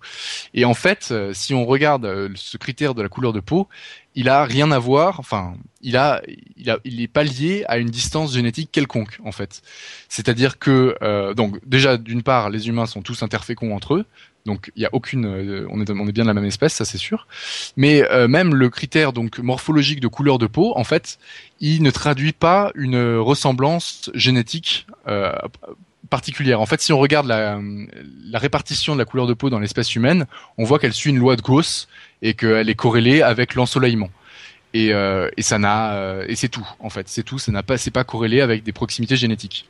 Et 0.53 0.63
en 0.63 0.73
fait, 0.73 1.09
euh, 1.11 1.33
si 1.33 1.53
on 1.53 1.65
regarde 1.65 2.09
ce 2.35 2.55
critère 2.55 2.95
de 2.95 3.01
la 3.01 3.09
couleur 3.09 3.33
de 3.33 3.41
peau, 3.41 3.67
il 4.15 4.29
a 4.29 4.45
rien 4.45 4.71
à 4.71 4.79
voir, 4.79 5.19
enfin, 5.19 5.55
il 5.81 5.97
a, 5.97 6.21
il 6.55 6.69
a, 6.69 6.79
il 6.85 7.01
est 7.01 7.07
pas 7.07 7.23
lié 7.23 7.65
à 7.67 7.77
une 7.77 7.89
distance 7.89 8.33
génétique 8.33 8.69
quelconque 8.71 9.19
en 9.23 9.31
fait. 9.31 9.61
C'est-à-dire 10.07 10.57
que, 10.57 10.95
euh, 11.01 11.33
donc 11.33 11.59
déjà 11.65 11.97
d'une 11.97 12.23
part, 12.23 12.49
les 12.49 12.69
humains 12.69 12.85
sont 12.85 13.01
tous 13.01 13.23
interféconds 13.23 13.75
entre 13.75 13.95
eux, 13.95 14.05
donc 14.45 14.71
il 14.75 14.83
y 14.83 14.85
a 14.85 14.89
aucune, 14.93 15.25
euh, 15.25 15.67
on 15.69 15.81
est, 15.81 15.89
on 15.89 16.07
est 16.07 16.11
bien 16.13 16.23
de 16.23 16.29
la 16.29 16.33
même 16.33 16.45
espèce, 16.45 16.73
ça 16.73 16.85
c'est 16.85 16.97
sûr. 16.97 17.27
Mais 17.75 18.09
euh, 18.09 18.29
même 18.29 18.55
le 18.55 18.69
critère 18.69 19.11
donc 19.11 19.39
morphologique 19.39 19.99
de 19.99 20.07
couleur 20.07 20.37
de 20.37 20.47
peau, 20.47 20.73
en 20.77 20.85
fait, 20.85 21.19
il 21.59 21.83
ne 21.83 21.91
traduit 21.91 22.33
pas 22.33 22.71
une 22.75 23.17
ressemblance 23.17 24.09
génétique 24.13 24.87
particulière. 26.09 26.61
En 26.61 26.65
fait, 26.65 26.81
si 26.81 26.93
on 26.93 26.99
regarde 26.99 27.27
la, 27.27 27.59
la, 28.29 28.39
répartition 28.39 28.93
de 28.93 28.99
la 28.99 29.05
couleur 29.05 29.27
de 29.27 29.33
peau 29.33 29.49
dans 29.49 29.59
l'espèce 29.59 29.95
humaine, 29.95 30.27
on 30.57 30.63
voit 30.63 30.79
qu'elle 30.79 30.93
suit 30.93 31.09
une 31.09 31.17
loi 31.17 31.35
de 31.35 31.41
Gauss 31.41 31.87
et 32.21 32.33
qu'elle 32.33 32.69
est 32.69 32.75
corrélée 32.75 33.21
avec 33.21 33.55
l'ensoleillement. 33.55 34.09
Et, 34.75 34.93
euh, 34.93 35.29
et, 35.37 35.41
ça 35.41 35.57
n'a 35.57 35.95
euh, 35.95 36.25
et 36.27 36.35
c'est 36.35 36.49
tout 36.49 36.67
en 36.79 36.89
fait, 36.89 37.07
c'est 37.07 37.23
tout. 37.23 37.39
Ça 37.39 37.51
n'a 37.53 37.63
pas, 37.63 37.77
c'est 37.77 37.91
pas 37.91 38.03
corrélé 38.03 38.41
avec 38.41 38.63
des 38.63 38.73
proximités 38.73 39.15
génétiques. 39.15 39.69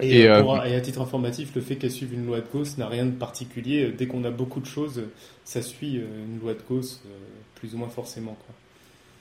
Et, 0.00 0.20
et, 0.20 0.28
euh, 0.28 0.42
et, 0.66 0.74
à 0.74 0.80
titre 0.82 1.00
informatif, 1.00 1.52
le 1.54 1.62
fait 1.62 1.76
qu'elle 1.76 1.90
suive 1.90 2.12
une 2.12 2.26
loi 2.26 2.40
de 2.40 2.46
Gauss 2.52 2.76
n'a 2.76 2.88
rien 2.88 3.06
de 3.06 3.10
particulier. 3.10 3.90
Dès 3.96 4.06
qu'on 4.06 4.22
a 4.24 4.30
beaucoup 4.30 4.60
de 4.60 4.66
choses, 4.66 5.02
ça 5.44 5.62
suit 5.62 5.94
une 5.94 6.40
loi 6.40 6.52
de 6.52 6.60
Gauss 6.68 7.02
plus 7.54 7.74
ou 7.74 7.78
moins 7.78 7.88
forcément. 7.88 8.36
Quoi. 8.44 8.54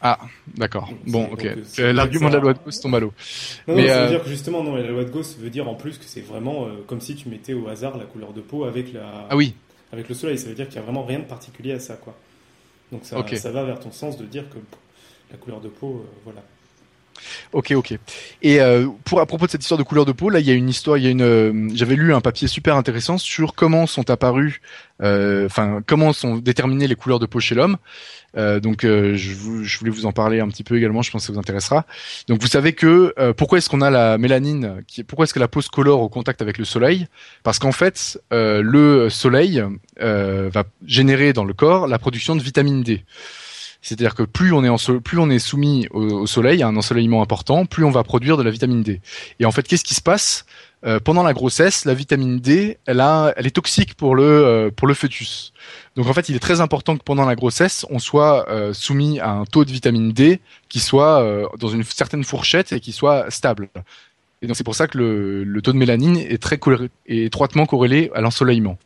Ah, 0.02 0.20
d'accord. 0.58 0.92
Bon, 1.08 1.30
ok. 1.32 1.48
L'argument 1.78 2.28
de 2.28 2.36
la 2.36 2.42
loi 2.42 2.54
de 2.54 2.60
Gauss 2.60 2.82
tombe 2.82 2.96
à 2.96 3.00
l'eau. 3.00 3.14
Non, 3.66 3.76
Mais 3.78 3.88
ça 3.88 4.04
veut 4.04 4.10
dire 4.10 4.24
que 4.24 4.30
justement, 4.30 4.62
non, 4.62 4.76
la 4.76 4.88
loi 4.88 5.06
de 5.06 5.10
Gauss 5.10 5.38
veut 5.40 5.50
dire 5.50 5.70
en 5.70 5.76
plus 5.76 5.98
que 5.98 6.06
c'est 6.06 6.22
vraiment 6.22 6.68
comme 6.86 7.00
si 7.00 7.16
tu 7.16 7.30
mettais 7.30 7.54
au 7.54 7.70
hasard 7.70 7.98
la 7.98 8.04
couleur 8.04 8.34
de 8.34 8.42
peau 8.42 8.66
avec 8.66 8.92
la. 8.92 9.26
Ah 9.30 9.38
oui. 9.38 9.56
Avec 9.94 10.10
le 10.10 10.16
soleil, 10.16 10.38
ça 10.38 10.50
veut 10.50 10.54
dire 10.54 10.68
qu'il 10.68 10.76
y 10.76 10.80
a 10.80 10.82
vraiment 10.82 11.06
rien 11.06 11.20
de 11.20 11.24
particulier 11.24 11.72
à 11.72 11.80
ça, 11.80 11.96
quoi. 11.96 12.14
Donc 12.92 13.04
ça, 13.04 13.26
ça 13.38 13.52
va 13.52 13.64
vers 13.64 13.80
ton 13.80 13.92
sens 13.92 14.18
de 14.18 14.26
dire 14.26 14.50
que 14.50 14.58
la 15.32 15.38
couleur 15.38 15.60
de 15.60 15.70
peau, 15.70 15.98
euh, 16.06 16.10
voilà. 16.24 16.42
Ok, 17.54 17.72
ok. 17.72 17.94
Et 18.42 18.62
euh, 18.62 18.88
pour 19.06 19.20
à 19.20 19.26
propos 19.26 19.46
de 19.46 19.52
cette 19.52 19.62
histoire 19.62 19.78
de 19.78 19.84
couleur 19.84 20.06
de 20.06 20.12
peau, 20.12 20.30
là, 20.30 20.40
il 20.40 20.46
y 20.46 20.52
a 20.52 20.54
une 20.54 20.70
histoire, 20.70 20.98
il 20.98 21.04
y 21.04 21.08
a 21.08 21.10
une. 21.10 21.22
Euh, 21.22 21.70
j'avais 21.74 21.96
lu 21.96 22.14
un 22.14 22.22
papier 22.22 22.48
super 22.48 22.76
intéressant 22.76 23.18
sur 23.18 23.54
comment 23.56 23.88
sont 23.88 24.10
apparus, 24.10 24.62
enfin, 25.02 25.82
comment 25.86 26.14
sont 26.14 26.38
déterminées 26.38 26.88
les 26.88 26.96
couleurs 26.96 27.20
de 27.20 27.26
peau 27.26 27.40
chez 27.40 27.56
l'homme. 27.56 27.78
donc, 28.36 28.82
je, 28.84 29.16
je, 29.16 29.80
voulais 29.80 29.92
vous 29.92 30.06
en 30.06 30.12
parler 30.12 30.40
un 30.40 30.48
petit 30.48 30.64
peu 30.64 30.78
également. 30.78 31.02
Je 31.02 31.12
pense 31.12 31.22
que 31.22 31.28
ça 31.28 31.34
vous 31.34 31.40
intéressera. 31.40 31.86
Donc, 32.28 32.42
vous 32.42 32.48
savez 32.48 32.74
que 32.74 33.14
pourquoi 33.34 33.58
est-ce 33.58 33.70
qu'on 33.70 33.82
a 33.82 33.90
la 33.90 34.18
mélanine 34.18 34.84
qui, 34.88 35.04
Pourquoi 35.04 35.24
est-ce 35.24 35.34
que 35.34 35.40
la 35.40 35.48
peau 35.48 35.62
se 35.62 35.70
colore 35.70 36.02
au 36.02 36.10
contact 36.10 36.42
avec 36.42 36.58
le 36.58 36.66
soleil? 36.66 37.08
Parce 37.44 37.60
qu'en 37.60 37.72
fait, 37.72 38.20
le 38.32 39.10
soleil 39.10 39.64
va 40.00 40.64
générer 40.86 41.34
dans 41.34 41.46
le 41.46 41.54
corps 41.54 41.88
la 41.88 42.00
production 42.00 42.36
de 42.36 42.42
vitamine 42.42 42.84
D. 42.84 43.04
C'est-à-dire 43.88 44.16
que 44.16 44.24
plus 44.24 44.52
on 44.52 44.66
est 44.66 44.70
en 44.70 44.76
plus 45.02 45.18
on 45.18 45.30
est 45.30 45.40
soumis 45.40 45.88
au, 45.92 46.28
soleil, 46.28 46.62
à 46.62 46.68
un 46.68 46.76
ensoleillement 46.76 47.22
important, 47.22 47.66
plus 47.66 47.86
on 47.86 47.90
va 47.90 48.04
produire 48.04 48.36
de 48.36 48.44
la 48.44 48.52
vitamine 48.52 48.84
D. 48.84 49.00
Et 49.40 49.46
en 49.46 49.52
fait, 49.52 49.64
qu'est-ce 49.64 49.86
qui 49.86 49.96
se 49.96 50.02
passe? 50.02 50.46
Euh, 50.86 51.00
pendant 51.00 51.24
la 51.24 51.34
grossesse 51.34 51.86
La 51.86 51.94
vitamine 51.94 52.38
D, 52.38 52.78
elle 52.86 53.00
est 53.00 53.56
toxique 53.56 53.96
pour 53.96 54.14
le 54.14 54.24
euh, 54.24 54.72
pour 54.76 54.88
le 54.88 54.94
fœtus. 54.94 55.54
Donc 55.96 56.08
en 56.08 56.14
fait, 56.14 56.28
il 56.28 56.36
est 56.36 56.40
très 56.40 56.60
important 56.60 56.98
que 56.98 57.04
pendant 57.04 57.26
la 57.26 57.36
grossesse, 57.36 57.86
on 57.90 57.98
soit 57.98 58.50
euh, 58.50 58.74
soumis 58.74 59.22
à 59.22 59.30
un 59.30 59.46
taux 59.46 59.64
de 59.64 59.72
vitamine 59.72 60.12
D 60.12 60.42
qui 60.68 60.82
soit 60.82 61.48
dans 61.58 61.70
une 61.70 61.84
certaine 61.84 62.26
fourchette 62.26 62.74
et 62.74 62.82
qui 62.82 62.92
soit 62.92 63.32
stable. 63.32 63.70
Et 64.42 64.48
donc 64.48 64.58
c'est 64.58 64.66
pour 64.66 64.76
ça 64.76 64.88
que 64.88 64.98
le, 64.98 65.62
taux 65.62 65.72
de 65.72 65.78
mélanine 65.78 66.18
est 66.18 66.42
très 66.42 66.60
étroitement 67.08 67.66
corrélé 67.66 68.12
à 68.14 68.20
l'ensoleillement. 68.20 68.78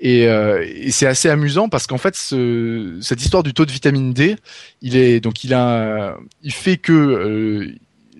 Et, 0.00 0.26
euh, 0.26 0.66
et 0.66 0.90
c'est 0.90 1.06
assez 1.06 1.28
amusant 1.28 1.68
parce 1.68 1.86
qu'en 1.86 1.98
fait, 1.98 2.16
ce, 2.16 2.98
cette 3.02 3.22
histoire 3.22 3.42
du 3.42 3.52
taux 3.52 3.66
de 3.66 3.70
vitamine 3.70 4.14
D, 4.14 4.36
il 4.80 4.96
est 4.96 5.20
donc 5.20 5.44
il 5.44 5.52
a, 5.52 6.16
il 6.42 6.52
fait 6.52 6.78
que 6.78 6.92
euh, 6.92 7.74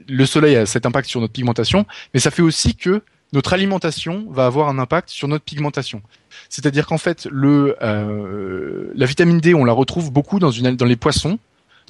le 0.07 0.27
soleil 0.27 0.57
a 0.57 0.67
cet 0.67 0.85
impact 0.85 1.09
sur 1.09 1.21
notre 1.21 1.33
pigmentation, 1.33 1.87
mais 2.13 2.21
ça 2.21 2.31
fait 2.31 2.43
aussi 2.43 2.75
que 2.77 3.03
notre 3.33 3.55
alimentation 3.55 4.27
va 4.31 4.45
avoir 4.45 4.69
un 4.69 4.79
impact 4.79 5.09
sur 5.09 5.27
notre 5.27 5.45
pigmentation. 5.45 6.03
C'est-à-dire 6.49 6.87
qu'en 6.87 6.99
fait, 6.99 7.27
le, 7.31 7.77
euh, 7.81 8.91
la 8.95 9.07
vitamine 9.07 9.39
D, 9.41 9.55
on 9.55 9.65
la 9.65 9.73
retrouve 9.73 10.13
beaucoup 10.13 10.39
dans, 10.39 10.51
une, 10.51 10.77
dans 10.77 10.85
les 10.85 10.97
poissons, 10.97 11.39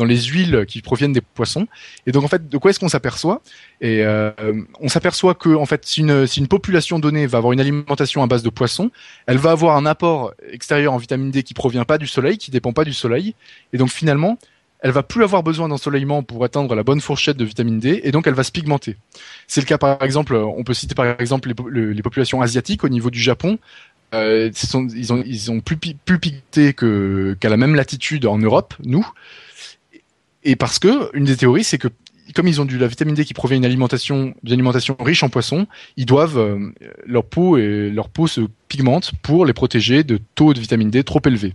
dans 0.00 0.06
les 0.06 0.22
huiles 0.22 0.64
qui 0.66 0.80
proviennent 0.80 1.12
des 1.12 1.20
poissons. 1.20 1.68
Et 2.06 2.12
donc 2.12 2.24
en 2.24 2.28
fait, 2.28 2.48
de 2.48 2.56
quoi 2.56 2.70
est-ce 2.70 2.80
qu'on 2.80 2.88
s'aperçoit? 2.88 3.42
Et 3.82 4.02
euh, 4.02 4.32
on 4.80 4.88
s'aperçoit 4.88 5.34
que 5.34 5.50
en 5.50 5.66
fait, 5.66 5.84
si 5.84 6.00
une, 6.00 6.26
si 6.26 6.40
une 6.40 6.48
population 6.48 6.98
donnée 6.98 7.26
va 7.26 7.36
avoir 7.36 7.52
une 7.52 7.60
alimentation 7.60 8.22
à 8.22 8.26
base 8.26 8.42
de 8.42 8.48
poissons, 8.48 8.90
elle 9.26 9.36
va 9.36 9.50
avoir 9.50 9.76
un 9.76 9.84
apport 9.84 10.32
extérieur 10.50 10.94
en 10.94 10.96
vitamine 10.96 11.30
D 11.30 11.42
qui 11.42 11.52
provient 11.52 11.84
pas 11.84 11.98
du 11.98 12.06
soleil, 12.06 12.38
qui 12.38 12.50
dépend 12.50 12.72
pas 12.72 12.84
du 12.84 12.94
soleil. 12.94 13.34
Et 13.74 13.76
donc 13.76 13.90
finalement, 13.90 14.38
elle 14.80 14.92
va 14.92 15.02
plus 15.02 15.22
avoir 15.22 15.42
besoin 15.42 15.68
d'ensoleillement 15.68 16.22
pour 16.22 16.42
atteindre 16.42 16.74
la 16.74 16.82
bonne 16.82 17.02
fourchette 17.02 17.36
de 17.36 17.44
vitamine 17.44 17.78
D 17.78 18.00
et 18.02 18.10
donc 18.10 18.26
elle 18.26 18.32
va 18.32 18.42
se 18.42 18.52
pigmenter. 18.52 18.96
C'est 19.48 19.60
le 19.60 19.66
cas 19.66 19.76
par 19.76 20.02
exemple, 20.02 20.34
on 20.34 20.64
peut 20.64 20.72
citer 20.72 20.94
par 20.94 21.20
exemple 21.20 21.52
les, 21.70 21.92
les 21.92 22.02
populations 22.02 22.40
asiatiques 22.40 22.84
au 22.84 22.88
niveau 22.88 23.10
du 23.10 23.20
Japon. 23.20 23.58
Euh, 24.14 24.50
ils 24.72 25.12
ont 25.12 25.22
ils 25.26 25.50
ont 25.50 25.60
plus, 25.60 25.76
plus 25.76 26.18
pigmenté 26.18 26.72
qu'à 26.72 27.48
la 27.50 27.56
même 27.58 27.74
latitude 27.74 28.24
en 28.24 28.38
Europe, 28.38 28.72
nous. 28.82 29.06
Et 30.44 30.56
parce 30.56 30.78
que 30.78 31.14
une 31.16 31.24
des 31.24 31.36
théories, 31.36 31.64
c'est 31.64 31.78
que 31.78 31.88
comme 32.34 32.46
ils 32.48 32.60
ont 32.60 32.64
de 32.64 32.76
la 32.76 32.86
vitamine 32.86 33.14
D 33.14 33.24
qui 33.24 33.34
provient 33.34 33.56
d'une 33.56 33.64
alimentation, 33.64 34.34
d'une 34.42 34.54
alimentation 34.54 34.96
riche 35.00 35.22
en 35.22 35.28
poissons, 35.28 35.66
ils 35.96 36.06
doivent 36.06 36.38
euh, 36.38 36.72
leur 37.04 37.24
peau 37.24 37.56
et 37.56 37.90
leur 37.90 38.08
peau 38.08 38.26
se 38.26 38.42
pigmente 38.68 39.12
pour 39.22 39.44
les 39.44 39.52
protéger 39.52 40.04
de 40.04 40.20
taux 40.34 40.54
de 40.54 40.60
vitamine 40.60 40.90
D 40.90 41.02
trop 41.04 41.20
élevés. 41.24 41.54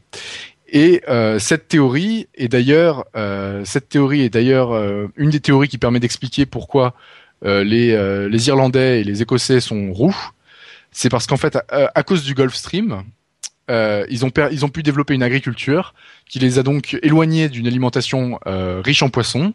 Et 0.68 1.02
euh, 1.08 1.40
cette 1.40 1.68
théorie 1.68 2.28
est 2.36 2.48
d'ailleurs 2.48 3.06
euh, 3.16 3.64
cette 3.66 3.90
théorie 3.90 4.22
est 4.22 4.30
d'ailleurs 4.30 4.74
une 5.16 5.30
des 5.30 5.40
théories 5.40 5.68
qui 5.68 5.78
permet 5.78 6.00
d'expliquer 6.00 6.46
pourquoi 6.46 6.94
les, 7.44 8.28
les 8.28 8.48
Irlandais 8.48 9.02
et 9.02 9.04
les 9.04 9.22
Écossais 9.22 9.60
sont 9.60 9.92
roux. 9.94 10.16
C'est 10.92 11.10
parce 11.10 11.28
qu'en 11.28 11.38
fait, 11.38 11.60
à, 11.70 12.04
cause 12.04 12.24
du 12.24 12.34
Gulf 12.34 12.56
Stream, 12.56 13.04
euh, 13.70 14.06
ils, 14.10 14.26
ont 14.26 14.32
ils 14.52 14.66
ont 14.66 14.70
pu 14.70 14.84
développer 14.84 15.14
une 15.14 15.24
agriculture 15.24 15.94
qui 16.30 16.40
les 16.40 16.60
a 16.60 16.64
donc 16.64 16.98
éloignés 17.02 17.50
d'une 17.50 17.68
alimentation 17.68 18.40
riche 18.46 19.04
en 19.04 19.10
poissons. 19.10 19.54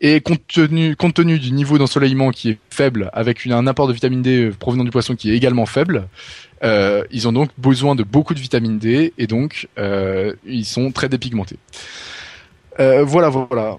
Et 0.00 0.20
compte 0.20 0.40
tenu, 0.48 0.96
compte 0.96 1.14
tenu 1.14 1.38
du 1.38 1.52
niveau 1.52 1.78
d'ensoleillement 1.78 2.30
qui 2.30 2.50
est 2.50 2.58
faible, 2.68 3.10
avec 3.12 3.44
une, 3.44 3.52
un 3.52 3.66
apport 3.68 3.86
de 3.86 3.92
vitamine 3.92 4.22
D 4.22 4.50
provenant 4.58 4.82
du 4.82 4.90
poisson 4.90 5.14
qui 5.14 5.30
est 5.30 5.36
également 5.36 5.66
faible, 5.66 6.08
euh, 6.64 7.04
ils 7.10 7.28
ont 7.28 7.32
donc 7.32 7.50
besoin 7.58 7.94
de 7.94 8.02
beaucoup 8.02 8.34
de 8.34 8.40
vitamine 8.40 8.78
D 8.78 9.12
et 9.18 9.26
donc 9.26 9.68
euh, 9.78 10.34
ils 10.46 10.64
sont 10.64 10.92
très 10.92 11.08
dépigmentés. 11.08 11.58
Euh, 12.80 13.04
voilà, 13.04 13.28
voilà. 13.28 13.76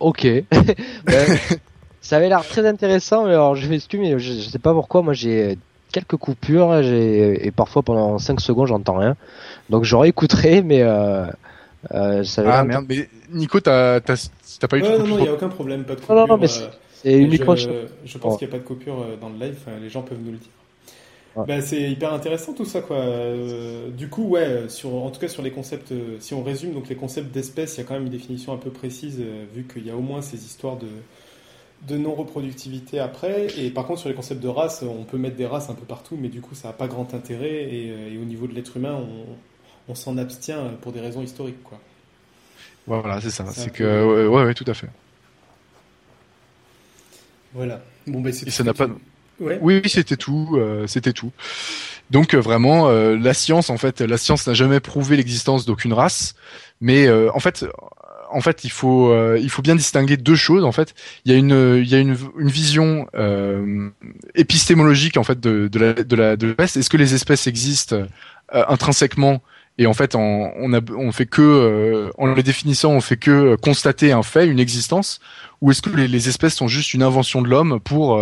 Ok. 0.00 0.24
ben, 1.04 1.38
ça 2.00 2.16
avait 2.16 2.28
l'air 2.28 2.46
très 2.46 2.66
intéressant, 2.66 3.24
mais 3.24 3.32
alors 3.32 3.56
je 3.56 3.68
mais 3.68 3.78
je, 3.78 4.18
je 4.18 4.48
sais 4.48 4.58
pas 4.58 4.72
pourquoi. 4.72 5.02
Moi, 5.02 5.12
j'ai 5.12 5.58
quelques 5.94 6.16
coupures 6.16 6.76
et 6.80 7.52
parfois 7.54 7.82
pendant 7.82 8.18
5 8.18 8.40
secondes, 8.40 8.66
j'entends 8.66 8.98
rien. 8.98 9.16
Donc 9.70 9.84
j'aurais 9.84 10.08
écouterai, 10.08 10.62
mais 10.62 10.82
euh, 10.82 11.26
euh, 11.92 12.24
ça 12.24 12.42
ah 12.46 12.64
merde, 12.64 12.84
mais 12.88 13.08
Nico, 13.30 13.60
t'as 13.60 14.00
pas 14.00 14.14
eu 14.14 14.82
ouais, 14.82 14.92
de 14.92 14.98
Non, 14.98 15.06
non, 15.06 15.18
il 15.18 15.22
n'y 15.22 15.28
a 15.28 15.32
aucun 15.32 15.48
problème, 15.48 15.84
pas 15.84 15.94
de 15.94 16.00
coupure. 16.00 16.14
Non, 16.16 16.26
non, 16.26 16.36
mais 16.36 16.48
c'est 16.48 17.18
uniquement. 17.18 17.54
Je, 17.54 17.70
je 18.04 18.18
pense 18.18 18.34
oh. 18.34 18.36
qu'il 18.38 18.48
n'y 18.48 18.52
a 18.52 18.56
pas 18.56 18.62
de 18.62 18.66
coupure 18.66 18.96
dans 19.20 19.28
le 19.28 19.38
live, 19.38 19.58
les 19.80 19.88
gens 19.88 20.02
peuvent 20.02 20.20
nous 20.20 20.32
le 20.32 20.38
dire. 20.38 20.50
Ouais. 21.36 21.44
Bah, 21.48 21.60
c'est 21.62 21.90
hyper 21.90 22.12
intéressant 22.12 22.52
tout 22.52 22.64
ça 22.64 22.80
quoi. 22.80 22.96
Euh, 22.96 23.90
du 23.90 24.08
coup 24.08 24.22
ouais, 24.28 24.68
sur, 24.68 24.94
en 24.94 25.10
tout 25.10 25.20
cas 25.20 25.26
sur 25.26 25.42
les 25.42 25.50
concepts, 25.50 25.90
euh, 25.90 26.16
si 26.20 26.32
on 26.32 26.44
résume 26.44 26.72
donc 26.72 26.88
les 26.88 26.94
concepts 26.94 27.32
d'espèces, 27.32 27.76
il 27.76 27.78
y 27.78 27.80
a 27.80 27.84
quand 27.84 27.94
même 27.94 28.04
une 28.04 28.12
définition 28.12 28.52
un 28.52 28.56
peu 28.56 28.70
précise 28.70 29.18
euh, 29.20 29.44
vu 29.52 29.64
qu'il 29.64 29.84
y 29.84 29.90
a 29.90 29.96
au 29.96 30.00
moins 30.00 30.22
ces 30.22 30.44
histoires 30.44 30.76
de 30.76 30.86
de 31.86 31.96
non-reproductivité 31.96 32.98
après. 32.98 33.46
Et 33.58 33.70
par 33.70 33.86
contre 33.86 34.00
sur 34.00 34.08
les 34.08 34.14
concepts 34.14 34.42
de 34.42 34.48
race, 34.48 34.82
on 34.82 35.04
peut 35.04 35.18
mettre 35.18 35.36
des 35.36 35.46
races 35.46 35.70
un 35.70 35.74
peu 35.74 35.84
partout, 35.84 36.16
mais 36.20 36.28
du 36.28 36.40
coup 36.40 36.54
ça 36.54 36.68
n'a 36.68 36.74
pas 36.74 36.86
grand 36.88 37.14
intérêt 37.14 37.64
et, 37.64 38.14
et, 38.14 38.18
au 38.18 38.24
niveau 38.24 38.46
de 38.46 38.54
l'être 38.54 38.76
humain, 38.76 38.94
on, 38.94 39.92
on 39.92 39.94
s'en 39.94 40.16
abstient 40.18 40.70
pour 40.80 40.92
des 40.92 41.00
raisons 41.00 41.22
historiques 41.22 41.62
quoi. 41.62 41.78
Voilà, 42.86 43.20
c'est 43.20 43.30
ça. 43.30 43.46
C'est 43.52 43.72
que 43.72 44.28
ouais, 44.28 44.44
ouais, 44.44 44.54
tout 44.54 44.64
à 44.66 44.74
fait. 44.74 44.88
Voilà. 47.54 47.82
Bon 48.06 48.20
ben. 48.20 48.28
Et 48.28 48.50
ça 48.50 48.64
n'a 48.64 48.74
pas. 48.74 48.88
Ouais. 49.40 49.58
Oui, 49.62 49.82
c'était 49.86 50.16
tout, 50.16 50.50
euh, 50.54 50.86
c'était 50.86 51.12
tout. 51.12 51.32
Donc 52.10 52.34
euh, 52.34 52.40
vraiment, 52.40 52.88
euh, 52.88 53.16
la 53.16 53.34
science, 53.34 53.70
en 53.70 53.78
fait, 53.78 54.00
la 54.00 54.18
science 54.18 54.46
n'a 54.46 54.54
jamais 54.54 54.80
prouvé 54.80 55.16
l'existence 55.16 55.64
d'aucune 55.64 55.92
race, 55.92 56.34
mais 56.80 57.06
euh, 57.06 57.30
en 57.34 57.40
fait, 57.40 57.64
en 58.34 58.40
fait, 58.40 58.64
il 58.64 58.70
faut, 58.70 59.14
il 59.36 59.48
faut 59.48 59.62
bien 59.62 59.76
distinguer 59.76 60.16
deux 60.16 60.34
choses. 60.34 60.64
En 60.64 60.72
fait, 60.72 60.94
il 61.24 61.32
y 61.32 61.34
a 61.34 61.38
une, 61.38 61.80
il 61.82 61.88
y 61.88 61.94
a 61.94 61.98
une, 61.98 62.16
une 62.38 62.48
vision 62.48 63.06
épistémologique 64.34 65.16
en 65.16 65.24
fait 65.24 65.40
de, 65.40 65.70
la, 65.78 65.92
de 65.94 66.16
la, 66.16 66.36
de 66.36 66.46
l'espèce. 66.48 66.76
Est-ce 66.76 66.90
que 66.90 66.96
les 66.96 67.14
espèces 67.14 67.46
existent 67.46 67.96
intrinsèquement? 68.52 69.42
Et 69.78 69.86
en 69.86 69.94
fait, 69.94 70.14
on, 70.14 70.52
on, 70.56 71.12
fait 71.12 71.26
que, 71.26 72.10
en 72.16 72.32
les 72.32 72.42
définissant, 72.42 72.92
on 72.92 73.00
fait 73.00 73.16
que 73.16 73.56
constater 73.56 74.12
un 74.12 74.22
fait, 74.22 74.46
une 74.46 74.60
existence, 74.60 75.20
ou 75.60 75.70
est-ce 75.70 75.82
que 75.82 75.90
les, 75.90 76.06
les, 76.06 76.28
espèces 76.28 76.54
sont 76.54 76.68
juste 76.68 76.94
une 76.94 77.02
invention 77.02 77.42
de 77.42 77.48
l'homme 77.48 77.80
pour 77.80 78.20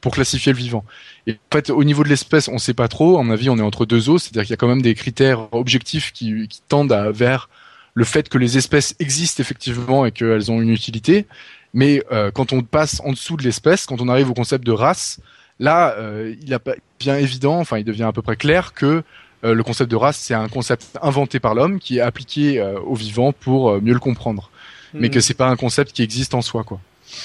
pour 0.00 0.12
classifier 0.12 0.52
le 0.52 0.58
vivant? 0.58 0.84
Et 1.26 1.32
en 1.32 1.54
fait, 1.54 1.70
au 1.70 1.84
niveau 1.84 2.02
de 2.02 2.08
l'espèce, 2.08 2.48
on 2.48 2.54
ne 2.54 2.58
sait 2.58 2.74
pas 2.74 2.88
trop. 2.88 3.18
À 3.18 3.22
mon 3.22 3.32
avis, 3.32 3.50
on 3.50 3.58
est 3.58 3.62
entre 3.62 3.86
deux 3.86 4.08
eaux, 4.08 4.18
c'est-à-dire 4.18 4.42
qu'il 4.42 4.50
y 4.50 4.54
a 4.54 4.56
quand 4.56 4.68
même 4.68 4.82
des 4.82 4.94
critères 4.94 5.48
objectifs 5.52 6.12
qui, 6.12 6.48
qui 6.48 6.62
tendent 6.68 6.92
à, 6.92 7.10
vers 7.12 7.48
le 7.98 8.04
fait 8.04 8.28
que 8.28 8.38
les 8.38 8.56
espèces 8.56 8.94
existent 9.00 9.40
effectivement 9.40 10.06
et 10.06 10.12
qu'elles 10.12 10.52
ont 10.52 10.62
une 10.62 10.70
utilité. 10.70 11.26
Mais 11.74 12.00
euh, 12.12 12.30
quand 12.30 12.52
on 12.52 12.62
passe 12.62 13.02
en 13.04 13.10
dessous 13.10 13.36
de 13.36 13.42
l'espèce, 13.42 13.86
quand 13.86 14.00
on 14.00 14.08
arrive 14.08 14.30
au 14.30 14.34
concept 14.34 14.64
de 14.64 14.70
race, 14.70 15.18
là, 15.58 15.96
euh, 15.98 16.32
il 16.40 16.56
bien 17.00 17.16
évident, 17.16 17.58
enfin, 17.58 17.76
il 17.78 17.84
devient 17.84 18.04
à 18.04 18.12
peu 18.12 18.22
près 18.22 18.36
clair 18.36 18.72
que 18.72 19.02
euh, 19.42 19.52
le 19.52 19.62
concept 19.64 19.90
de 19.90 19.96
race, 19.96 20.16
c'est 20.16 20.34
un 20.34 20.48
concept 20.48 20.96
inventé 21.02 21.40
par 21.40 21.56
l'homme 21.56 21.80
qui 21.80 21.98
est 21.98 22.00
appliqué 22.00 22.60
euh, 22.60 22.78
au 22.78 22.94
vivant 22.94 23.32
pour 23.32 23.82
mieux 23.82 23.94
le 23.94 23.98
comprendre, 23.98 24.48
mmh. 24.94 25.00
mais 25.00 25.10
que 25.10 25.18
c'est 25.18 25.34
pas 25.34 25.48
un 25.48 25.56
concept 25.56 25.90
qui 25.92 26.04
existe 26.04 26.34
en 26.34 26.40
soi, 26.42 26.62
quoi. 26.62 26.80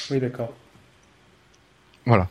Oui, 0.09 0.19
d'accord. 0.19 0.51
Voilà. 2.07 2.29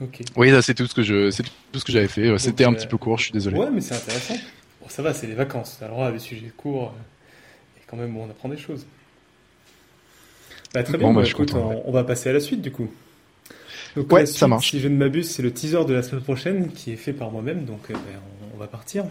Okay. 0.00 0.24
Oui, 0.36 0.50
c'est 0.62 0.74
tout 0.74 0.86
ce 0.86 0.94
que 0.94 1.02
je, 1.02 1.30
c'est 1.30 1.42
tout 1.42 1.78
ce 1.78 1.84
que 1.84 1.92
j'avais 1.92 2.08
fait. 2.08 2.38
C'était 2.38 2.64
un 2.64 2.72
petit 2.72 2.86
peu 2.86 2.96
court, 2.96 3.18
je 3.18 3.24
suis 3.24 3.32
désolé. 3.32 3.58
Ouais, 3.58 3.70
mais 3.70 3.82
c'est 3.82 3.94
intéressant. 3.94 4.36
Bon, 4.80 4.88
ça 4.88 5.02
va, 5.02 5.12
c'est 5.12 5.26
les 5.26 5.34
vacances. 5.34 5.80
Alors, 5.82 6.10
les 6.10 6.18
sujets 6.18 6.52
courts, 6.56 6.94
quand 7.92 7.98
même, 7.98 8.16
on 8.16 8.24
apprend 8.24 8.48
des 8.48 8.56
choses. 8.56 8.86
Bah, 10.72 10.82
très 10.82 10.96
bien. 10.96 11.08
Bon, 11.08 11.14
bah, 11.14 11.20
bah, 11.20 11.28
écoute, 11.28 11.52
content, 11.52 11.82
on, 11.84 11.90
on, 11.90 11.92
va 11.92 12.04
passer 12.04 12.30
à 12.30 12.32
la 12.32 12.40
suite, 12.40 12.62
du 12.62 12.72
coup. 12.72 12.88
Donc, 13.96 14.10
ouais, 14.10 14.24
suite, 14.24 14.38
ça 14.38 14.48
marche. 14.48 14.70
Si 14.70 14.80
je 14.80 14.88
ne 14.88 14.96
m'abuse, 14.96 15.30
c'est 15.30 15.42
le 15.42 15.52
teaser 15.52 15.84
de 15.84 15.92
la 15.92 16.02
semaine 16.02 16.22
prochaine 16.22 16.72
qui 16.72 16.92
est 16.92 16.96
fait 16.96 17.12
par 17.12 17.30
moi-même, 17.30 17.66
donc 17.66 17.90
euh, 17.90 17.92
ben, 17.92 18.20
on, 18.50 18.56
on, 18.56 18.58
va 18.58 18.66
partir. 18.66 19.04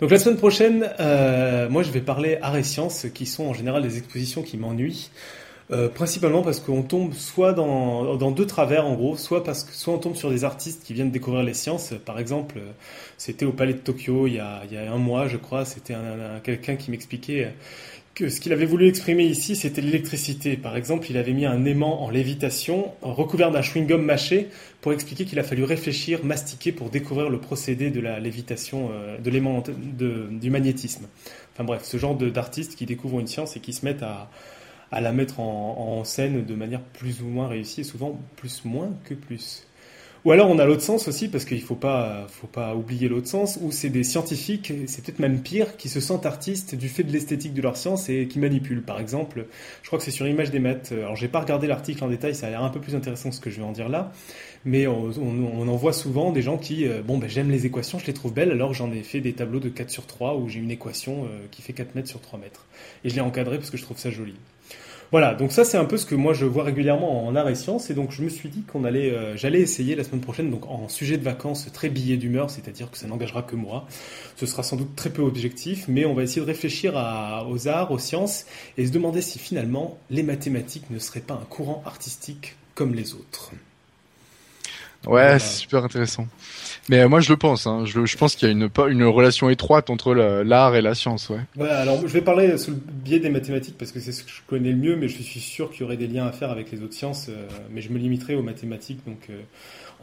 Donc 0.00 0.10
la 0.10 0.18
semaine 0.18 0.36
prochaine, 0.36 0.90
euh, 0.98 1.68
moi 1.68 1.84
je 1.84 1.92
vais 1.92 2.00
parler 2.00 2.38
art 2.42 2.56
et 2.56 2.64
sciences, 2.64 3.06
qui 3.14 3.26
sont 3.26 3.44
en 3.44 3.54
général 3.54 3.82
des 3.82 3.98
expositions 3.98 4.42
qui 4.42 4.56
m'ennuient. 4.56 5.10
Euh, 5.70 5.88
principalement 5.88 6.42
parce 6.42 6.60
qu'on 6.60 6.82
tombe 6.82 7.14
soit 7.14 7.54
dans, 7.54 8.16
dans, 8.16 8.30
deux 8.30 8.46
travers 8.46 8.86
en 8.86 8.94
gros, 8.94 9.16
soit 9.16 9.42
parce 9.42 9.64
que 9.64 9.72
soit 9.72 9.94
on 9.94 9.98
tombe 9.98 10.14
sur 10.14 10.28
des 10.28 10.44
artistes 10.44 10.84
qui 10.84 10.92
viennent 10.92 11.10
découvrir 11.10 11.42
les 11.42 11.54
sciences. 11.54 11.94
Par 12.04 12.18
exemple, 12.18 12.56
c'était 13.16 13.46
au 13.46 13.52
Palais 13.52 13.72
de 13.72 13.78
Tokyo 13.78 14.26
il 14.26 14.34
y 14.34 14.38
a, 14.38 14.62
il 14.66 14.74
y 14.74 14.76
a 14.76 14.92
un 14.92 14.98
mois, 14.98 15.26
je 15.26 15.38
crois. 15.38 15.64
C'était 15.64 15.94
quelqu'un 16.42 16.76
qui 16.76 16.90
m'expliquait 16.90 17.54
que 18.14 18.28
ce 18.28 18.40
qu'il 18.40 18.52
avait 18.52 18.66
voulu 18.66 18.88
exprimer 18.88 19.24
ici, 19.24 19.56
c'était 19.56 19.80
l'électricité. 19.80 20.56
Par 20.56 20.76
exemple, 20.76 21.06
il 21.10 21.16
avait 21.16 21.32
mis 21.32 21.46
un 21.46 21.64
aimant 21.64 22.04
en 22.04 22.10
lévitation, 22.10 22.92
recouvert 23.02 23.50
d'un 23.50 23.60
chewing-gum 23.60 24.00
mâché, 24.00 24.48
pour 24.80 24.92
expliquer 24.92 25.24
qu'il 25.24 25.38
a 25.38 25.42
fallu 25.42 25.64
réfléchir, 25.64 26.24
mastiquer 26.24 26.70
pour 26.70 26.90
découvrir 26.90 27.28
le 27.28 27.40
procédé 27.40 27.90
de 27.90 28.00
la 28.00 28.20
lévitation, 28.20 28.90
euh, 28.92 29.18
de 29.18 29.30
l'aimant 29.30 29.64
du 29.98 30.50
magnétisme. 30.50 31.06
Enfin 31.52 31.64
bref, 31.64 31.82
ce 31.84 31.96
genre 31.96 32.14
d'artistes 32.14 32.76
qui 32.76 32.86
découvrent 32.86 33.20
une 33.20 33.26
science 33.26 33.56
et 33.56 33.60
qui 33.60 33.72
se 33.72 33.84
mettent 33.84 34.02
à, 34.02 34.30
à 34.94 35.00
la 35.00 35.12
mettre 35.12 35.40
en, 35.40 36.04
scène 36.04 36.44
de 36.44 36.54
manière 36.54 36.80
plus 36.80 37.20
ou 37.20 37.26
moins 37.26 37.48
réussie, 37.48 37.80
et 37.80 37.84
souvent 37.84 38.18
plus 38.36 38.64
moins 38.64 38.90
que 39.04 39.14
plus. 39.14 39.66
Ou 40.24 40.32
alors 40.32 40.48
on 40.48 40.58
a 40.58 40.64
l'autre 40.64 40.82
sens 40.82 41.08
aussi, 41.08 41.28
parce 41.28 41.44
qu'il 41.44 41.58
ne 41.58 41.62
faut 41.62 41.74
pas, 41.74 42.26
faut 42.28 42.46
pas 42.46 42.74
oublier 42.74 43.08
l'autre 43.08 43.26
sens, 43.26 43.58
où 43.60 43.72
c'est 43.72 43.90
des 43.90 44.04
scientifiques, 44.04 44.72
c'est 44.86 45.04
peut-être 45.04 45.18
même 45.18 45.40
pire, 45.40 45.76
qui 45.76 45.88
se 45.88 46.00
sentent 46.00 46.24
artistes 46.24 46.74
du 46.76 46.88
fait 46.88 47.02
de 47.02 47.12
l'esthétique 47.12 47.52
de 47.54 47.60
leur 47.60 47.76
science 47.76 48.08
et 48.08 48.26
qui 48.28 48.38
manipulent. 48.38 48.82
Par 48.82 49.00
exemple, 49.00 49.46
je 49.82 49.86
crois 49.88 49.98
que 49.98 50.04
c'est 50.04 50.10
sur 50.10 50.26
Image 50.26 50.50
des 50.50 50.60
Maths, 50.60 50.92
alors 50.92 51.16
j'ai 51.16 51.28
pas 51.28 51.40
regardé 51.40 51.66
l'article 51.66 52.04
en 52.04 52.08
détail, 52.08 52.34
ça 52.34 52.46
a 52.46 52.50
l'air 52.50 52.62
un 52.62 52.70
peu 52.70 52.80
plus 52.80 52.94
intéressant 52.94 53.30
que 53.30 53.34
ce 53.34 53.40
que 53.40 53.50
je 53.50 53.56
vais 53.56 53.66
en 53.66 53.72
dire 53.72 53.88
là, 53.88 54.12
mais 54.64 54.86
on 54.86 55.68
en 55.68 55.76
voit 55.76 55.92
souvent 55.92 56.32
des 56.32 56.40
gens 56.40 56.56
qui, 56.56 56.86
euh, 56.86 57.02
bon 57.02 57.18
ben 57.18 57.28
j'aime 57.28 57.50
les 57.50 57.66
équations, 57.66 57.98
je 57.98 58.06
les 58.06 58.14
trouve 58.14 58.32
belles, 58.32 58.50
alors 58.50 58.72
j'en 58.72 58.92
ai 58.92 59.02
fait 59.02 59.20
des 59.20 59.34
tableaux 59.34 59.60
de 59.60 59.68
4 59.68 59.90
sur 59.90 60.06
3 60.06 60.36
où 60.36 60.48
j'ai 60.48 60.60
une 60.60 60.70
équation 60.70 61.24
euh, 61.24 61.46
qui 61.50 61.60
fait 61.60 61.74
4 61.74 61.94
mètres 61.96 62.08
sur 62.08 62.20
3 62.20 62.38
mètres. 62.38 62.64
Et 63.04 63.10
je 63.10 63.14
l'ai 63.14 63.20
encadré 63.20 63.58
parce 63.58 63.70
que 63.70 63.76
je 63.76 63.82
trouve 63.82 63.98
ça 63.98 64.10
joli. 64.10 64.36
Voilà, 65.14 65.32
donc 65.36 65.52
ça 65.52 65.64
c'est 65.64 65.76
un 65.76 65.84
peu 65.84 65.96
ce 65.96 66.06
que 66.06 66.16
moi 66.16 66.34
je 66.34 66.44
vois 66.44 66.64
régulièrement 66.64 67.24
en 67.24 67.36
art 67.36 67.48
et 67.48 67.54
sciences, 67.54 67.88
et 67.88 67.94
donc 67.94 68.10
je 68.10 68.20
me 68.20 68.28
suis 68.28 68.48
dit 68.48 68.62
qu'on 68.62 68.82
allait, 68.82 69.12
euh, 69.12 69.36
j'allais 69.36 69.60
essayer 69.60 69.94
la 69.94 70.02
semaine 70.02 70.20
prochaine, 70.20 70.50
donc 70.50 70.66
en 70.66 70.88
sujet 70.88 71.18
de 71.18 71.22
vacances 71.22 71.70
très 71.72 71.88
billet 71.88 72.16
d'humeur, 72.16 72.50
c'est-à-dire 72.50 72.90
que 72.90 72.98
ça 72.98 73.06
n'engagera 73.06 73.44
que 73.44 73.54
moi. 73.54 73.86
Ce 74.34 74.44
sera 74.44 74.64
sans 74.64 74.74
doute 74.74 74.96
très 74.96 75.10
peu 75.10 75.22
objectif, 75.22 75.84
mais 75.86 76.04
on 76.04 76.14
va 76.14 76.24
essayer 76.24 76.40
de 76.40 76.46
réfléchir 76.46 76.94
aux 77.48 77.68
arts, 77.68 77.92
aux 77.92 77.98
sciences, 78.00 78.46
et 78.76 78.88
se 78.88 78.90
demander 78.90 79.20
si 79.20 79.38
finalement 79.38 79.98
les 80.10 80.24
mathématiques 80.24 80.90
ne 80.90 80.98
seraient 80.98 81.20
pas 81.20 81.34
un 81.34 81.46
courant 81.48 81.84
artistique 81.86 82.56
comme 82.74 82.92
les 82.92 83.14
autres. 83.14 83.52
Ouais, 85.06 85.38
c'est 85.38 85.60
super 85.60 85.84
intéressant. 85.84 86.26
Mais 86.88 87.00
euh, 87.00 87.08
moi, 87.08 87.20
je 87.20 87.30
le 87.30 87.36
pense. 87.36 87.66
Hein. 87.66 87.84
Je, 87.84 88.04
je, 88.04 88.16
pense 88.16 88.36
qu'il 88.36 88.48
y 88.48 88.50
a 88.50 88.52
une, 88.52 88.70
une 88.88 89.04
relation 89.04 89.48
étroite 89.48 89.90
entre 89.90 90.14
l'art 90.14 90.74
et 90.74 90.82
la 90.82 90.94
science. 90.94 91.28
Ouais. 91.30 91.40
Voilà, 91.56 91.80
alors 91.80 92.00
je 92.02 92.12
vais 92.12 92.20
parler 92.20 92.56
sous 92.58 92.72
le 92.72 92.76
biais 92.76 93.20
des 93.20 93.30
mathématiques 93.30 93.76
parce 93.78 93.92
que 93.92 94.00
c'est 94.00 94.12
ce 94.12 94.22
que 94.22 94.30
je 94.30 94.40
connais 94.46 94.70
le 94.70 94.76
mieux, 94.76 94.96
mais 94.96 95.08
je 95.08 95.22
suis 95.22 95.40
sûr 95.40 95.70
qu'il 95.70 95.82
y 95.82 95.84
aurait 95.84 95.96
des 95.96 96.06
liens 96.06 96.26
à 96.26 96.32
faire 96.32 96.50
avec 96.50 96.70
les 96.70 96.82
autres 96.82 96.94
sciences. 96.94 97.28
Euh, 97.28 97.46
mais 97.70 97.80
je 97.80 97.90
me 97.90 97.98
limiterai 97.98 98.34
aux 98.34 98.42
mathématiques. 98.42 99.00
Donc, 99.06 99.26
euh, 99.30 99.40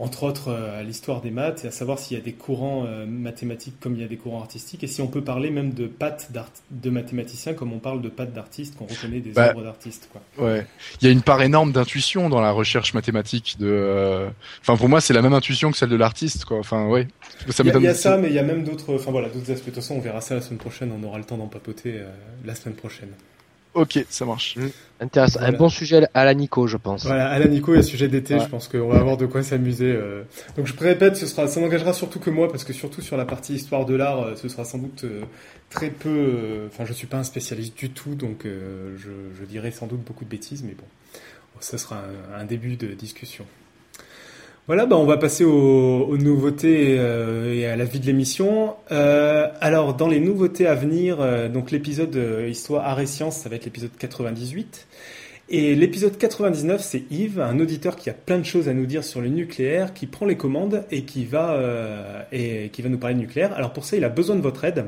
entre 0.02 0.24
autres 0.24 0.48
euh, 0.48 0.80
à 0.80 0.82
l'histoire 0.82 1.20
des 1.20 1.30
maths 1.30 1.64
et 1.64 1.68
à 1.68 1.70
savoir 1.70 1.98
s'il 2.00 2.16
y 2.18 2.20
a 2.20 2.24
des 2.24 2.32
courants 2.32 2.84
euh, 2.86 3.06
mathématiques 3.06 3.78
comme 3.78 3.94
il 3.94 4.00
y 4.00 4.04
a 4.04 4.08
des 4.08 4.16
courants 4.16 4.40
artistiques 4.40 4.82
et 4.82 4.88
si 4.88 5.00
on 5.00 5.06
peut 5.06 5.22
parler 5.22 5.50
même 5.50 5.72
de 5.72 5.86
pattes 5.86 6.30
de 6.70 6.90
mathématiciens 6.90 7.54
comme 7.54 7.72
on 7.72 7.78
parle 7.78 8.02
de 8.02 8.08
pattes 8.08 8.32
d'artistes 8.32 8.76
qu'on 8.76 8.86
reconnaît 8.86 9.20
des 9.20 9.30
bah, 9.30 9.50
œuvres 9.50 9.62
d'artistes 9.62 10.08
quoi. 10.10 10.20
Ouais, 10.44 10.66
il 11.00 11.06
y 11.06 11.08
a 11.08 11.12
une 11.12 11.22
part 11.22 11.40
énorme 11.42 11.70
d'intuition 11.70 12.28
dans 12.28 12.40
la 12.40 12.50
recherche 12.50 12.94
mathématique 12.94 13.56
de 13.60 13.68
euh... 13.68 14.28
enfin 14.60 14.76
pour 14.76 14.88
moi 14.88 15.00
c'est 15.00 15.14
la 15.14 15.22
même 15.22 15.34
intuition 15.34 15.70
que 15.70 15.76
celle 15.76 15.90
de 15.90 15.96
l'artiste 15.96 16.46
quoi. 16.46 16.58
Enfin 16.58 16.88
ouais. 16.88 17.06
Ça 17.48 17.62
il 17.62 17.68
y 17.68 17.70
a, 17.70 17.76
il 17.76 17.82
y 17.84 17.86
a 17.86 17.94
ça 17.94 18.16
mais 18.16 18.28
il 18.28 18.34
y 18.34 18.40
a 18.40 18.42
même 18.42 18.64
d'autres 18.64 18.94
enfin 18.94 19.12
voilà, 19.12 19.28
d'autres 19.28 19.52
aspects 19.52 19.66
de 19.66 19.70
toute 19.70 19.82
façon 19.82 19.94
on 19.94 20.00
verra 20.00 20.20
ça 20.20 20.34
la 20.34 20.40
semaine 20.40 20.58
prochaine, 20.58 20.92
on 20.92 21.06
aura 21.06 21.18
le 21.18 21.24
temps 21.24 21.36
d'en 21.36 21.46
papoter 21.46 21.94
euh, 21.94 22.10
la 22.44 22.56
semaine 22.56 22.74
prochaine. 22.74 23.10
Ok, 23.74 24.04
ça 24.10 24.26
marche. 24.26 24.56
Intéressant. 25.00 25.40
Un 25.40 25.52
bon 25.52 25.68
sujet 25.68 26.06
à 26.14 26.24
la 26.24 26.34
Nico, 26.34 26.66
je 26.66 26.76
pense. 26.76 27.06
Voilà, 27.06 27.30
à 27.30 27.38
la 27.38 27.46
Nico, 27.48 27.72
a 27.72 27.82
sujet 27.82 28.06
d'été, 28.08 28.34
Ouais. 28.34 28.40
je 28.40 28.46
pense 28.48 28.68
qu'on 28.68 28.88
va 28.88 28.98
avoir 28.98 29.16
de 29.16 29.26
quoi 29.26 29.42
s'amuser. 29.42 29.90
euh. 29.92 30.22
Donc 30.56 30.66
je 30.66 30.74
répète, 30.78 31.16
ce 31.16 31.26
sera, 31.26 31.48
ça 31.48 31.60
n'engagera 31.60 31.92
surtout 31.92 32.20
que 32.20 32.30
moi, 32.30 32.48
parce 32.50 32.64
que 32.64 32.72
surtout 32.72 33.00
sur 33.00 33.16
la 33.16 33.24
partie 33.24 33.54
histoire 33.54 33.86
de 33.86 33.94
l'art, 33.94 34.20
euh, 34.22 34.34
ce 34.36 34.48
sera 34.48 34.64
sans 34.64 34.78
doute 34.78 35.04
euh, 35.04 35.22
très 35.70 35.88
peu. 35.90 36.66
Enfin, 36.68 36.84
je 36.84 36.92
suis 36.92 37.06
pas 37.06 37.16
un 37.18 37.24
spécialiste 37.24 37.76
du 37.76 37.90
tout, 37.90 38.14
donc 38.14 38.44
je, 38.44 38.98
je 39.40 39.44
dirai 39.46 39.70
sans 39.70 39.86
doute 39.86 40.02
beaucoup 40.04 40.24
de 40.24 40.30
bêtises, 40.30 40.62
mais 40.62 40.74
bon, 40.74 40.84
ce 41.60 41.78
sera 41.78 42.02
un, 42.36 42.40
un 42.40 42.44
début 42.44 42.76
de 42.76 42.88
discussion. 42.88 43.44
Voilà, 44.68 44.86
bah 44.86 44.96
on 44.96 45.06
va 45.06 45.16
passer 45.16 45.42
aux, 45.42 46.16
nouveautés 46.18 46.96
euh, 46.96 47.52
et 47.52 47.66
à 47.66 47.74
la 47.74 47.84
vie 47.84 47.98
de 47.98 48.06
l'émission. 48.06 48.76
Euh, 48.92 49.48
alors, 49.60 49.94
dans 49.94 50.06
les 50.06 50.20
nouveautés 50.20 50.68
à 50.68 50.76
venir, 50.76 51.20
euh, 51.20 51.48
donc 51.48 51.72
l'épisode 51.72 52.16
Histoire, 52.48 52.86
Art 52.86 53.00
et 53.00 53.06
Sciences, 53.06 53.38
ça 53.38 53.48
va 53.48 53.56
être 53.56 53.64
l'épisode 53.64 53.90
98. 53.98 54.86
Et 55.48 55.74
l'épisode 55.74 56.16
99, 56.16 56.80
c'est 56.80 57.02
Yves, 57.10 57.40
un 57.40 57.58
auditeur 57.58 57.96
qui 57.96 58.08
a 58.08 58.12
plein 58.12 58.38
de 58.38 58.44
choses 58.44 58.68
à 58.68 58.72
nous 58.72 58.86
dire 58.86 59.02
sur 59.02 59.20
le 59.20 59.30
nucléaire, 59.30 59.92
qui 59.94 60.06
prend 60.06 60.26
les 60.26 60.36
commandes 60.36 60.84
et 60.92 61.02
qui 61.02 61.24
va, 61.24 61.58
et 62.30 62.70
qui 62.72 62.82
va 62.82 62.88
nous 62.88 62.98
parler 62.98 63.16
de 63.16 63.20
nucléaire. 63.20 63.52
Alors 63.54 63.72
pour 63.72 63.84
ça, 63.84 63.96
il 63.96 64.04
a 64.04 64.08
besoin 64.08 64.36
de 64.36 64.40
votre 64.42 64.64
aide. 64.64 64.84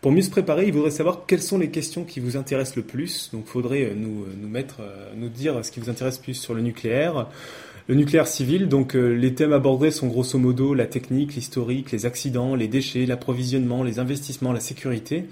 Pour 0.00 0.10
mieux 0.10 0.22
se 0.22 0.30
préparer, 0.30 0.66
il 0.66 0.72
voudrait 0.72 0.90
savoir 0.90 1.26
quelles 1.26 1.42
sont 1.42 1.58
les 1.58 1.68
questions 1.68 2.04
qui 2.04 2.18
vous 2.18 2.38
intéressent 2.38 2.76
le 2.76 2.82
plus. 2.82 3.30
Donc, 3.32 3.46
faudrait 3.46 3.92
nous, 3.94 4.24
nous 4.40 4.48
mettre, 4.48 4.80
nous 5.14 5.28
dire 5.28 5.64
ce 5.64 5.70
qui 5.70 5.78
vous 5.78 5.90
intéresse 5.90 6.18
plus 6.18 6.34
sur 6.34 6.54
le 6.54 6.62
nucléaire. 6.62 7.28
Le 7.88 7.96
nucléaire 7.96 8.28
civil, 8.28 8.68
donc 8.68 8.94
euh, 8.94 9.08
les 9.08 9.34
thèmes 9.34 9.52
abordés 9.52 9.90
sont 9.90 10.06
grosso 10.06 10.38
modo 10.38 10.72
la 10.72 10.86
technique, 10.86 11.34
l'historique, 11.34 11.90
les 11.90 12.06
accidents, 12.06 12.54
les 12.54 12.68
déchets, 12.68 13.06
l'approvisionnement, 13.06 13.82
les 13.82 13.98
investissements, 13.98 14.52
la 14.52 14.60
sécurité. 14.60 15.24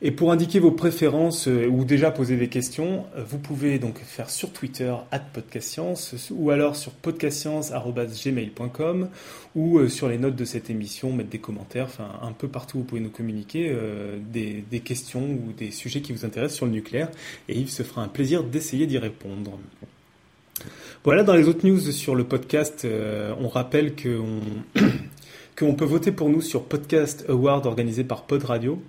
Et 0.00 0.10
pour 0.10 0.32
indiquer 0.32 0.58
vos 0.58 0.70
préférences 0.70 1.48
euh, 1.48 1.68
ou 1.68 1.84
déjà 1.84 2.10
poser 2.10 2.38
des 2.38 2.48
questions, 2.48 3.04
euh, 3.14 3.22
vous 3.28 3.36
pouvez 3.36 3.78
donc 3.78 3.98
faire 3.98 4.30
sur 4.30 4.54
Twitter 4.54 4.90
@podcastscience 5.34 6.30
ou 6.30 6.50
alors 6.50 6.76
sur 6.76 6.92
podcastscience@gmail.com 6.92 9.10
ou 9.54 9.86
sur 9.86 10.08
les 10.08 10.16
notes 10.16 10.36
de 10.36 10.46
cette 10.46 10.70
émission 10.70 11.12
mettre 11.12 11.28
des 11.28 11.40
commentaires, 11.40 11.84
enfin 11.84 12.08
un 12.22 12.32
peu 12.32 12.48
partout 12.48 12.78
vous 12.78 12.84
pouvez 12.84 13.02
nous 13.02 13.10
communiquer 13.10 13.70
des, 14.32 14.64
des 14.70 14.80
questions 14.80 15.24
ou 15.24 15.52
des 15.52 15.70
sujets 15.70 16.00
qui 16.00 16.14
vous 16.14 16.24
intéressent 16.24 16.56
sur 16.56 16.64
le 16.64 16.72
nucléaire 16.72 17.10
et 17.50 17.58
Yves 17.58 17.68
se 17.68 17.82
fera 17.82 18.02
un 18.02 18.08
plaisir 18.08 18.44
d'essayer 18.44 18.86
d'y 18.86 18.96
répondre. 18.96 19.58
Voilà, 21.04 21.24
dans 21.24 21.34
les 21.34 21.48
autres 21.48 21.66
news 21.66 21.80
sur 21.80 22.14
le 22.14 22.22
podcast, 22.22 22.84
euh, 22.84 23.34
on 23.40 23.48
rappelle 23.48 23.96
qu'on 23.96 24.38
qu'on 25.58 25.74
peut 25.74 25.84
voter 25.84 26.12
pour 26.12 26.28
nous 26.28 26.40
sur 26.40 26.62
Podcast 26.62 27.24
Award 27.28 27.66
organisé 27.66 28.04
par 28.04 28.22
Pod 28.22 28.44
Radio. 28.44 28.80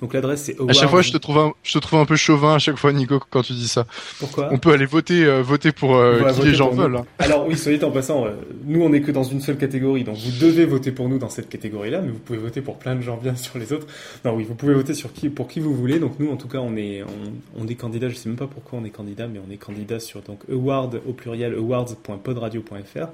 Donc 0.00 0.14
l'adresse 0.14 0.42
c'est 0.44 0.56
À 0.68 0.72
chaque 0.72 0.88
fois, 0.88 1.02
je 1.02 1.12
te 1.12 1.18
trouve 1.18 1.38
un, 1.38 1.52
je 1.62 1.74
te 1.74 1.78
trouve 1.78 2.00
un 2.00 2.06
peu 2.06 2.16
chauvin 2.16 2.54
à 2.54 2.58
chaque 2.58 2.76
fois, 2.78 2.92
Nico, 2.92 3.20
quand 3.30 3.42
tu 3.42 3.52
dis 3.52 3.68
ça. 3.68 3.86
Pourquoi 4.18 4.48
On 4.50 4.58
peut 4.58 4.72
aller 4.72 4.86
voter, 4.86 5.24
euh, 5.26 5.42
voter 5.42 5.72
pour 5.72 5.96
euh, 5.96 6.32
qui 6.32 6.42
les 6.46 6.54
gens 6.54 6.70
veulent. 6.70 6.96
hein. 6.96 7.04
Alors 7.18 7.46
oui, 7.46 7.56
soit 7.56 7.72
dit 7.76 7.84
en 7.84 7.90
passant, 7.90 8.24
euh, 8.24 8.30
nous 8.64 8.82
on 8.82 8.92
est 8.94 9.02
que 9.02 9.10
dans 9.12 9.22
une 9.24 9.40
seule 9.40 9.58
catégorie, 9.58 10.04
donc 10.04 10.16
vous 10.16 10.30
devez 10.40 10.64
voter 10.64 10.90
pour 10.90 11.08
nous 11.08 11.18
dans 11.18 11.28
cette 11.28 11.48
catégorie-là, 11.50 12.00
mais 12.00 12.08
vous 12.10 12.18
pouvez 12.18 12.38
voter 12.38 12.62
pour 12.62 12.78
plein 12.78 12.96
de 12.96 13.02
gens 13.02 13.18
bien 13.18 13.36
sur 13.36 13.58
les 13.58 13.72
autres. 13.74 13.86
Non 14.24 14.34
oui, 14.34 14.44
vous 14.44 14.54
pouvez 14.54 14.72
voter 14.74 14.94
sur 14.94 15.12
qui, 15.12 15.28
pour 15.28 15.48
qui 15.48 15.60
vous 15.60 15.74
voulez. 15.74 15.98
Donc 15.98 16.18
nous 16.18 16.30
en 16.30 16.36
tout 16.36 16.48
cas 16.48 16.58
on 16.58 16.76
est, 16.76 17.02
on, 17.02 17.62
on 17.62 17.68
est 17.68 17.74
candidat. 17.74 18.08
Je 18.08 18.14
sais 18.14 18.28
même 18.30 18.38
pas 18.38 18.46
pourquoi 18.46 18.78
on 18.78 18.84
est 18.86 18.90
candidat, 18.90 19.26
mais 19.28 19.40
on 19.46 19.50
est 19.52 19.58
candidat 19.58 20.00
sur 20.00 20.22
donc 20.22 20.40
award 20.50 21.00
au 21.06 21.12
pluriel 21.12 21.54
awards.podradio.fr. 21.54 23.08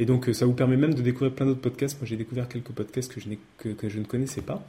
Et 0.00 0.04
donc 0.04 0.28
euh, 0.28 0.32
ça 0.32 0.46
vous 0.46 0.52
permet 0.52 0.76
même 0.76 0.94
de 0.94 1.02
découvrir 1.02 1.32
plein 1.32 1.46
d'autres 1.46 1.60
podcasts. 1.60 1.98
Moi 2.00 2.06
j'ai 2.08 2.16
découvert 2.16 2.48
quelques 2.48 2.70
podcasts 2.72 3.12
que 3.12 3.20
je, 3.20 3.26
que, 3.58 3.68
que 3.68 3.88
je 3.88 3.98
ne 3.98 4.04
connaissais 4.04 4.40
pas. 4.42 4.62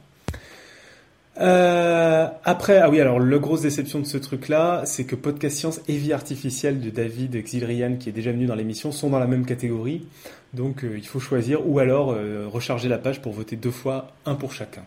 Euh, 1.38 2.28
après, 2.44 2.78
ah 2.78 2.88
oui, 2.88 3.00
alors 3.00 3.20
la 3.20 3.38
grosse 3.38 3.60
déception 3.60 4.00
de 4.00 4.06
ce 4.06 4.16
truc-là, 4.16 4.82
c'est 4.86 5.04
que 5.04 5.14
Podcast 5.14 5.58
Science 5.58 5.80
et 5.88 5.96
Vie 5.96 6.12
Artificielle 6.12 6.80
de 6.80 6.90
David 6.90 7.42
Xilrian, 7.42 7.96
qui 7.96 8.08
est 8.08 8.12
déjà 8.12 8.32
venu 8.32 8.46
dans 8.46 8.54
l'émission, 8.54 8.92
sont 8.92 9.10
dans 9.10 9.18
la 9.18 9.26
même 9.26 9.44
catégorie. 9.44 10.06
Donc 10.54 10.84
euh, 10.84 10.96
il 10.96 11.06
faut 11.06 11.20
choisir, 11.20 11.68
ou 11.68 11.78
alors 11.78 12.12
euh, 12.12 12.46
recharger 12.48 12.88
la 12.88 12.98
page 12.98 13.20
pour 13.20 13.32
voter 13.32 13.56
deux 13.56 13.70
fois, 13.70 14.12
un 14.24 14.34
pour 14.34 14.52
chacun. 14.52 14.82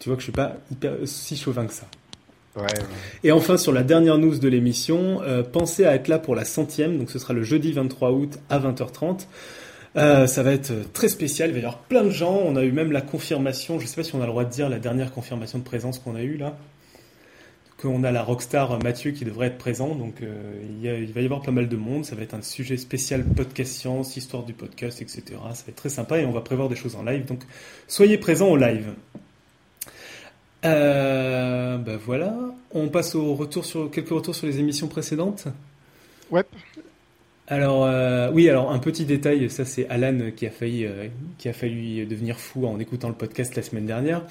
Tu 0.00 0.08
vois 0.08 0.16
que 0.16 0.22
je 0.22 0.26
suis 0.26 0.32
pas 0.32 0.56
hyper, 0.70 0.92
si 1.04 1.36
chauvin 1.36 1.66
que 1.66 1.72
ça. 1.72 1.86
Ouais, 2.56 2.66
Et 3.22 3.30
enfin, 3.30 3.56
sur 3.56 3.72
la 3.72 3.84
dernière 3.84 4.18
news 4.18 4.38
de 4.38 4.48
l'émission, 4.48 5.22
euh, 5.22 5.44
pensez 5.44 5.84
à 5.84 5.94
être 5.94 6.08
là 6.08 6.18
pour 6.18 6.34
la 6.34 6.44
centième, 6.44 6.98
donc 6.98 7.10
ce 7.10 7.18
sera 7.18 7.34
le 7.34 7.44
jeudi 7.44 7.72
23 7.72 8.10
août 8.10 8.38
à 8.50 8.58
20h30. 8.58 9.26
Euh, 9.96 10.26
ça 10.26 10.42
va 10.42 10.52
être 10.52 10.92
très 10.92 11.08
spécial, 11.08 11.50
il 11.50 11.52
va 11.52 11.58
y 11.58 11.62
avoir 11.62 11.78
plein 11.78 12.04
de 12.04 12.10
gens, 12.10 12.40
on 12.44 12.56
a 12.56 12.62
eu 12.62 12.72
même 12.72 12.92
la 12.92 13.00
confirmation, 13.00 13.80
je 13.80 13.86
sais 13.86 13.96
pas 13.96 14.04
si 14.04 14.14
on 14.14 14.20
a 14.20 14.26
le 14.26 14.30
droit 14.30 14.44
de 14.44 14.50
dire 14.50 14.68
la 14.68 14.78
dernière 14.78 15.12
confirmation 15.12 15.58
de 15.58 15.64
présence 15.64 15.98
qu'on 15.98 16.14
a 16.14 16.22
eue 16.22 16.36
là, 16.36 16.56
qu'on 17.80 18.04
a 18.04 18.10
la 18.10 18.22
rockstar 18.22 18.82
Mathieu 18.82 19.12
qui 19.12 19.24
devrait 19.24 19.46
être 19.46 19.58
présent, 19.58 19.94
donc 19.94 20.22
euh, 20.22 20.62
il, 20.82 21.12
va 21.12 21.20
y 21.20 21.24
avoir 21.24 21.40
pas 21.40 21.52
mal 21.52 21.68
de 21.68 21.76
monde, 21.76 22.04
ça 22.04 22.14
va 22.16 22.22
être 22.22 22.34
un 22.34 22.42
sujet 22.42 22.76
spécial 22.76 23.24
podcast 23.24 23.72
science, 23.72 24.16
histoire 24.16 24.42
du 24.42 24.52
podcast, 24.52 25.00
etc. 25.00 25.22
Ça 25.28 25.64
va 25.64 25.70
être 25.70 25.76
très 25.76 25.88
sympa 25.88 26.18
et 26.18 26.26
on 26.26 26.32
va 26.32 26.42
prévoir 26.42 26.68
des 26.68 26.76
choses 26.76 26.94
en 26.94 27.02
live, 27.02 27.24
donc 27.24 27.40
soyez 27.86 28.18
présents 28.18 28.48
au 28.48 28.56
live. 28.56 28.92
Euh, 30.64 31.78
bah 31.78 31.96
voilà, 32.04 32.34
on 32.72 32.88
passe 32.88 33.14
au 33.14 33.34
retour 33.34 33.64
sur 33.64 33.90
quelques 33.90 34.10
retours 34.10 34.34
sur 34.34 34.46
les 34.46 34.58
émissions 34.58 34.88
précédentes. 34.88 35.46
Ouais. 36.30 36.44
Alors 37.50 37.86
euh, 37.86 38.30
oui, 38.32 38.48
alors 38.50 38.72
un 38.72 38.78
petit 38.78 39.06
détail, 39.06 39.48
ça 39.48 39.64
c'est 39.64 39.88
Alan 39.88 40.18
qui 40.36 40.46
a 40.46 40.50
failli, 40.50 40.84
euh, 40.84 41.08
qui 41.38 41.48
a 41.48 41.54
failli 41.54 42.04
devenir 42.06 42.38
fou 42.38 42.66
en 42.66 42.78
écoutant 42.78 43.08
le 43.08 43.14
podcast 43.14 43.56
la 43.56 43.62
semaine 43.62 43.86
dernière. 43.86 44.22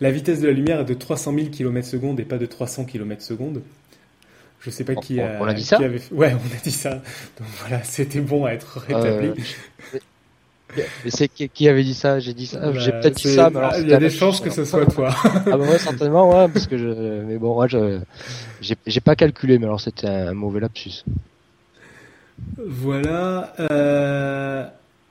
La 0.00 0.10
vitesse 0.10 0.40
de 0.40 0.46
la 0.48 0.54
lumière 0.54 0.80
est 0.80 0.84
de 0.86 0.94
300 0.94 1.34
000 1.34 1.46
km 1.50 1.86
secondes 1.86 2.18
et 2.18 2.24
pas 2.24 2.38
de 2.38 2.46
300 2.46 2.86
km 2.86 3.20
secondes. 3.20 3.60
Je 4.60 4.70
sais 4.70 4.84
pas 4.84 4.94
On- 4.96 5.00
qui 5.00 5.20
a, 5.20 5.38
on 5.40 5.44
a 5.44 5.52
dit 5.52 5.64
ça 5.64 5.76
avait 5.76 6.00
Ouais, 6.12 6.32
on 6.34 6.56
a 6.56 6.60
dit 6.62 6.70
ça. 6.70 6.94
Donc 7.38 7.48
voilà, 7.60 7.82
c'était 7.84 8.20
bon 8.20 8.46
à 8.46 8.52
être 8.52 8.78
rétabli. 8.78 9.28
Euh, 9.28 9.98
mais 11.04 11.10
c'est 11.10 11.28
qui, 11.28 11.68
avait 11.68 11.84
dit 11.84 11.92
ça 11.92 12.18
J'ai 12.20 12.32
dit 12.32 12.46
ça. 12.46 12.58
Bah, 12.58 12.72
J'ai 12.78 12.92
peut-être 12.92 13.16
dit 13.16 13.34
ça, 13.34 13.50
mais 13.50 13.58
alors 13.58 13.72
ah, 13.74 13.80
il 13.80 13.88
y 13.88 13.92
a 13.92 13.98
des 13.98 14.08
chances 14.08 14.40
que 14.40 14.48
ce 14.48 14.64
soit 14.64 14.86
toi. 14.86 15.14
Ah 15.24 15.40
bah 15.44 15.58
ouais, 15.58 15.78
certainement, 15.78 16.30
ouais, 16.30 16.48
parce 16.48 16.66
que 16.66 16.78
je. 16.78 17.22
Mais 17.24 17.36
bon, 17.36 17.52
moi, 17.52 17.66
je. 17.66 18.00
J'ai 18.62 18.76
j'ai 18.86 19.00
pas 19.00 19.14
calculé, 19.14 19.58
mais 19.58 19.66
alors 19.66 19.82
c'était 19.82 20.06
un 20.06 20.32
mauvais 20.32 20.60
lapsus. 20.60 21.04
Voilà. 22.56 23.54
euh, 23.60 24.66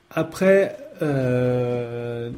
après, 0.09 0.75
euh, 1.01 2.29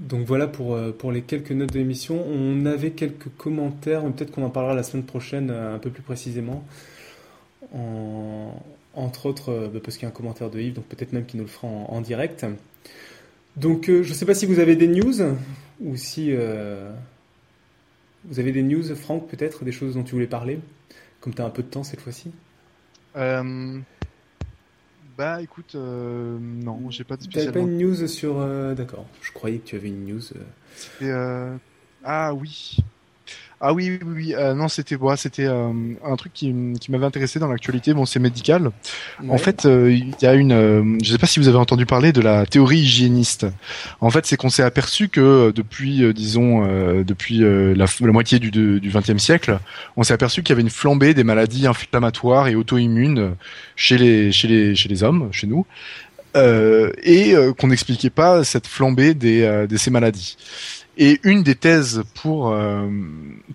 donc 0.00 0.24
voilà 0.26 0.46
pour, 0.46 0.74
euh, 0.74 0.92
pour 0.96 1.12
les 1.12 1.22
quelques 1.22 1.52
notes 1.52 1.72
de 1.72 1.78
l'émission. 1.78 2.24
On 2.28 2.64
avait 2.66 2.90
quelques 2.92 3.28
commentaires, 3.36 4.02
peut-être 4.12 4.30
qu'on 4.30 4.44
en 4.44 4.50
parlera 4.50 4.74
la 4.74 4.82
semaine 4.82 5.04
prochaine 5.04 5.50
un 5.50 5.78
peu 5.78 5.90
plus 5.90 6.02
précisément. 6.02 6.64
En- 7.74 8.54
entre 8.94 9.26
autres, 9.26 9.70
bah, 9.72 9.80
parce 9.84 9.96
qu'il 9.96 10.04
y 10.04 10.06
a 10.06 10.08
un 10.08 10.12
commentaire 10.12 10.48
de 10.50 10.58
Yves, 10.58 10.74
donc 10.74 10.84
peut-être 10.86 11.12
même 11.12 11.26
qu'il 11.26 11.38
nous 11.38 11.44
le 11.44 11.50
fera 11.50 11.66
en, 11.68 12.00
direct. 12.00 12.46
Donc 13.56 13.86
je 13.86 14.08
ne 14.08 14.14
sais 14.14 14.24
pas 14.24 14.34
si 14.34 14.46
vous 14.46 14.58
avez 14.58 14.74
des 14.76 14.88
news 14.88 15.14
ou 15.80 15.96
si 15.96 16.32
vous 18.24 18.40
avez 18.40 18.52
des 18.52 18.62
news, 18.62 18.82
Franck, 18.94 19.28
peut-être, 19.28 19.64
des 19.64 19.72
choses 19.72 19.94
dont 19.94 20.02
tu 20.02 20.12
voulais 20.12 20.26
parler, 20.26 20.60
comme 21.20 21.34
tu 21.34 21.42
as 21.42 21.44
un 21.44 21.50
peu 21.50 21.62
de 21.62 21.68
temps 21.68 21.84
cette 21.84 22.00
fois-ci? 22.00 22.30
Bah 25.16 25.40
écoute, 25.40 25.74
euh, 25.74 26.38
non, 26.40 26.90
j'ai 26.90 27.04
pas 27.04 27.16
de 27.16 27.22
T'avais 27.22 27.46
pas 27.46 27.52
spécialement. 27.52 27.66
une 27.68 27.78
news 27.78 28.06
sur... 28.06 28.38
euh, 28.38 28.74
D'accord, 28.74 29.06
je 29.22 29.32
croyais 29.32 29.58
que 29.58 29.66
tu 29.66 29.76
avais 29.76 29.88
une 29.88 30.04
news. 30.04 30.20
euh. 30.34 30.42
Euh, 31.02 31.56
Ah 32.04 32.34
oui. 32.34 32.76
Ah 33.60 33.72
oui, 33.72 33.98
oui, 34.04 34.12
oui. 34.14 34.34
euh, 34.34 34.52
non, 34.52 34.68
c'était 34.68 34.98
moi, 34.98 35.16
c'était 35.16 35.46
euh, 35.46 35.72
un 36.04 36.16
truc 36.16 36.32
qui, 36.34 36.52
m'avait 36.88 37.06
intéressé 37.06 37.38
dans 37.38 37.48
l'actualité. 37.48 37.94
Bon, 37.94 38.04
c'est 38.04 38.18
médical. 38.18 38.70
En 39.26 39.28
Ouais. 39.28 39.38
fait, 39.38 39.64
euh, 39.64 39.90
il 39.90 40.14
y 40.20 40.26
a 40.26 40.34
une. 40.34 40.98
je 41.02 41.10
sais 41.10 41.16
pas 41.18 41.26
si 41.26 41.40
vous 41.40 41.48
avez 41.48 41.56
entendu 41.56 41.86
parler 41.86 42.12
de 42.12 42.20
la 42.20 42.44
théorie 42.44 42.78
hygiéniste. 42.80 43.46
En 44.00 44.10
fait, 44.10 44.26
c'est 44.26 44.36
qu'on 44.36 44.50
s'est 44.50 44.62
aperçu 44.62 45.08
que 45.08 45.52
depuis, 45.52 46.12
disons, 46.12 46.66
depuis 47.02 47.38
la, 47.40 47.86
moitié 48.12 48.38
du 48.38 48.80
XXe 48.84 49.16
siècle, 49.16 49.58
on 49.96 50.02
s'est 50.02 50.14
aperçu 50.14 50.42
qu'il 50.42 50.50
y 50.50 50.54
avait 50.54 50.62
une 50.62 50.70
flambée 50.70 51.14
des 51.14 51.24
maladies 51.24 51.66
inflammatoires 51.66 52.48
et 52.48 52.54
auto-immunes 52.56 53.36
chez 53.74 53.96
les 53.96 54.32
chez 54.32 54.48
les 54.48 54.74
chez 54.74 54.88
les 54.90 55.02
hommes, 55.02 55.28
chez 55.32 55.46
nous. 55.46 55.66
Euh, 56.36 56.92
et 57.02 57.34
euh, 57.34 57.52
qu'on 57.54 57.68
n'expliquait 57.68 58.10
pas 58.10 58.44
cette 58.44 58.66
flambée 58.66 59.14
des, 59.14 59.42
euh, 59.42 59.66
de 59.66 59.76
ces 59.76 59.90
maladies. 59.90 60.36
Et 60.98 61.20
une 61.24 61.42
des 61.42 61.54
thèses 61.54 62.02
pour 62.14 62.52
euh, 62.52 62.88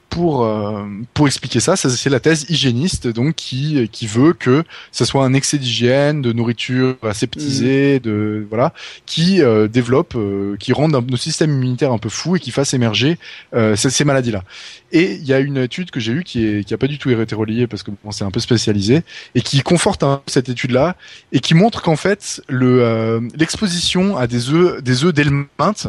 pour 0.09 0.45
euh, 0.45 0.85
pour 1.13 1.27
expliquer 1.27 1.59
ça, 1.59 1.75
c'est 1.75 2.09
la 2.09 2.19
thèse 2.19 2.45
hygiéniste, 2.49 3.07
donc 3.07 3.35
qui 3.35 3.89
qui 3.91 4.05
veut 4.05 4.33
que 4.33 4.63
ce 4.91 5.05
soit 5.05 5.25
un 5.25 5.33
excès 5.33 5.57
d'hygiène, 5.57 6.21
de 6.21 6.33
nourriture 6.33 6.97
aseptisée, 7.01 7.99
de 7.99 8.45
voilà, 8.49 8.73
qui 9.05 9.41
euh, 9.41 9.67
développe, 9.67 10.13
euh, 10.15 10.55
qui 10.59 10.73
rende 10.73 10.91
nos 11.09 11.17
systèmes 11.17 11.51
immunitaires 11.51 11.91
un 11.91 11.97
peu 11.97 12.09
fous 12.09 12.35
et 12.35 12.39
qui 12.39 12.51
fasse 12.51 12.73
émerger 12.73 13.17
euh, 13.53 13.75
ces, 13.75 13.89
ces 13.89 14.05
maladies-là. 14.05 14.43
Et 14.91 15.13
il 15.13 15.25
y 15.25 15.33
a 15.33 15.39
une 15.39 15.57
étude 15.57 15.89
que 15.89 15.99
j'ai 15.99 16.11
eue 16.11 16.23
qui 16.23 16.45
est 16.45 16.63
qui 16.65 16.73
a 16.73 16.77
pas 16.77 16.87
du 16.87 16.97
tout 16.97 17.09
été 17.09 17.33
reliée 17.33 17.65
parce 17.67 17.81
que 17.81 17.91
bon, 18.03 18.11
c'est 18.11 18.25
un 18.25 18.31
peu 18.31 18.39
spécialisé 18.39 19.03
et 19.35 19.41
qui 19.41 19.61
conforte 19.61 20.03
un 20.03 20.17
peu 20.17 20.31
cette 20.31 20.49
étude-là 20.49 20.95
et 21.31 21.39
qui 21.39 21.53
montre 21.53 21.81
qu'en 21.81 21.95
fait 21.95 22.41
le 22.47 22.83
euh, 22.83 23.21
l'exposition 23.35 24.17
à 24.17 24.27
des 24.27 24.49
œufs 24.49 24.83
des 24.83 25.05
œufs 25.05 25.13
d'helminthe 25.13 25.87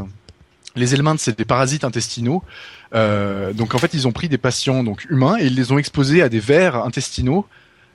Les 0.76 0.94
helminths, 0.94 1.20
c'est 1.20 1.36
des 1.36 1.44
parasites 1.44 1.84
intestinaux. 1.84 2.42
Euh, 2.94 3.52
donc 3.52 3.74
en 3.74 3.78
fait, 3.78 3.94
ils 3.94 4.06
ont 4.08 4.12
pris 4.12 4.28
des 4.28 4.38
patients 4.38 4.84
donc 4.84 5.06
humains 5.10 5.36
et 5.38 5.46
ils 5.46 5.54
les 5.54 5.72
ont 5.72 5.78
exposés 5.78 6.22
à 6.22 6.28
des 6.28 6.40
vers 6.40 6.76
intestinaux, 6.76 7.46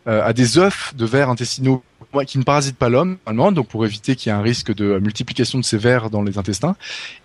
euh, 0.08 0.24
à 0.24 0.34
des 0.34 0.58
œufs 0.58 0.94
de 0.96 1.06
vers 1.06 1.30
intestinaux 1.30 1.84
qui 2.26 2.38
ne 2.38 2.44
parasitent 2.44 2.78
pas 2.78 2.90
l'homme, 2.90 3.18
normalement, 3.26 3.52
donc 3.52 3.68
pour 3.68 3.86
éviter 3.86 4.16
qu'il 4.16 4.32
y 4.32 4.36
ait 4.36 4.38
un 4.38 4.42
risque 4.42 4.74
de 4.74 5.00
multiplication 5.00 5.60
de 5.60 5.64
ces 5.64 5.78
vers 5.78 6.10
dans 6.10 6.22
les 6.22 6.38
intestins. 6.38 6.76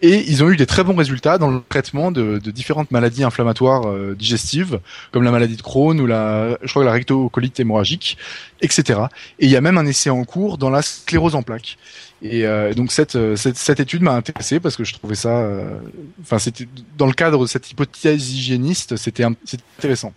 Et 0.01 0.29
ils 0.31 0.43
ont 0.43 0.51
eu 0.51 0.57
des 0.57 0.67
très 0.67 0.85
bons 0.85 0.95
résultats 0.95 1.39
dans 1.39 1.51
le 1.51 1.63
traitement 1.69 2.11
de, 2.11 2.39
de 2.39 2.51
différentes 2.51 2.91
maladies 2.91 3.25
inflammatoires 3.25 3.89
euh, 3.89 4.15
digestives, 4.19 4.81
comme 5.13 5.23
la 5.23 5.31
maladie 5.31 5.57
de 5.57 5.63
Crohn 5.63 6.01
ou 6.01 6.07
la, 6.07 6.59
je 6.63 6.71
crois, 6.71 6.85
la 6.85 6.93
rectocolite 6.93 7.59
hémorragique, 7.61 8.19
etc. 8.61 9.01
Et 9.39 9.47
il 9.47 9.51
y 9.51 9.57
a 9.57 9.61
même 9.61 9.79
un 9.79 9.87
essai 9.87 10.11
en 10.11 10.25
cours 10.25 10.59
dans 10.59 10.71
la 10.71 10.83
sclérose 10.83 11.35
en 11.35 11.43
plaques. 11.43 11.79
Et 12.23 12.47
euh, 12.47 12.73
donc 12.73 12.93
cette, 12.93 13.19
cette, 13.37 13.57
cette 13.57 13.81
étude 13.81 14.03
m'a 14.03 14.15
intéressé 14.15 14.61
parce 14.61 14.77
que 14.77 14.85
je 14.85 14.95
trouvais 14.95 15.17
ça, 15.17 15.41
euh, 15.41 15.79
enfin 16.21 16.39
c'était 16.39 16.69
dans 16.97 17.07
le 17.07 17.13
cadre 17.13 17.43
de 17.43 17.47
cette 17.47 17.69
hypothèse 17.71 18.33
hygiéniste, 18.33 18.97
c'était 18.97 19.25
intéressant. 19.25 20.13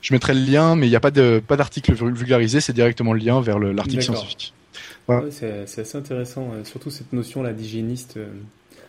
Je 0.00 0.14
mettrai 0.14 0.34
le 0.34 0.40
lien, 0.40 0.76
mais 0.76 0.86
il 0.86 0.90
n'y 0.90 0.96
a 0.96 1.00
pas 1.00 1.10
de 1.10 1.42
pas 1.44 1.56
d'article 1.56 1.94
vulgarisé, 1.94 2.60
c'est 2.60 2.72
directement 2.72 3.12
le 3.12 3.18
lien 3.18 3.40
vers 3.40 3.58
l'article 3.58 4.02
scientifique. 4.02 4.54
Voilà. 5.08 5.24
Ouais, 5.24 5.30
c'est 5.66 5.80
assez 5.80 5.98
intéressant, 5.98 6.52
euh, 6.52 6.64
surtout 6.64 6.90
cette 6.90 7.12
notion 7.12 7.42
là 7.42 7.52
d'hygiéniste. 7.52 8.20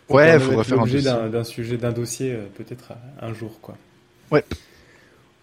ouais, 0.08 0.34
il 0.34 0.40
faudrait 0.40 0.64
faire 0.64 0.80
un 0.80 1.28
d'un 1.28 1.44
sujet, 1.44 1.76
d'un 1.76 1.92
dossier 1.92 2.38
peut-être 2.56 2.92
un 3.20 3.34
jour 3.34 3.58
quoi. 3.60 3.76
Ouais. 4.30 4.44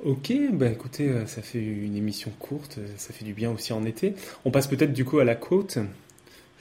Ok, 0.05 0.31
bah 0.53 0.69
écoutez, 0.69 1.11
ça 1.25 1.41
fait 1.41 1.59
une 1.59 1.97
émission 1.97 2.31
courte, 2.39 2.79
ça 2.95 3.11
fait 3.11 3.25
du 3.25 3.33
bien 3.33 3.51
aussi 3.51 3.73
en 3.73 3.83
été. 3.83 4.13
On 4.45 4.51
passe 4.51 4.67
peut-être 4.67 4.93
du 4.93 5.03
coup 5.03 5.19
à 5.19 5.25
la 5.25 5.35
côte. 5.35 5.79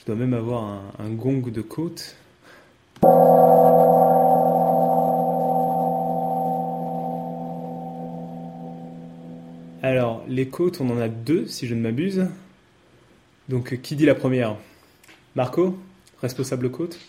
Dois 0.07 0.15
même 0.15 0.35
avoir 0.35 0.85
un, 1.01 1.11
gong 1.11 1.51
de 1.51 1.63
côte. 1.63 2.15
Alors, 9.83 10.23
les 10.29 10.47
côtes, 10.47 10.81
on 10.81 10.89
en 10.91 10.99
a 11.01 11.09
deux, 11.09 11.49
si 11.49 11.67
je 11.67 11.75
ne 11.75 11.81
m'abuse. 11.81 12.29
Donc, 13.49 13.81
qui 13.83 13.97
dit 13.97 14.07
la 14.07 14.15
première? 14.15 14.55
Marco 15.35 15.77
Responsable 16.23 16.71
côte? 16.71 17.01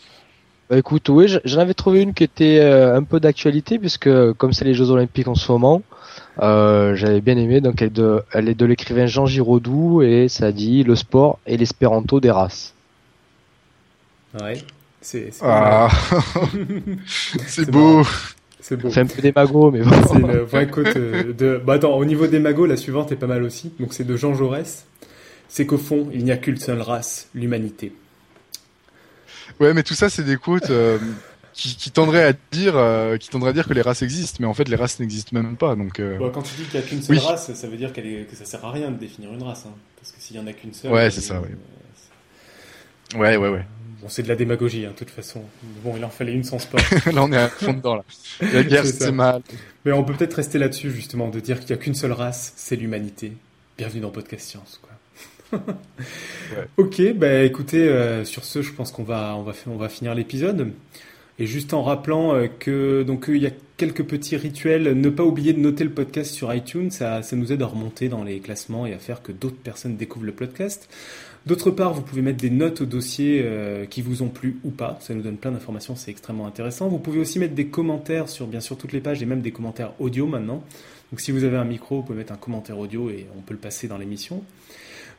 Bah 0.71 0.79
écoute, 0.79 1.07
oui, 1.09 1.27
j'en 1.45 1.59
avais 1.59 1.75
trouvé 1.75 2.01
une 2.01 2.15
qui 2.15 2.23
était 2.23 2.59
euh, 2.61 2.97
un 2.97 3.03
peu 3.03 3.19
d'actualité, 3.19 3.77
puisque 3.77 4.09
comme 4.33 4.53
c'est 4.53 4.65
les 4.65 4.73
Jeux 4.73 4.89
Olympiques 4.89 5.27
en 5.27 5.35
ce 5.35 5.51
moment, 5.51 5.83
euh, 6.41 6.95
j'avais 6.95 7.21
bien 7.21 7.37
aimé. 7.37 7.61
Donc, 7.61 7.79
elle, 7.83 7.91
elle 8.33 8.49
est 8.49 8.55
de 8.55 8.65
l'écrivain 8.65 9.05
Jean 9.05 9.27
Giraudoux, 9.27 10.01
et 10.01 10.29
ça 10.29 10.51
dit 10.51 10.83
le 10.83 10.95
sport 10.95 11.37
et 11.45 11.57
l'espéranto 11.57 12.19
des 12.19 12.31
races. 12.31 12.73
Ouais, 14.41 14.57
c'est 15.01 15.29
ah. 15.41 15.89
c'est 17.47 17.69
beau. 17.69 18.03
C'est 18.59 18.75
beau. 18.75 18.89
C'est 18.89 18.99
un 18.99 19.05
peu 19.05 19.21
des 19.21 19.31
magots, 19.31 19.71
mais 19.71 19.81
bon. 19.81 19.91
C'est 20.07 20.19
une 20.19 20.31
vraie 20.39 20.67
côte 20.67 20.95
euh, 20.95 21.33
de. 21.33 21.61
Bah 21.63 21.73
attends, 21.73 21.95
au 21.95 22.05
niveau 22.05 22.27
des 22.27 22.39
magots, 22.39 22.65
la 22.65 22.75
suivante 22.77 23.11
est 23.11 23.15
pas 23.15 23.27
mal 23.27 23.43
aussi. 23.43 23.71
Donc 23.79 23.93
c'est 23.93 24.03
de 24.03 24.17
Jean 24.17 24.33
Jaurès. 24.33 24.85
C'est 25.47 25.65
qu'au 25.65 25.77
fond, 25.77 26.09
il 26.13 26.25
n'y 26.25 26.31
a 26.31 26.37
qu'une 26.37 26.57
seule 26.57 26.81
race, 26.81 27.29
l'humanité. 27.33 27.93
Ouais, 29.61 29.73
mais 29.73 29.83
tout 29.83 29.93
ça, 29.93 30.09
c'est 30.09 30.23
des 30.23 30.35
côtes 30.35 30.69
euh, 30.69 30.99
qui, 31.53 31.77
qui, 31.77 31.89
tendraient 31.89 32.25
à 32.25 32.33
dire, 32.51 32.75
euh, 32.75 33.15
qui 33.15 33.29
tendraient 33.29 33.51
à 33.51 33.53
dire 33.53 33.67
que 33.67 33.73
les 33.73 33.81
races 33.81 34.01
existent, 34.01 34.39
mais 34.41 34.47
en 34.47 34.53
fait, 34.53 34.67
les 34.67 34.75
races 34.75 34.99
n'existent 34.99 35.31
même 35.33 35.55
pas. 35.55 35.75
Donc. 35.75 36.01
Bah, 36.01 36.29
quand 36.33 36.41
tu 36.41 36.55
dis 36.57 36.63
qu'il 36.63 36.79
n'y 36.79 36.85
a 36.85 36.89
qu'une 36.89 37.01
seule 37.01 37.19
race, 37.19 37.53
ça 37.53 37.67
veut 37.67 37.77
dire 37.77 37.91
est... 37.95 38.29
que 38.29 38.35
ça 38.35 38.43
sert 38.43 38.65
à 38.65 38.71
rien 38.71 38.91
de 38.91 38.97
définir 38.97 39.31
une 39.33 39.43
race, 39.43 39.63
hein. 39.65 39.73
parce 39.95 40.11
que 40.11 40.19
s'il 40.19 40.35
y 40.35 40.39
en 40.39 40.47
a 40.47 40.51
qu'une 40.51 40.73
seule. 40.73 40.91
Ouais, 40.91 41.09
c'est 41.09 41.21
ça. 41.21 41.41
Ouais, 43.15 43.37
ouais, 43.37 43.49
ouais. 43.49 43.65
Bon, 44.07 44.11
c'est 44.13 44.23
de 44.23 44.29
la 44.29 44.37
démagogie, 44.37 44.85
hein, 44.85 44.91
de 44.91 44.95
toute 44.95 45.09
façon. 45.09 45.43
Bon, 45.83 45.97
il 45.97 46.05
en 46.05 46.09
fallait 46.09 46.31
une 46.31 46.45
sans 46.45 46.59
sport. 46.59 46.79
là, 47.13 47.25
on 47.25 47.31
est 47.33 47.35
à 47.35 47.49
fond 47.49 47.73
dedans, 47.73 47.95
là. 47.95 48.05
La 48.53 48.63
guerre, 48.63 48.85
c'est 48.85 49.11
mal. 49.11 49.41
Mais 49.83 49.91
on 49.91 50.05
peut 50.05 50.13
peut-être 50.13 50.35
rester 50.35 50.57
là-dessus, 50.57 50.91
justement, 50.91 51.27
de 51.27 51.41
dire 51.41 51.59
qu'il 51.59 51.67
n'y 51.67 51.73
a 51.73 51.83
qu'une 51.83 51.93
seule 51.93 52.13
race, 52.13 52.53
c'est 52.55 52.77
l'humanité. 52.77 53.33
Bienvenue 53.77 53.99
dans 53.99 54.09
Podcast 54.09 54.47
Science, 54.47 54.79
quoi. 54.81 55.59
ouais. 56.55 56.67
Ok, 56.77 57.01
bah 57.15 57.43
écoutez, 57.43 57.89
euh, 57.89 58.23
sur 58.23 58.45
ce, 58.45 58.61
je 58.61 58.71
pense 58.71 58.93
qu'on 58.93 59.03
va, 59.03 59.35
on 59.35 59.43
va, 59.43 59.51
on 59.65 59.75
va 59.75 59.89
finir 59.89 60.15
l'épisode. 60.15 60.71
Et 61.37 61.45
juste 61.45 61.73
en 61.73 61.83
rappelant 61.83 62.33
euh, 62.33 62.47
que 62.47 63.03
donc 63.03 63.25
il 63.27 63.41
y 63.41 63.47
a 63.47 63.51
quelques 63.75 64.03
petits 64.03 64.37
rituels, 64.37 64.99
ne 64.99 65.09
pas 65.09 65.23
oublier 65.23 65.51
de 65.51 65.59
noter 65.59 65.83
le 65.83 65.91
podcast 65.91 66.33
sur 66.33 66.53
iTunes, 66.53 66.91
ça, 66.91 67.23
ça 67.23 67.35
nous 67.35 67.51
aide 67.51 67.61
à 67.61 67.67
remonter 67.67 68.07
dans 68.07 68.23
les 68.23 68.39
classements 68.39 68.85
et 68.85 68.93
à 68.93 68.99
faire 68.99 69.21
que 69.21 69.33
d'autres 69.33 69.57
personnes 69.57 69.97
découvrent 69.97 70.25
le 70.25 70.31
podcast. 70.31 70.89
D'autre 71.45 71.71
part, 71.71 71.93
vous 71.93 72.01
pouvez 72.01 72.21
mettre 72.21 72.39
des 72.39 72.49
notes 72.49 72.81
au 72.81 72.85
dossier 72.85 73.41
euh, 73.43 73.85
qui 73.85 74.01
vous 74.01 74.21
ont 74.21 74.27
plu 74.27 74.57
ou 74.63 74.69
pas. 74.69 74.97
Ça 75.01 75.13
nous 75.13 75.21
donne 75.21 75.37
plein 75.37 75.51
d'informations, 75.51 75.95
c'est 75.95 76.11
extrêmement 76.11 76.45
intéressant. 76.45 76.89
Vous 76.89 76.99
pouvez 76.99 77.19
aussi 77.19 77.39
mettre 77.39 77.55
des 77.55 77.67
commentaires 77.67 78.27
sur 78.27 78.47
bien 78.47 78.59
sûr 78.59 78.77
toutes 78.77 78.91
les 78.91 78.99
pages 78.99 79.21
et 79.21 79.25
même 79.25 79.41
des 79.41 79.51
commentaires 79.51 79.93
audio 79.99 80.27
maintenant. 80.27 80.63
Donc 81.11 81.21
si 81.21 81.31
vous 81.31 81.45
avez 81.45 81.57
un 81.57 81.63
micro, 81.63 81.97
vous 81.97 82.03
pouvez 82.03 82.17
mettre 82.17 82.33
un 82.33 82.37
commentaire 82.37 82.77
audio 82.77 83.09
et 83.09 83.27
on 83.37 83.41
peut 83.41 83.53
le 83.53 83.59
passer 83.59 83.87
dans 83.87 83.97
l'émission. 83.97 84.43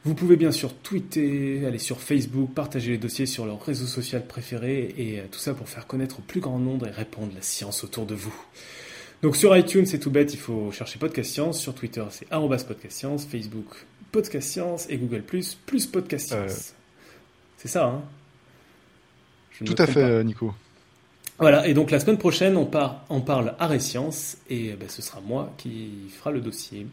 Vous 0.05 0.15
pouvez 0.15 0.37
bien 0.37 0.53
sûr 0.53 0.75
tweeter, 0.75 1.67
aller 1.67 1.79
sur 1.79 2.01
Facebook, 2.01 2.51
partager 2.55 2.93
les 2.93 2.99
dossiers 2.99 3.27
sur 3.27 3.47
leur 3.47 3.65
réseau 3.65 3.87
social 3.87 4.27
préféré 4.27 4.95
et 4.97 5.21
euh, 5.21 5.25
tout 5.31 5.41
ça 5.41 5.55
pour 5.55 5.69
faire 5.69 5.87
connaître 5.87 6.21
au 6.21 6.23
plus 6.23 6.41
grand 6.41 6.59
nombre 6.59 6.87
et 6.87 6.91
répandre 6.91 7.33
la 7.35 7.43
science 7.43 7.85
autour 7.85 8.07
de 8.07 8.15
vous. 8.15 8.35
Donc 9.23 9.35
sur 9.35 9.57
iTunes, 9.57 9.87
c'est 9.87 9.99
tout 9.99 10.11
bête, 10.11 10.33
il 10.33 10.39
faut 10.39 10.71
chercher 10.71 10.99
Podcast 10.99 11.33
Science. 11.33 11.59
Sur 11.59 11.75
Twitter, 11.75 12.05
c'est 12.11 12.29
Podcast 12.29 12.97
Science. 12.97 13.27
Facebook, 13.27 13.67
Podcast 14.19 14.51
Science 14.51 14.87
et 14.91 14.97
Google 14.97 15.23
Plus 15.23 15.55
plus 15.55 15.87
Podcast 15.87 16.33
euh. 16.33 16.49
Science. 16.49 16.75
C'est 17.57 17.69
ça, 17.69 17.85
hein? 17.85 18.03
Tout 19.65 19.77
à 19.79 19.87
fait, 19.87 20.25
Nico. 20.25 20.53
Voilà, 21.39 21.69
et 21.69 21.75
donc 21.75 21.93
la 21.93 22.01
semaine 22.01 22.19
prochaine, 22.19 22.57
on, 22.57 22.67
part, 22.67 23.05
on 23.11 23.21
parle 23.21 23.55
art 23.61 23.73
et 23.73 23.79
sciences, 23.79 24.37
et 24.51 24.73
ben, 24.73 24.89
ce 24.89 25.03
sera 25.03 25.21
moi 25.21 25.53
qui 25.57 26.11
fera 26.17 26.33
le 26.33 26.41
dossier. 26.41 26.89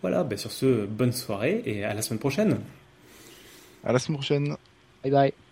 Voilà, 0.00 0.24
ben, 0.24 0.38
sur 0.38 0.50
ce, 0.50 0.86
bonne 0.86 1.12
soirée, 1.12 1.62
et 1.66 1.84
à 1.84 1.92
la 1.92 2.00
semaine 2.00 2.20
prochaine. 2.20 2.58
À 3.84 3.92
la 3.92 3.98
semaine 3.98 4.16
prochaine. 4.16 4.56
Bye 5.02 5.12
bye. 5.12 5.49